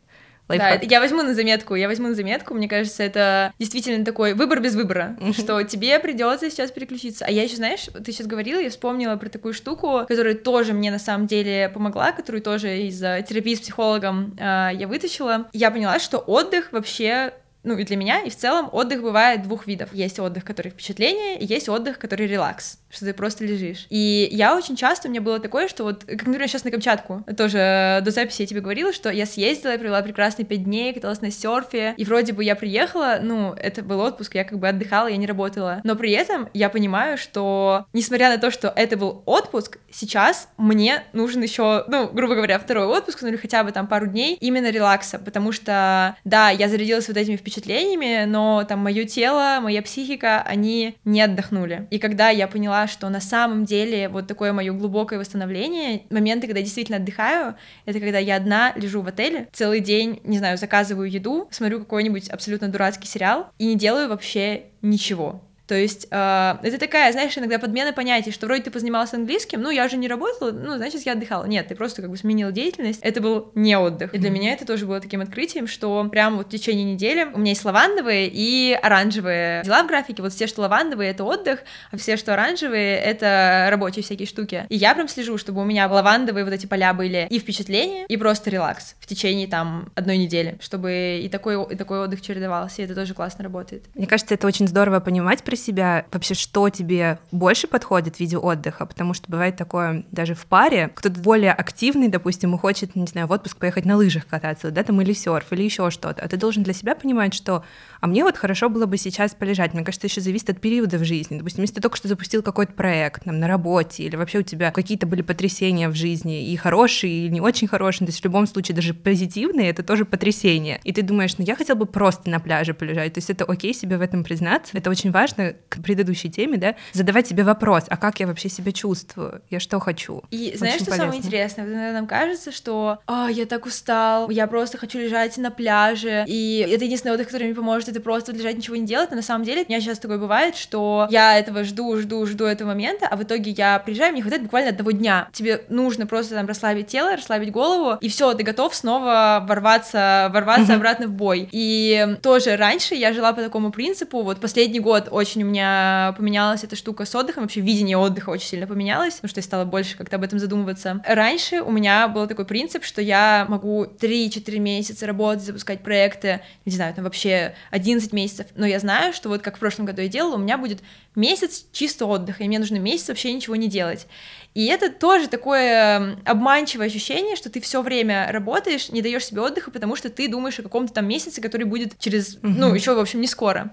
Лайфхак. 0.48 0.80
Да, 0.80 0.86
я 0.88 1.00
возьму 1.00 1.22
на 1.22 1.34
заметку, 1.34 1.74
я 1.74 1.88
возьму 1.88 2.08
на 2.08 2.14
заметку, 2.14 2.54
мне 2.54 2.68
кажется, 2.68 3.02
это 3.02 3.52
действительно 3.58 4.04
такой 4.04 4.34
выбор 4.34 4.60
без 4.60 4.74
выбора, 4.74 5.16
что 5.32 5.62
тебе 5.62 5.98
придется 5.98 6.50
сейчас 6.50 6.70
переключиться. 6.70 7.26
А 7.26 7.30
я 7.30 7.42
еще, 7.42 7.56
знаешь, 7.56 7.88
ты 8.04 8.12
сейчас 8.12 8.26
говорила, 8.26 8.58
я 8.58 8.70
вспомнила 8.70 9.16
про 9.16 9.28
такую 9.28 9.52
штуку, 9.52 10.06
которая 10.08 10.34
тоже 10.34 10.72
мне 10.72 10.90
на 10.90 10.98
самом 10.98 11.26
деле 11.26 11.68
помогла, 11.68 12.12
которую 12.12 12.42
тоже 12.42 12.78
из 12.78 12.98
терапии 12.98 13.54
с 13.54 13.60
психологом 13.60 14.36
э, 14.38 14.70
я 14.74 14.88
вытащила. 14.88 15.48
Я 15.52 15.70
поняла, 15.70 15.98
что 15.98 16.18
отдых 16.18 16.72
вообще 16.72 17.34
ну 17.64 17.76
и 17.76 17.84
для 17.84 17.96
меня, 17.96 18.20
и 18.22 18.30
в 18.30 18.36
целом 18.36 18.70
отдых 18.72 19.02
бывает 19.02 19.42
двух 19.42 19.66
видов. 19.66 19.92
Есть 19.92 20.18
отдых, 20.20 20.44
который 20.44 20.70
впечатление, 20.70 21.38
и 21.38 21.44
есть 21.44 21.68
отдых, 21.68 21.98
который 21.98 22.26
релакс 22.26 22.78
что 22.90 23.04
ты 23.04 23.12
просто 23.12 23.44
лежишь. 23.44 23.86
И 23.90 24.28
я 24.30 24.56
очень 24.56 24.76
часто, 24.76 25.08
у 25.08 25.10
меня 25.10 25.20
было 25.20 25.38
такое, 25.38 25.68
что 25.68 25.84
вот, 25.84 26.04
как, 26.04 26.26
например, 26.26 26.48
сейчас 26.48 26.64
на 26.64 26.70
Камчатку, 26.70 27.24
тоже 27.36 28.00
до 28.04 28.10
записи 28.10 28.42
я 28.42 28.46
тебе 28.46 28.60
говорила, 28.60 28.92
что 28.92 29.10
я 29.10 29.26
съездила, 29.26 29.72
я 29.72 29.78
провела 29.78 30.02
прекрасные 30.02 30.46
пять 30.46 30.64
дней, 30.64 30.92
каталась 30.92 31.20
на 31.20 31.30
серфе, 31.30 31.94
и 31.96 32.04
вроде 32.04 32.32
бы 32.32 32.44
я 32.44 32.56
приехала, 32.56 33.18
ну, 33.22 33.52
это 33.54 33.82
был 33.82 34.00
отпуск, 34.00 34.34
я 34.34 34.44
как 34.44 34.58
бы 34.58 34.68
отдыхала, 34.68 35.08
я 35.08 35.16
не 35.16 35.26
работала, 35.26 35.80
но 35.84 35.96
при 35.96 36.12
этом 36.12 36.48
я 36.54 36.70
понимаю, 36.70 37.18
что, 37.18 37.86
несмотря 37.92 38.30
на 38.30 38.38
то, 38.38 38.50
что 38.50 38.72
это 38.74 38.96
был 38.96 39.22
отпуск, 39.26 39.78
сейчас 39.90 40.48
мне 40.56 41.02
нужен 41.12 41.42
еще, 41.42 41.84
ну, 41.88 42.08
грубо 42.08 42.34
говоря, 42.34 42.58
второй 42.58 42.86
отпуск, 42.86 43.22
ну, 43.22 43.28
или 43.28 43.36
хотя 43.36 43.64
бы 43.64 43.72
там 43.72 43.86
пару 43.86 44.06
дней 44.06 44.36
именно 44.40 44.70
релакса, 44.70 45.18
потому 45.18 45.52
что, 45.52 46.16
да, 46.24 46.50
я 46.50 46.68
зарядилась 46.68 47.08
вот 47.08 47.16
этими 47.16 47.36
впечатлениями, 47.36 48.24
но 48.26 48.64
там 48.64 48.80
мое 48.80 49.04
тело, 49.04 49.58
моя 49.60 49.82
психика, 49.82 50.42
они 50.42 50.96
не 51.04 51.22
отдохнули. 51.22 51.86
И 51.90 51.98
когда 51.98 52.30
я 52.30 52.48
поняла, 52.48 52.77
поняла, 52.78 52.86
что 52.86 53.08
на 53.08 53.20
самом 53.20 53.64
деле 53.64 54.08
вот 54.08 54.26
такое 54.26 54.52
мое 54.52 54.72
глубокое 54.72 55.18
восстановление, 55.18 56.02
моменты, 56.10 56.46
когда 56.46 56.60
я 56.60 56.64
действительно 56.64 56.98
отдыхаю, 56.98 57.54
это 57.86 57.98
когда 58.00 58.18
я 58.18 58.36
одна 58.36 58.72
лежу 58.76 59.02
в 59.02 59.08
отеле, 59.08 59.48
целый 59.52 59.80
день, 59.80 60.20
не 60.24 60.38
знаю, 60.38 60.58
заказываю 60.58 61.10
еду, 61.10 61.48
смотрю 61.50 61.80
какой-нибудь 61.80 62.28
абсолютно 62.28 62.68
дурацкий 62.68 63.08
сериал 63.08 63.48
и 63.58 63.66
не 63.66 63.76
делаю 63.76 64.08
вообще 64.08 64.64
ничего. 64.82 65.42
То 65.68 65.74
есть 65.74 66.08
э, 66.10 66.54
это 66.62 66.78
такая, 66.78 67.12
знаешь, 67.12 67.36
иногда 67.36 67.58
подмена 67.58 67.92
понятий, 67.92 68.32
что 68.32 68.46
вроде 68.46 68.62
ты 68.62 68.70
позанималась 68.70 69.12
английским, 69.12 69.60
ну 69.60 69.68
я 69.68 69.86
же 69.88 69.98
не 69.98 70.08
работала, 70.08 70.50
ну 70.50 70.76
значит 70.76 71.02
я 71.02 71.12
отдыхала. 71.12 71.44
Нет, 71.44 71.68
ты 71.68 71.74
просто 71.74 72.00
как 72.00 72.10
бы 72.10 72.16
сменила 72.16 72.50
деятельность. 72.50 73.00
Это 73.02 73.20
был 73.20 73.52
не 73.54 73.78
отдых. 73.78 74.14
И 74.14 74.18
для 74.18 74.30
меня 74.30 74.54
это 74.54 74.64
тоже 74.64 74.86
было 74.86 74.98
таким 74.98 75.20
открытием, 75.20 75.66
что 75.66 76.08
прямо 76.10 76.38
вот 76.38 76.46
в 76.46 76.50
течение 76.50 76.84
недели 76.84 77.24
у 77.24 77.38
меня 77.38 77.50
есть 77.50 77.66
лавандовые 77.66 78.30
и 78.32 78.78
оранжевые 78.82 79.62
дела 79.62 79.82
в 79.82 79.88
графике. 79.88 80.22
Вот 80.22 80.32
все, 80.32 80.46
что 80.46 80.62
лавандовые, 80.62 81.10
это 81.10 81.24
отдых, 81.24 81.60
а 81.92 81.98
все, 81.98 82.16
что 82.16 82.32
оранжевые, 82.32 82.96
это 82.96 83.68
рабочие 83.70 84.02
всякие 84.02 84.26
штуки. 84.26 84.64
И 84.70 84.76
я 84.76 84.94
прям 84.94 85.06
слежу, 85.06 85.36
чтобы 85.36 85.60
у 85.60 85.64
меня 85.64 85.86
лавандовые 85.86 86.44
вот 86.44 86.54
эти 86.54 86.64
поля 86.64 86.94
были 86.94 87.26
и 87.28 87.38
впечатления, 87.38 88.06
и 88.06 88.16
просто 88.16 88.48
релакс 88.48 88.96
в 89.00 89.06
течение 89.06 89.46
там 89.46 89.92
одной 89.94 90.16
недели, 90.16 90.56
чтобы 90.62 91.20
и 91.22 91.28
такой, 91.28 91.62
и 91.70 91.76
такой 91.76 91.98
отдых 91.98 92.22
чередовался, 92.22 92.80
и 92.80 92.86
это 92.86 92.94
тоже 92.94 93.12
классно 93.12 93.44
работает. 93.44 93.84
Мне 93.94 94.06
кажется, 94.06 94.32
это 94.32 94.46
очень 94.46 94.66
здорово 94.66 95.00
понимать 95.00 95.42
про 95.42 95.57
себя 95.58 96.06
вообще, 96.12 96.34
что 96.34 96.68
тебе 96.70 97.18
больше 97.32 97.66
подходит 97.66 98.16
в 98.16 98.20
виде 98.20 98.38
отдыха, 98.38 98.86
потому 98.86 99.14
что 99.14 99.30
бывает 99.30 99.56
такое 99.56 100.04
даже 100.10 100.34
в 100.34 100.46
паре, 100.46 100.90
кто-то 100.94 101.20
более 101.20 101.52
активный, 101.52 102.08
допустим, 102.08 102.54
и 102.54 102.58
хочет, 102.58 102.96
не 102.96 103.06
знаю, 103.06 103.26
в 103.26 103.32
отпуск 103.32 103.58
поехать 103.58 103.84
на 103.84 103.96
лыжах 103.96 104.26
кататься, 104.26 104.70
да, 104.70 104.82
там 104.82 105.00
или 105.00 105.12
серф, 105.12 105.52
или 105.52 105.62
еще 105.62 105.90
что-то, 105.90 106.22
а 106.22 106.28
ты 106.28 106.36
должен 106.36 106.62
для 106.62 106.72
себя 106.72 106.94
понимать, 106.94 107.34
что 107.34 107.64
а 108.00 108.06
мне 108.06 108.22
вот 108.22 108.36
хорошо 108.36 108.68
было 108.68 108.86
бы 108.86 108.96
сейчас 108.96 109.34
полежать. 109.34 109.74
Мне 109.74 109.84
кажется, 109.84 110.06
еще 110.06 110.20
зависит 110.20 110.50
от 110.50 110.60
периода 110.60 110.98
в 110.98 111.04
жизни. 111.04 111.38
Допустим, 111.38 111.62
если 111.62 111.76
ты 111.76 111.80
только 111.80 111.96
что 111.96 112.08
запустил 112.08 112.42
какой-то 112.42 112.72
проект 112.72 113.24
там, 113.24 113.40
на 113.40 113.48
работе, 113.48 114.04
или 114.04 114.16
вообще 114.16 114.38
у 114.38 114.42
тебя 114.42 114.70
какие-то 114.70 115.06
были 115.06 115.22
потрясения 115.22 115.88
в 115.88 115.94
жизни, 115.94 116.50
и 116.50 116.56
хорошие, 116.56 117.26
и 117.26 117.28
не 117.28 117.40
очень 117.40 117.66
хорошие, 117.66 118.06
то 118.06 118.10
есть 118.10 118.20
в 118.20 118.24
любом 118.24 118.46
случае 118.46 118.76
даже 118.76 118.94
позитивные, 118.94 119.70
это 119.70 119.82
тоже 119.82 120.04
потрясение. 120.04 120.80
И 120.84 120.92
ты 120.92 121.02
думаешь, 121.02 121.36
ну 121.38 121.44
я 121.44 121.56
хотел 121.56 121.76
бы 121.76 121.86
просто 121.86 122.30
на 122.30 122.38
пляже 122.38 122.74
полежать. 122.74 123.14
То 123.14 123.18
есть 123.18 123.30
это 123.30 123.44
окей 123.44 123.74
себе 123.74 123.98
в 123.98 124.00
этом 124.00 124.22
признаться. 124.22 124.76
Это 124.76 124.90
очень 124.90 125.10
важно 125.10 125.47
к 125.68 125.82
предыдущей 125.82 126.30
теме, 126.30 126.56
да, 126.56 126.74
задавать 126.92 127.26
себе 127.26 127.44
вопрос, 127.44 127.84
а 127.88 127.96
как 127.96 128.20
я 128.20 128.26
вообще 128.26 128.48
себя 128.48 128.72
чувствую? 128.72 129.42
Я 129.50 129.60
что 129.60 129.78
хочу? 129.80 130.22
И 130.30 130.54
знаешь, 130.56 130.74
очень 130.74 130.84
что 130.84 130.90
полезно. 130.92 131.04
самое 131.06 131.20
интересное? 131.20 131.64
Иногда 131.66 131.92
нам 131.92 132.06
кажется, 132.06 132.52
что 132.52 132.98
а, 133.06 133.28
я 133.30 133.46
так 133.46 133.66
устал, 133.66 134.30
я 134.30 134.46
просто 134.46 134.78
хочу 134.78 134.98
лежать 134.98 135.36
на 135.38 135.50
пляже, 135.50 136.24
и 136.26 136.66
это 136.70 136.84
единственный 136.84 137.12
отдых, 137.12 137.26
который 137.26 137.44
мне 137.44 137.54
поможет 137.54 137.88
это 137.88 138.00
просто 138.00 138.32
лежать, 138.32 138.56
ничего 138.56 138.76
не 138.76 138.86
делать, 138.86 139.10
но 139.10 139.16
на 139.16 139.22
самом 139.22 139.44
деле 139.44 139.62
у 139.62 139.68
меня 139.68 139.80
сейчас 139.80 139.98
такое 139.98 140.18
бывает, 140.18 140.56
что 140.56 141.06
я 141.10 141.38
этого 141.38 141.64
жду, 141.64 141.96
жду, 141.98 142.24
жду 142.26 142.44
этого 142.44 142.68
момента, 142.68 143.06
а 143.08 143.16
в 143.16 143.22
итоге 143.22 143.50
я 143.52 143.78
приезжаю, 143.78 144.12
мне 144.12 144.22
хватает 144.22 144.42
буквально 144.42 144.70
одного 144.70 144.90
дня. 144.90 145.28
Тебе 145.32 145.62
нужно 145.68 146.06
просто 146.06 146.34
там 146.34 146.46
расслабить 146.46 146.88
тело, 146.88 147.16
расслабить 147.16 147.52
голову, 147.52 147.98
и 148.00 148.08
все, 148.08 148.34
ты 148.34 148.42
готов 148.42 148.74
снова 148.74 149.44
ворваться, 149.46 150.30
ворваться 150.32 150.72
mm-hmm. 150.72 150.76
обратно 150.76 151.06
в 151.06 151.12
бой. 151.12 151.48
И 151.52 152.16
тоже 152.22 152.56
раньше 152.56 152.94
я 152.94 153.12
жила 153.12 153.32
по 153.32 153.42
такому 153.42 153.70
принципу, 153.70 154.22
вот 154.22 154.40
последний 154.40 154.80
год 154.80 155.08
очень 155.10 155.37
у 155.44 155.46
меня 155.46 156.14
поменялась 156.16 156.64
эта 156.64 156.76
штука 156.76 157.04
с 157.04 157.14
отдыхом, 157.14 157.44
вообще 157.44 157.60
видение 157.60 157.96
отдыха 157.96 158.30
очень 158.30 158.46
сильно 158.46 158.66
поменялось, 158.66 159.14
потому 159.14 159.30
что 159.30 159.38
я 159.38 159.42
стала 159.42 159.64
больше 159.64 159.96
как-то 159.96 160.16
об 160.16 160.24
этом 160.24 160.38
задумываться. 160.38 161.02
Раньше 161.06 161.62
у 161.62 161.70
меня 161.70 162.08
был 162.08 162.26
такой 162.26 162.44
принцип, 162.44 162.84
что 162.84 163.00
я 163.02 163.46
могу 163.48 163.84
3-4 163.84 164.58
месяца 164.58 165.06
работать, 165.06 165.44
запускать 165.44 165.82
проекты, 165.82 166.40
не 166.64 166.72
знаю, 166.72 166.94
там 166.94 167.04
вообще 167.04 167.54
11 167.70 168.12
месяцев, 168.12 168.46
но 168.56 168.66
я 168.66 168.78
знаю, 168.78 169.12
что 169.12 169.28
вот 169.28 169.42
как 169.42 169.56
в 169.56 169.60
прошлом 169.60 169.86
году 169.86 170.02
я 170.02 170.08
делала, 170.08 170.34
у 170.36 170.38
меня 170.38 170.58
будет 170.58 170.80
месяц 171.14 171.66
чисто 171.72 172.06
отдыха, 172.06 172.44
и 172.44 172.48
мне 172.48 172.58
нужно 172.58 172.76
месяц 172.76 173.08
вообще 173.08 173.32
ничего 173.32 173.56
не 173.56 173.68
делать. 173.68 174.06
И 174.54 174.66
это 174.66 174.90
тоже 174.90 175.28
такое 175.28 176.18
обманчивое 176.24 176.86
ощущение, 176.86 177.36
что 177.36 177.50
ты 177.50 177.60
все 177.60 177.82
время 177.82 178.28
работаешь, 178.30 178.88
не 178.88 179.02
даешь 179.02 179.26
себе 179.26 179.40
отдыха, 179.42 179.70
потому 179.70 179.94
что 179.94 180.08
ты 180.08 180.28
думаешь 180.28 180.58
о 180.58 180.62
каком-то 180.62 180.92
там 180.92 181.06
месяце, 181.06 181.40
который 181.40 181.64
будет 181.64 181.98
через, 181.98 182.38
ну, 182.42 182.74
еще, 182.74 182.94
в 182.94 182.98
общем, 182.98 183.20
не 183.20 183.26
скоро. 183.26 183.72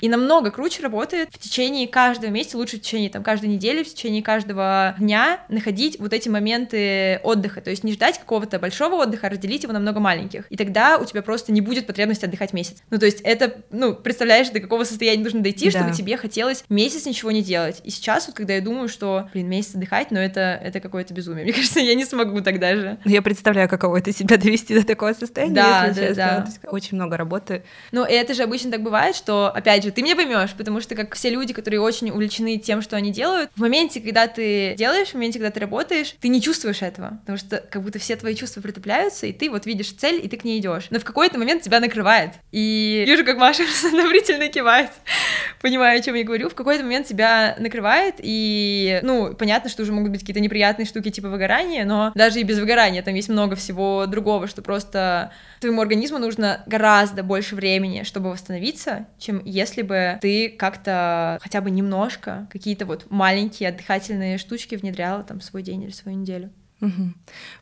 И 0.00 0.08
намного 0.08 0.50
круче 0.50 0.82
работает 0.82 1.30
в 1.32 1.38
течение 1.38 1.88
каждого 1.88 2.30
месяца, 2.30 2.58
лучше 2.58 2.76
в 2.76 2.82
течение 2.82 3.10
там, 3.10 3.22
каждой 3.22 3.48
недели, 3.48 3.82
в 3.82 3.88
течение 3.88 4.22
каждого 4.22 4.94
дня 4.98 5.40
находить 5.48 5.98
вот 5.98 6.12
эти 6.12 6.28
моменты 6.28 7.20
отдыха. 7.22 7.60
То 7.60 7.70
есть 7.70 7.84
не 7.84 7.92
ждать 7.92 8.18
какого-то 8.18 8.58
большого 8.58 8.94
отдыха, 8.96 9.26
а 9.28 9.30
разделить 9.30 9.62
его 9.62 9.72
на 9.72 9.80
много 9.80 10.00
маленьких. 10.00 10.46
И 10.50 10.56
тогда 10.56 10.98
у 10.98 11.04
тебя 11.04 11.22
просто 11.22 11.52
не 11.52 11.60
будет 11.60 11.86
потребности 11.86 12.24
отдыхать 12.24 12.52
месяц. 12.52 12.82
Ну, 12.90 12.98
то 12.98 13.06
есть 13.06 13.20
это, 13.22 13.56
ну, 13.70 13.94
представляешь, 13.94 14.50
до 14.50 14.60
какого 14.60 14.84
состояния 14.84 15.22
нужно 15.22 15.40
дойти, 15.40 15.70
да. 15.70 15.78
чтобы 15.78 15.92
тебе 15.92 16.16
хотелось 16.16 16.64
месяц 16.68 17.06
ничего 17.06 17.30
не 17.30 17.42
делать. 17.42 17.80
И 17.84 17.90
сейчас 17.90 18.26
вот, 18.26 18.36
когда 18.36 18.54
я 18.54 18.60
думаю, 18.60 18.88
что, 18.88 19.30
блин, 19.32 19.48
месяц 19.48 19.74
отдыхать, 19.74 20.10
но 20.10 20.20
это, 20.20 20.60
это 20.62 20.80
какое-то 20.80 21.14
безумие. 21.14 21.44
Мне 21.44 21.52
кажется, 21.54 21.80
я 21.80 21.94
не 21.94 22.04
смогу 22.04 22.40
тогда 22.42 22.74
же. 22.74 22.98
Я 23.04 23.22
представляю, 23.22 23.68
каково 23.68 23.98
это 23.98 24.12
себя 24.12 24.36
довести 24.36 24.78
до 24.78 24.86
такого 24.86 25.12
состояния, 25.12 25.54
да, 25.54 25.86
если 25.86 26.00
да, 26.00 26.06
честно. 26.06 26.24
Да. 26.24 26.44
Есть 26.46 26.60
очень 26.64 26.96
много 26.96 27.16
работы. 27.16 27.62
Ну, 27.92 28.04
это 28.04 28.34
же 28.34 28.42
обычно 28.42 28.70
так 28.70 28.82
бывает, 28.82 29.16
что, 29.16 29.48
опять 29.48 29.84
же, 29.84 29.85
ты 29.90 30.02
меня 30.02 30.16
поймешь, 30.16 30.52
потому 30.56 30.80
что 30.80 30.94
как 30.94 31.14
все 31.14 31.30
люди, 31.30 31.52
которые 31.52 31.80
очень 31.80 32.10
увлечены 32.10 32.58
тем, 32.58 32.82
что 32.82 32.96
они 32.96 33.12
делают, 33.12 33.50
в 33.56 33.60
моменте, 33.60 34.00
когда 34.00 34.26
ты 34.26 34.74
делаешь, 34.76 35.08
в 35.08 35.14
моменте, 35.14 35.38
когда 35.38 35.50
ты 35.50 35.60
работаешь, 35.60 36.14
ты 36.20 36.28
не 36.28 36.40
чувствуешь 36.40 36.82
этого, 36.82 37.18
потому 37.20 37.38
что 37.38 37.58
как 37.58 37.82
будто 37.82 37.98
все 37.98 38.16
твои 38.16 38.34
чувства 38.34 38.60
притупляются, 38.60 39.26
и 39.26 39.32
ты 39.32 39.50
вот 39.50 39.66
видишь 39.66 39.92
цель, 39.92 40.24
и 40.24 40.28
ты 40.28 40.36
к 40.36 40.44
ней 40.44 40.58
идешь. 40.58 40.86
Но 40.90 40.98
в 40.98 41.04
какой-то 41.04 41.38
момент 41.38 41.62
тебя 41.62 41.80
накрывает. 41.80 42.32
И 42.52 43.04
вижу, 43.06 43.24
как 43.24 43.36
Маша 43.36 43.64
одобрительно 43.86 44.48
кивает, 44.48 44.90
понимаю, 45.60 45.98
о 45.98 46.02
чем 46.02 46.14
я 46.14 46.24
говорю. 46.24 46.48
В 46.48 46.54
какой-то 46.54 46.82
момент 46.82 47.06
тебя 47.06 47.56
накрывает, 47.58 48.16
и, 48.18 49.00
ну, 49.02 49.34
понятно, 49.34 49.70
что 49.70 49.82
уже 49.82 49.92
могут 49.92 50.10
быть 50.10 50.20
какие-то 50.20 50.40
неприятные 50.40 50.86
штуки 50.86 51.10
типа 51.10 51.28
выгорания, 51.28 51.84
но 51.84 52.12
даже 52.14 52.40
и 52.40 52.42
без 52.42 52.58
выгорания 52.58 53.02
там 53.02 53.14
есть 53.14 53.28
много 53.28 53.56
всего 53.56 54.06
другого, 54.06 54.46
что 54.46 54.62
просто 54.62 55.32
твоему 55.60 55.80
организму 55.80 56.18
нужно 56.18 56.62
гораздо 56.66 57.22
больше 57.22 57.54
времени, 57.54 58.02
чтобы 58.02 58.30
восстановиться, 58.30 59.06
чем 59.18 59.42
если 59.44 59.82
бы 59.82 60.18
ты 60.20 60.48
как-то 60.48 61.38
хотя 61.42 61.60
бы 61.60 61.70
немножко 61.70 62.48
какие-то 62.50 62.86
вот 62.86 63.06
маленькие 63.10 63.68
отдыхательные 63.70 64.38
штучки 64.38 64.74
внедряла 64.74 65.22
там 65.22 65.40
свой 65.40 65.62
день 65.62 65.82
или 65.84 65.90
свою 65.90 66.18
неделю. 66.18 66.52
Угу. 66.86 67.12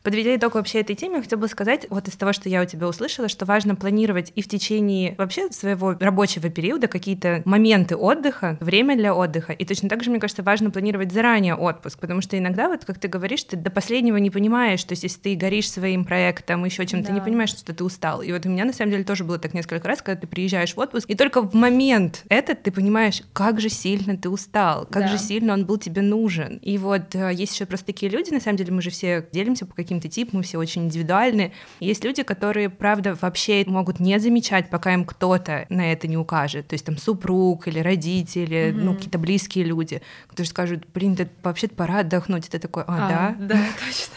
Подведя 0.03 0.35
итог 0.35 0.55
вообще 0.55 0.81
этой 0.81 0.95
теме, 0.95 1.21
хотела 1.21 1.39
бы 1.39 1.47
сказать, 1.47 1.87
вот 1.89 2.07
из 2.07 2.15
того, 2.15 2.33
что 2.33 2.47
я 2.49 2.61
у 2.61 2.65
тебя 2.65 2.87
услышала, 2.87 3.27
что 3.27 3.45
важно 3.45 3.75
планировать 3.75 4.31
и 4.35 4.41
в 4.41 4.47
течение 4.47 5.15
вообще 5.17 5.51
своего 5.51 5.93
рабочего 5.99 6.49
периода 6.49 6.87
какие-то 6.87 7.41
моменты 7.45 7.95
отдыха, 7.95 8.57
время 8.59 8.95
для 8.95 9.15
отдыха. 9.15 9.53
И 9.53 9.65
точно 9.65 9.89
так 9.89 10.03
же, 10.03 10.09
мне 10.09 10.19
кажется, 10.19 10.43
важно 10.43 10.69
планировать 10.69 11.11
заранее 11.11 11.55
отпуск, 11.55 11.99
потому 11.99 12.21
что 12.21 12.37
иногда, 12.37 12.69
вот 12.69 12.85
как 12.85 12.99
ты 12.99 13.07
говоришь, 13.07 13.43
ты 13.43 13.57
до 13.57 13.69
последнего 13.69 14.17
не 14.17 14.29
понимаешь, 14.29 14.83
то 14.83 14.93
есть 14.93 15.03
если 15.03 15.19
ты 15.19 15.35
горишь 15.35 15.69
своим 15.69 16.05
проектом, 16.05 16.65
еще 16.65 16.85
чем-то, 16.85 17.07
да. 17.07 17.13
ты 17.13 17.19
не 17.19 17.25
понимаешь, 17.25 17.49
что 17.49 17.73
ты 17.73 17.83
устал. 17.83 18.21
И 18.21 18.31
вот 18.31 18.45
у 18.45 18.49
меня 18.49 18.65
на 18.65 18.73
самом 18.73 18.91
деле 18.91 19.03
тоже 19.03 19.23
было 19.23 19.39
так 19.39 19.53
несколько 19.53 19.87
раз, 19.87 20.01
когда 20.01 20.21
ты 20.21 20.27
приезжаешь 20.27 20.75
в 20.75 20.79
отпуск, 20.79 21.09
и 21.09 21.15
только 21.15 21.41
в 21.41 21.53
момент 21.55 22.23
этот 22.29 22.63
ты 22.63 22.71
понимаешь, 22.71 23.23
как 23.33 23.59
же 23.59 23.69
сильно 23.69 24.17
ты 24.17 24.29
устал, 24.29 24.85
как 24.85 25.03
да. 25.03 25.07
же 25.07 25.17
сильно 25.17 25.53
он 25.53 25.65
был 25.65 25.77
тебе 25.77 26.01
нужен. 26.01 26.57
И 26.57 26.77
вот 26.77 27.15
э, 27.15 27.31
есть 27.33 27.55
еще 27.55 27.65
просто 27.65 27.87
такие 27.87 28.11
люди, 28.11 28.31
на 28.31 28.39
самом 28.39 28.57
деле 28.57 28.71
мы 28.71 28.81
же 28.81 28.89
все 28.89 29.14
все 29.21 29.29
делимся 29.31 29.65
по 29.65 29.75
каким-то 29.75 30.07
типам, 30.07 30.37
мы 30.37 30.43
все 30.43 30.57
очень 30.57 30.85
индивидуальны. 30.85 31.51
Есть 31.79 32.03
люди, 32.03 32.23
которые, 32.23 32.69
правда, 32.69 33.17
вообще 33.19 33.63
могут 33.67 33.99
не 33.99 34.19
замечать, 34.19 34.69
пока 34.69 34.93
им 34.93 35.05
кто-то 35.05 35.65
на 35.69 35.91
это 35.91 36.07
не 36.07 36.17
укажет. 36.17 36.67
То 36.67 36.73
есть 36.73 36.85
там 36.85 36.97
супруг 36.97 37.67
или 37.67 37.79
родители, 37.79 38.69
mm-hmm. 38.69 38.83
ну, 38.83 38.95
какие-то 38.95 39.17
близкие 39.17 39.65
люди, 39.65 40.01
которые 40.27 40.47
скажут, 40.47 40.85
блин, 40.93 41.15
да 41.15 41.27
вообще-то 41.43 41.75
пора 41.75 41.99
отдохнуть. 41.99 42.47
И 42.47 42.49
ты 42.49 42.59
такой, 42.59 42.83
а, 42.83 42.95
а 42.95 43.09
да? 43.09 43.35
Да, 43.39 43.55
точно. 43.85 44.15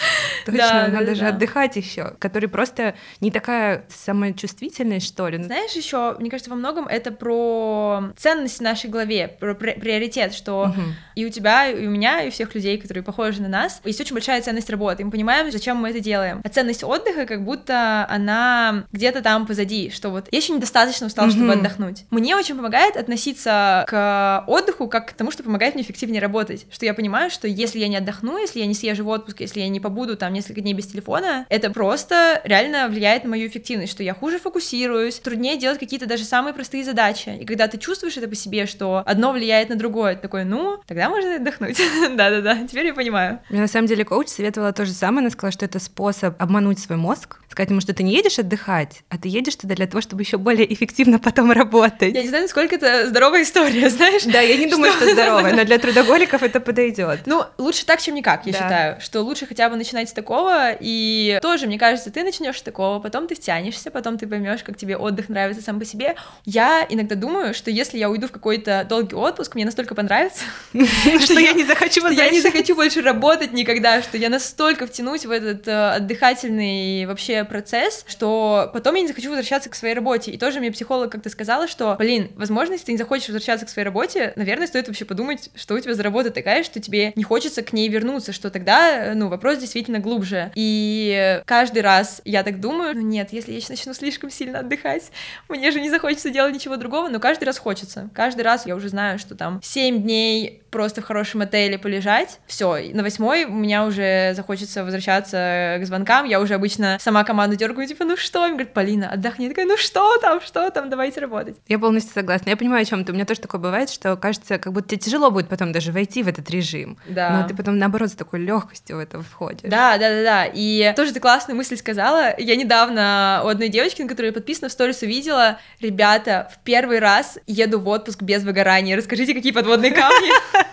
Точно, 0.46 0.88
надо 0.88 1.14
же 1.14 1.26
отдыхать 1.26 1.76
еще. 1.76 2.14
Который 2.18 2.48
просто 2.48 2.94
не 3.20 3.30
такая 3.30 3.84
самочувствительность, 3.88 5.06
что 5.06 5.28
ли. 5.28 5.42
Знаешь, 5.42 5.72
еще, 5.72 6.16
мне 6.18 6.30
кажется, 6.30 6.50
во 6.50 6.56
многом 6.56 6.86
это 6.86 7.12
про 7.12 8.12
ценность 8.16 8.58
в 8.58 8.62
нашей 8.62 8.90
голове, 8.90 9.28
про 9.28 9.54
приоритет, 9.54 10.34
что 10.34 10.74
и 11.14 11.24
у 11.24 11.28
тебя, 11.28 11.68
и 11.68 11.86
у 11.86 11.90
меня, 11.90 12.22
и 12.22 12.28
у 12.28 12.30
всех 12.30 12.54
людей, 12.54 12.78
которые 12.78 13.04
похожи 13.04 13.42
на 13.42 13.48
нас, 13.48 13.80
есть 13.84 14.00
очень 14.00 14.14
большая 14.14 14.40
ценность 14.42 14.70
работы. 14.70 15.02
И 15.02 15.04
мы 15.04 15.10
понимаем, 15.10 15.50
зачем 15.50 15.76
мы 15.76 15.90
это 15.90 16.00
делаем. 16.00 16.40
А 16.44 16.48
ценность 16.48 16.84
отдыха, 16.84 17.26
как 17.26 17.44
будто 17.44 18.06
она 18.08 18.84
где-то 18.92 19.22
там 19.22 19.46
позади, 19.46 19.90
что 19.90 20.10
вот 20.10 20.28
я 20.30 20.38
еще 20.38 20.52
недостаточно 20.52 21.06
устал, 21.06 21.30
чтобы 21.30 21.52
отдохнуть. 21.52 22.04
Мне 22.10 22.36
очень 22.36 22.56
помогает 22.56 22.96
относиться 22.96 23.84
к 23.88 24.44
отдыху 24.46 24.88
как 24.88 25.10
к 25.10 25.12
тому, 25.12 25.30
что 25.30 25.42
помогает 25.42 25.74
мне 25.74 25.84
эффективнее 25.84 26.20
работать. 26.20 26.66
Что 26.70 26.86
я 26.86 26.94
понимаю, 26.94 27.30
что 27.30 27.48
если 27.48 27.78
я 27.78 27.88
не 27.88 27.96
отдохну, 27.96 28.38
если 28.38 28.60
я 28.60 28.66
не 28.66 28.74
съезжу 28.74 29.04
в 29.04 29.08
отпуск, 29.08 29.40
если 29.40 29.60
я 29.60 29.68
не 29.68 29.80
побуду 29.82 30.16
там 30.16 30.32
несколько 30.32 30.60
дней 30.60 30.74
без 30.74 30.86
телефона, 30.86 31.46
это 31.48 31.70
просто 31.70 32.40
реально 32.44 32.88
влияет 32.88 33.24
на 33.24 33.30
мою 33.30 33.48
эффективность, 33.48 33.92
что 33.92 34.02
я 34.02 34.14
хуже 34.14 34.38
фокусируюсь, 34.38 35.18
труднее 35.18 35.58
делать 35.58 35.78
какие-то 35.78 36.06
даже 36.06 36.24
самые 36.24 36.54
простые 36.54 36.84
задачи. 36.84 37.36
И 37.40 37.44
когда 37.44 37.68
ты 37.68 37.78
чувствуешь 37.78 38.16
это 38.16 38.28
по 38.28 38.34
себе, 38.34 38.66
что 38.66 39.02
одно 39.04 39.32
влияет 39.32 39.68
на 39.68 39.76
другое, 39.76 40.14
ты 40.14 40.22
такой, 40.22 40.44
ну, 40.44 40.80
тогда 40.86 41.08
можно 41.10 41.36
отдохнуть. 41.36 41.78
Да-да-да, 42.16 42.66
теперь 42.66 42.86
я 42.86 42.94
понимаю. 42.94 43.40
Мне 43.50 43.60
на 43.60 43.68
самом 43.68 43.86
деле 43.86 44.04
коуч 44.04 44.28
советовала 44.28 44.72
то 44.72 44.86
же 44.86 44.92
самое, 44.92 45.20
она 45.20 45.30
сказала, 45.30 45.52
что 45.52 45.64
это 45.64 45.78
способ 45.78 46.40
обмануть 46.40 46.78
свой 46.78 46.98
мозг, 46.98 47.41
сказать 47.52 47.70
ему, 47.70 47.80
что 47.80 47.94
ты 47.94 48.02
не 48.02 48.12
едешь 48.12 48.38
отдыхать, 48.38 49.02
а 49.08 49.18
ты 49.18 49.28
едешь 49.28 49.56
туда 49.56 49.74
для 49.74 49.86
того, 49.86 50.00
чтобы 50.00 50.22
еще 50.22 50.38
более 50.38 50.72
эффективно 50.72 51.18
потом 51.18 51.52
работать. 51.52 52.14
Я 52.14 52.22
не 52.22 52.28
знаю, 52.28 52.44
насколько 52.44 52.74
это 52.74 53.06
здоровая 53.08 53.42
история, 53.42 53.88
знаешь? 53.90 54.24
Да, 54.24 54.40
я 54.40 54.56
не 54.56 54.66
думаю, 54.66 54.92
что, 54.92 55.04
что 55.04 55.12
здоровая, 55.12 55.54
но 55.54 55.64
для 55.64 55.78
трудоголиков 55.78 56.42
это 56.42 56.60
подойдет. 56.60 57.20
Ну, 57.26 57.44
лучше 57.58 57.86
так, 57.86 58.00
чем 58.00 58.14
никак, 58.14 58.46
я 58.46 58.52
да. 58.52 58.58
считаю, 58.58 59.00
что 59.00 59.22
лучше 59.22 59.46
хотя 59.46 59.68
бы 59.68 59.76
начинать 59.76 60.08
с 60.08 60.12
такого, 60.12 60.72
и 60.80 61.38
тоже, 61.42 61.66
мне 61.66 61.78
кажется, 61.78 62.10
ты 62.10 62.24
начнешь 62.24 62.58
с 62.58 62.62
такого, 62.62 62.98
потом 62.98 63.28
ты 63.28 63.34
втянешься, 63.34 63.90
потом 63.90 64.18
ты 64.18 64.26
поймешь, 64.26 64.62
как 64.62 64.76
тебе 64.76 64.96
отдых 64.96 65.28
нравится 65.28 65.62
сам 65.62 65.78
по 65.78 65.84
себе. 65.84 66.16
Я 66.44 66.86
иногда 66.88 67.14
думаю, 67.14 67.54
что 67.54 67.70
если 67.70 67.98
я 67.98 68.10
уйду 68.10 68.28
в 68.28 68.32
какой-то 68.32 68.86
долгий 68.88 69.14
отпуск, 69.14 69.54
мне 69.54 69.64
настолько 69.64 69.94
понравится, 69.94 70.44
что 70.72 71.38
я 71.38 71.52
не 71.52 71.64
захочу 71.64 72.02
я 72.08 72.30
не 72.30 72.40
захочу 72.40 72.74
больше 72.74 73.02
работать 73.02 73.52
никогда, 73.52 74.02
что 74.02 74.16
я 74.16 74.28
настолько 74.28 74.86
втянусь 74.86 75.24
в 75.26 75.30
этот 75.30 75.68
э, 75.68 75.90
отдыхательный 75.90 77.06
вообще 77.06 77.41
процесс, 77.44 78.04
что 78.08 78.70
потом 78.72 78.94
я 78.94 79.02
не 79.02 79.08
захочу 79.08 79.28
возвращаться 79.28 79.70
к 79.70 79.74
своей 79.74 79.94
работе. 79.94 80.30
И 80.30 80.38
тоже 80.38 80.60
мне 80.60 80.70
психолог 80.70 81.10
как-то 81.10 81.30
сказала, 81.30 81.68
что, 81.68 81.96
блин, 81.98 82.30
возможно, 82.36 82.72
если 82.72 82.86
ты 82.86 82.92
не 82.92 82.98
захочешь 82.98 83.28
возвращаться 83.28 83.66
к 83.66 83.68
своей 83.68 83.86
работе, 83.86 84.32
наверное, 84.36 84.66
стоит 84.66 84.88
вообще 84.88 85.04
подумать, 85.04 85.50
что 85.54 85.74
у 85.74 85.80
тебя 85.80 85.94
за 85.94 86.02
работа 86.02 86.30
такая, 86.30 86.62
что 86.62 86.80
тебе 86.80 87.12
не 87.16 87.24
хочется 87.24 87.62
к 87.62 87.72
ней 87.72 87.88
вернуться, 87.88 88.32
что 88.32 88.50
тогда, 88.50 89.12
ну, 89.14 89.28
вопрос 89.28 89.58
действительно 89.58 89.98
глубже. 89.98 90.52
И 90.54 91.40
каждый 91.46 91.82
раз 91.82 92.20
я 92.24 92.42
так 92.42 92.60
думаю, 92.60 92.94
ну 92.94 93.02
нет, 93.02 93.32
если 93.32 93.52
я 93.52 93.60
сейчас 93.60 93.70
начну 93.70 93.94
слишком 93.94 94.30
сильно 94.30 94.60
отдыхать, 94.60 95.10
мне 95.48 95.70
же 95.70 95.80
не 95.80 95.90
захочется 95.90 96.30
делать 96.30 96.54
ничего 96.54 96.76
другого, 96.76 97.08
но 97.08 97.20
каждый 97.20 97.44
раз 97.44 97.58
хочется. 97.58 98.10
Каждый 98.14 98.42
раз 98.42 98.66
я 98.66 98.76
уже 98.76 98.88
знаю, 98.88 99.18
что 99.18 99.34
там 99.34 99.60
7 99.62 100.02
дней 100.02 100.62
просто 100.70 101.02
в 101.02 101.04
хорошем 101.04 101.42
отеле 101.42 101.78
полежать, 101.78 102.40
все, 102.46 102.90
на 102.94 103.02
восьмой 103.02 103.44
у 103.44 103.52
меня 103.52 103.84
уже 103.84 104.32
захочется 104.34 104.84
возвращаться 104.84 105.76
к 105.80 105.84
звонкам, 105.84 106.24
я 106.24 106.40
уже 106.40 106.54
обычно 106.54 106.96
сама 106.98 107.24
команду 107.32 107.56
дергаю, 107.56 107.88
типа, 107.88 108.04
ну 108.04 108.16
что? 108.16 108.40
Мне 108.40 108.50
говорит, 108.50 108.74
Полина, 108.74 109.08
отдохни. 109.10 109.44
Я 109.44 109.48
такая, 109.48 109.64
ну 109.64 109.78
что 109.78 110.18
там, 110.18 110.40
что 110.42 110.70
там, 110.70 110.90
давайте 110.90 111.20
работать. 111.20 111.56
Я 111.66 111.78
полностью 111.78 112.12
согласна. 112.12 112.50
Я 112.50 112.56
понимаю, 112.58 112.82
о 112.82 112.84
чем 112.84 113.04
ты. 113.04 113.12
У 113.12 113.14
меня 113.14 113.24
тоже 113.24 113.40
такое 113.40 113.58
бывает, 113.58 113.88
что 113.88 114.16
кажется, 114.16 114.58
как 114.58 114.72
будто 114.72 114.88
тебе 114.88 114.98
тяжело 114.98 115.30
будет 115.30 115.48
потом 115.48 115.72
даже 115.72 115.92
войти 115.92 116.22
в 116.22 116.28
этот 116.28 116.50
режим. 116.50 116.98
Да. 117.08 117.30
Но 117.30 117.48
ты 117.48 117.54
потом, 117.54 117.78
наоборот, 117.78 118.10
с 118.10 118.12
такой 118.12 118.40
легкостью 118.40 118.96
в 118.96 119.00
это 119.00 119.22
входишь. 119.22 119.70
Да, 119.70 119.96
да, 119.96 120.10
да, 120.10 120.22
да. 120.22 120.50
И 120.52 120.92
тоже 120.94 121.14
ты 121.14 121.20
классную 121.20 121.56
мысль 121.56 121.78
сказала. 121.78 122.38
Я 122.38 122.56
недавно 122.56 123.40
у 123.44 123.48
одной 123.48 123.70
девочки, 123.70 124.02
на 124.02 124.08
которой 124.08 124.26
я 124.26 124.32
подписана, 124.32 124.68
в 124.68 124.72
сторис 124.72 125.00
увидела, 125.00 125.58
ребята, 125.80 126.50
в 126.54 126.62
первый 126.64 126.98
раз 126.98 127.38
еду 127.46 127.80
в 127.80 127.88
отпуск 127.88 128.22
без 128.22 128.42
выгорания. 128.42 128.94
Расскажите, 128.94 129.32
какие 129.32 129.52
подводные 129.52 129.92
камни. 129.92 130.30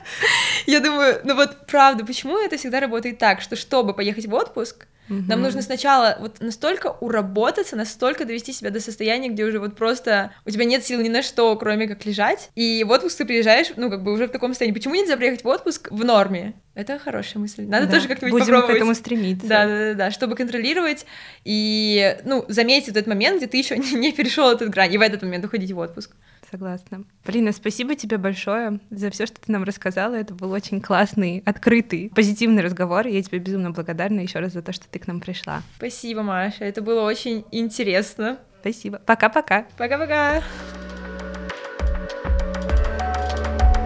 Я 0.65 0.81
думаю, 0.81 1.21
ну 1.23 1.35
вот 1.35 1.67
правда, 1.67 2.05
почему 2.05 2.37
это 2.37 2.57
всегда 2.57 2.79
работает 2.79 3.17
так, 3.17 3.41
что 3.41 3.55
чтобы 3.55 3.93
поехать 3.93 4.25
в 4.25 4.33
отпуск, 4.33 4.87
Угу. 5.09 5.23
Нам 5.27 5.41
нужно 5.41 5.61
сначала 5.61 6.17
вот 6.19 6.39
настолько 6.39 6.87
уработаться, 6.87 7.75
настолько 7.75 8.25
довести 8.25 8.53
себя 8.53 8.69
до 8.69 8.79
состояния, 8.79 9.29
где 9.29 9.43
уже 9.43 9.59
вот 9.59 9.75
просто 9.75 10.31
у 10.45 10.49
тебя 10.49 10.65
нет 10.65 10.85
сил 10.85 11.01
ни 11.01 11.09
на 11.09 11.21
что, 11.21 11.55
кроме 11.55 11.87
как 11.87 12.05
лежать. 12.05 12.51
И 12.55 12.83
в 12.87 12.91
отпуск 12.91 13.17
ты 13.17 13.25
приезжаешь, 13.25 13.67
ну, 13.75 13.89
как 13.89 14.03
бы 14.03 14.13
уже 14.13 14.27
в 14.27 14.31
таком 14.31 14.51
состоянии. 14.51 14.73
Почему 14.73 14.95
нельзя 14.95 15.17
приехать 15.17 15.43
в 15.43 15.47
отпуск 15.47 15.89
в 15.91 16.05
норме? 16.05 16.53
Это 16.75 16.97
хорошая 16.97 17.41
мысль. 17.41 17.65
Надо 17.65 17.87
да. 17.87 17.93
тоже 17.93 18.07
как-нибудь 18.07 18.31
Будем 18.31 18.45
попробовать. 18.45 18.75
к 18.75 18.77
этому 18.77 18.95
стремиться. 18.95 19.47
Да, 19.47 19.65
да, 19.65 19.77
да, 19.77 19.93
да, 19.95 20.11
чтобы 20.11 20.35
контролировать 20.35 21.05
и, 21.43 22.17
ну, 22.23 22.45
заметить 22.47 22.89
этот 22.89 23.07
момент, 23.07 23.37
где 23.37 23.47
ты 23.47 23.57
еще 23.57 23.77
не, 23.77 23.93
не 23.93 24.11
перешел 24.11 24.49
этот 24.49 24.69
грань, 24.69 24.93
и 24.93 24.97
в 24.97 25.01
этот 25.01 25.21
момент 25.23 25.43
уходить 25.43 25.71
в 25.71 25.77
отпуск 25.77 26.11
согласна. 26.49 27.03
Полина, 27.23 27.51
спасибо 27.51 27.95
тебе 27.95 28.17
большое 28.17 28.79
за 28.89 29.09
все, 29.11 29.25
что 29.25 29.39
ты 29.41 29.51
нам 29.51 29.63
рассказала. 29.63 30.15
Это 30.15 30.33
был 30.33 30.51
очень 30.51 30.81
классный, 30.81 31.43
открытый, 31.45 32.11
позитивный 32.13 32.63
разговор. 32.63 33.07
Я 33.07 33.21
тебе 33.21 33.39
безумно 33.39 33.71
благодарна 33.71 34.21
еще 34.21 34.39
раз 34.39 34.53
за 34.53 34.61
то, 34.61 34.73
что 34.73 34.87
ты 34.89 34.99
к 34.99 35.07
нам 35.07 35.19
пришла. 35.19 35.61
Спасибо, 35.77 36.23
Маша. 36.23 36.65
Это 36.65 36.81
было 36.81 37.03
очень 37.03 37.45
интересно. 37.51 38.39
Спасибо. 38.61 38.99
Пока-пока. 39.05 39.65
Пока-пока. 39.77 40.41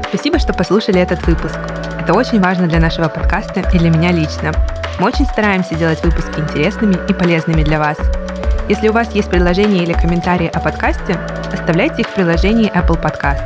Спасибо, 0.10 0.40
что 0.40 0.54
послушали 0.54 1.00
этот 1.00 1.26
выпуск. 1.26 1.58
Это 2.00 2.14
очень 2.14 2.40
важно 2.40 2.68
для 2.68 2.80
нашего 2.80 3.08
подкаста 3.08 3.62
и 3.74 3.80
для 3.80 3.90
меня 3.90 4.12
лично. 4.12 4.52
Мы 5.00 5.08
очень 5.08 5.26
стараемся 5.26 5.76
делать 5.76 6.04
выпуски 6.04 6.40
интересными 6.40 6.98
и 7.10 7.14
полезными 7.14 7.64
для 7.64 7.80
вас. 7.80 7.98
Если 8.70 8.88
у 8.88 8.94
вас 8.94 9.14
есть 9.14 9.30
предложения 9.30 9.84
или 9.84 9.92
комментарии 9.92 10.48
о 10.48 10.60
подкасте, 10.62 11.20
оставляйте 11.52 12.02
их 12.02 12.08
в 12.08 12.14
приложении 12.14 12.72
Apple 12.72 13.02
Podcast. 13.02 13.44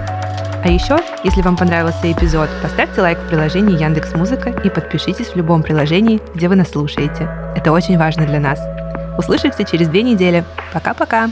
А 0.64 0.70
еще, 0.70 1.00
если 1.24 1.42
вам 1.42 1.58
понравился 1.58 2.12
эпизод, 2.12 2.50
поставьте 2.62 3.02
лайк 3.02 3.18
в 3.18 3.28
приложении 3.28 3.82
Яндекс 3.82 4.14
Музыка 4.14 4.50
и 4.50 4.70
подпишитесь 4.70 5.30
в 5.30 5.36
любом 5.36 5.64
приложении, 5.64 6.22
где 6.36 6.48
вы 6.48 6.56
нас 6.56 6.70
слушаете. 6.70 7.28
Это 7.56 7.72
очень 7.72 7.98
важно 7.98 8.28
для 8.28 8.40
нас. 8.40 8.60
Услышимся 9.18 9.64
через 9.64 9.88
две 9.88 10.04
недели. 10.04 10.44
Пока-пока! 10.72 11.30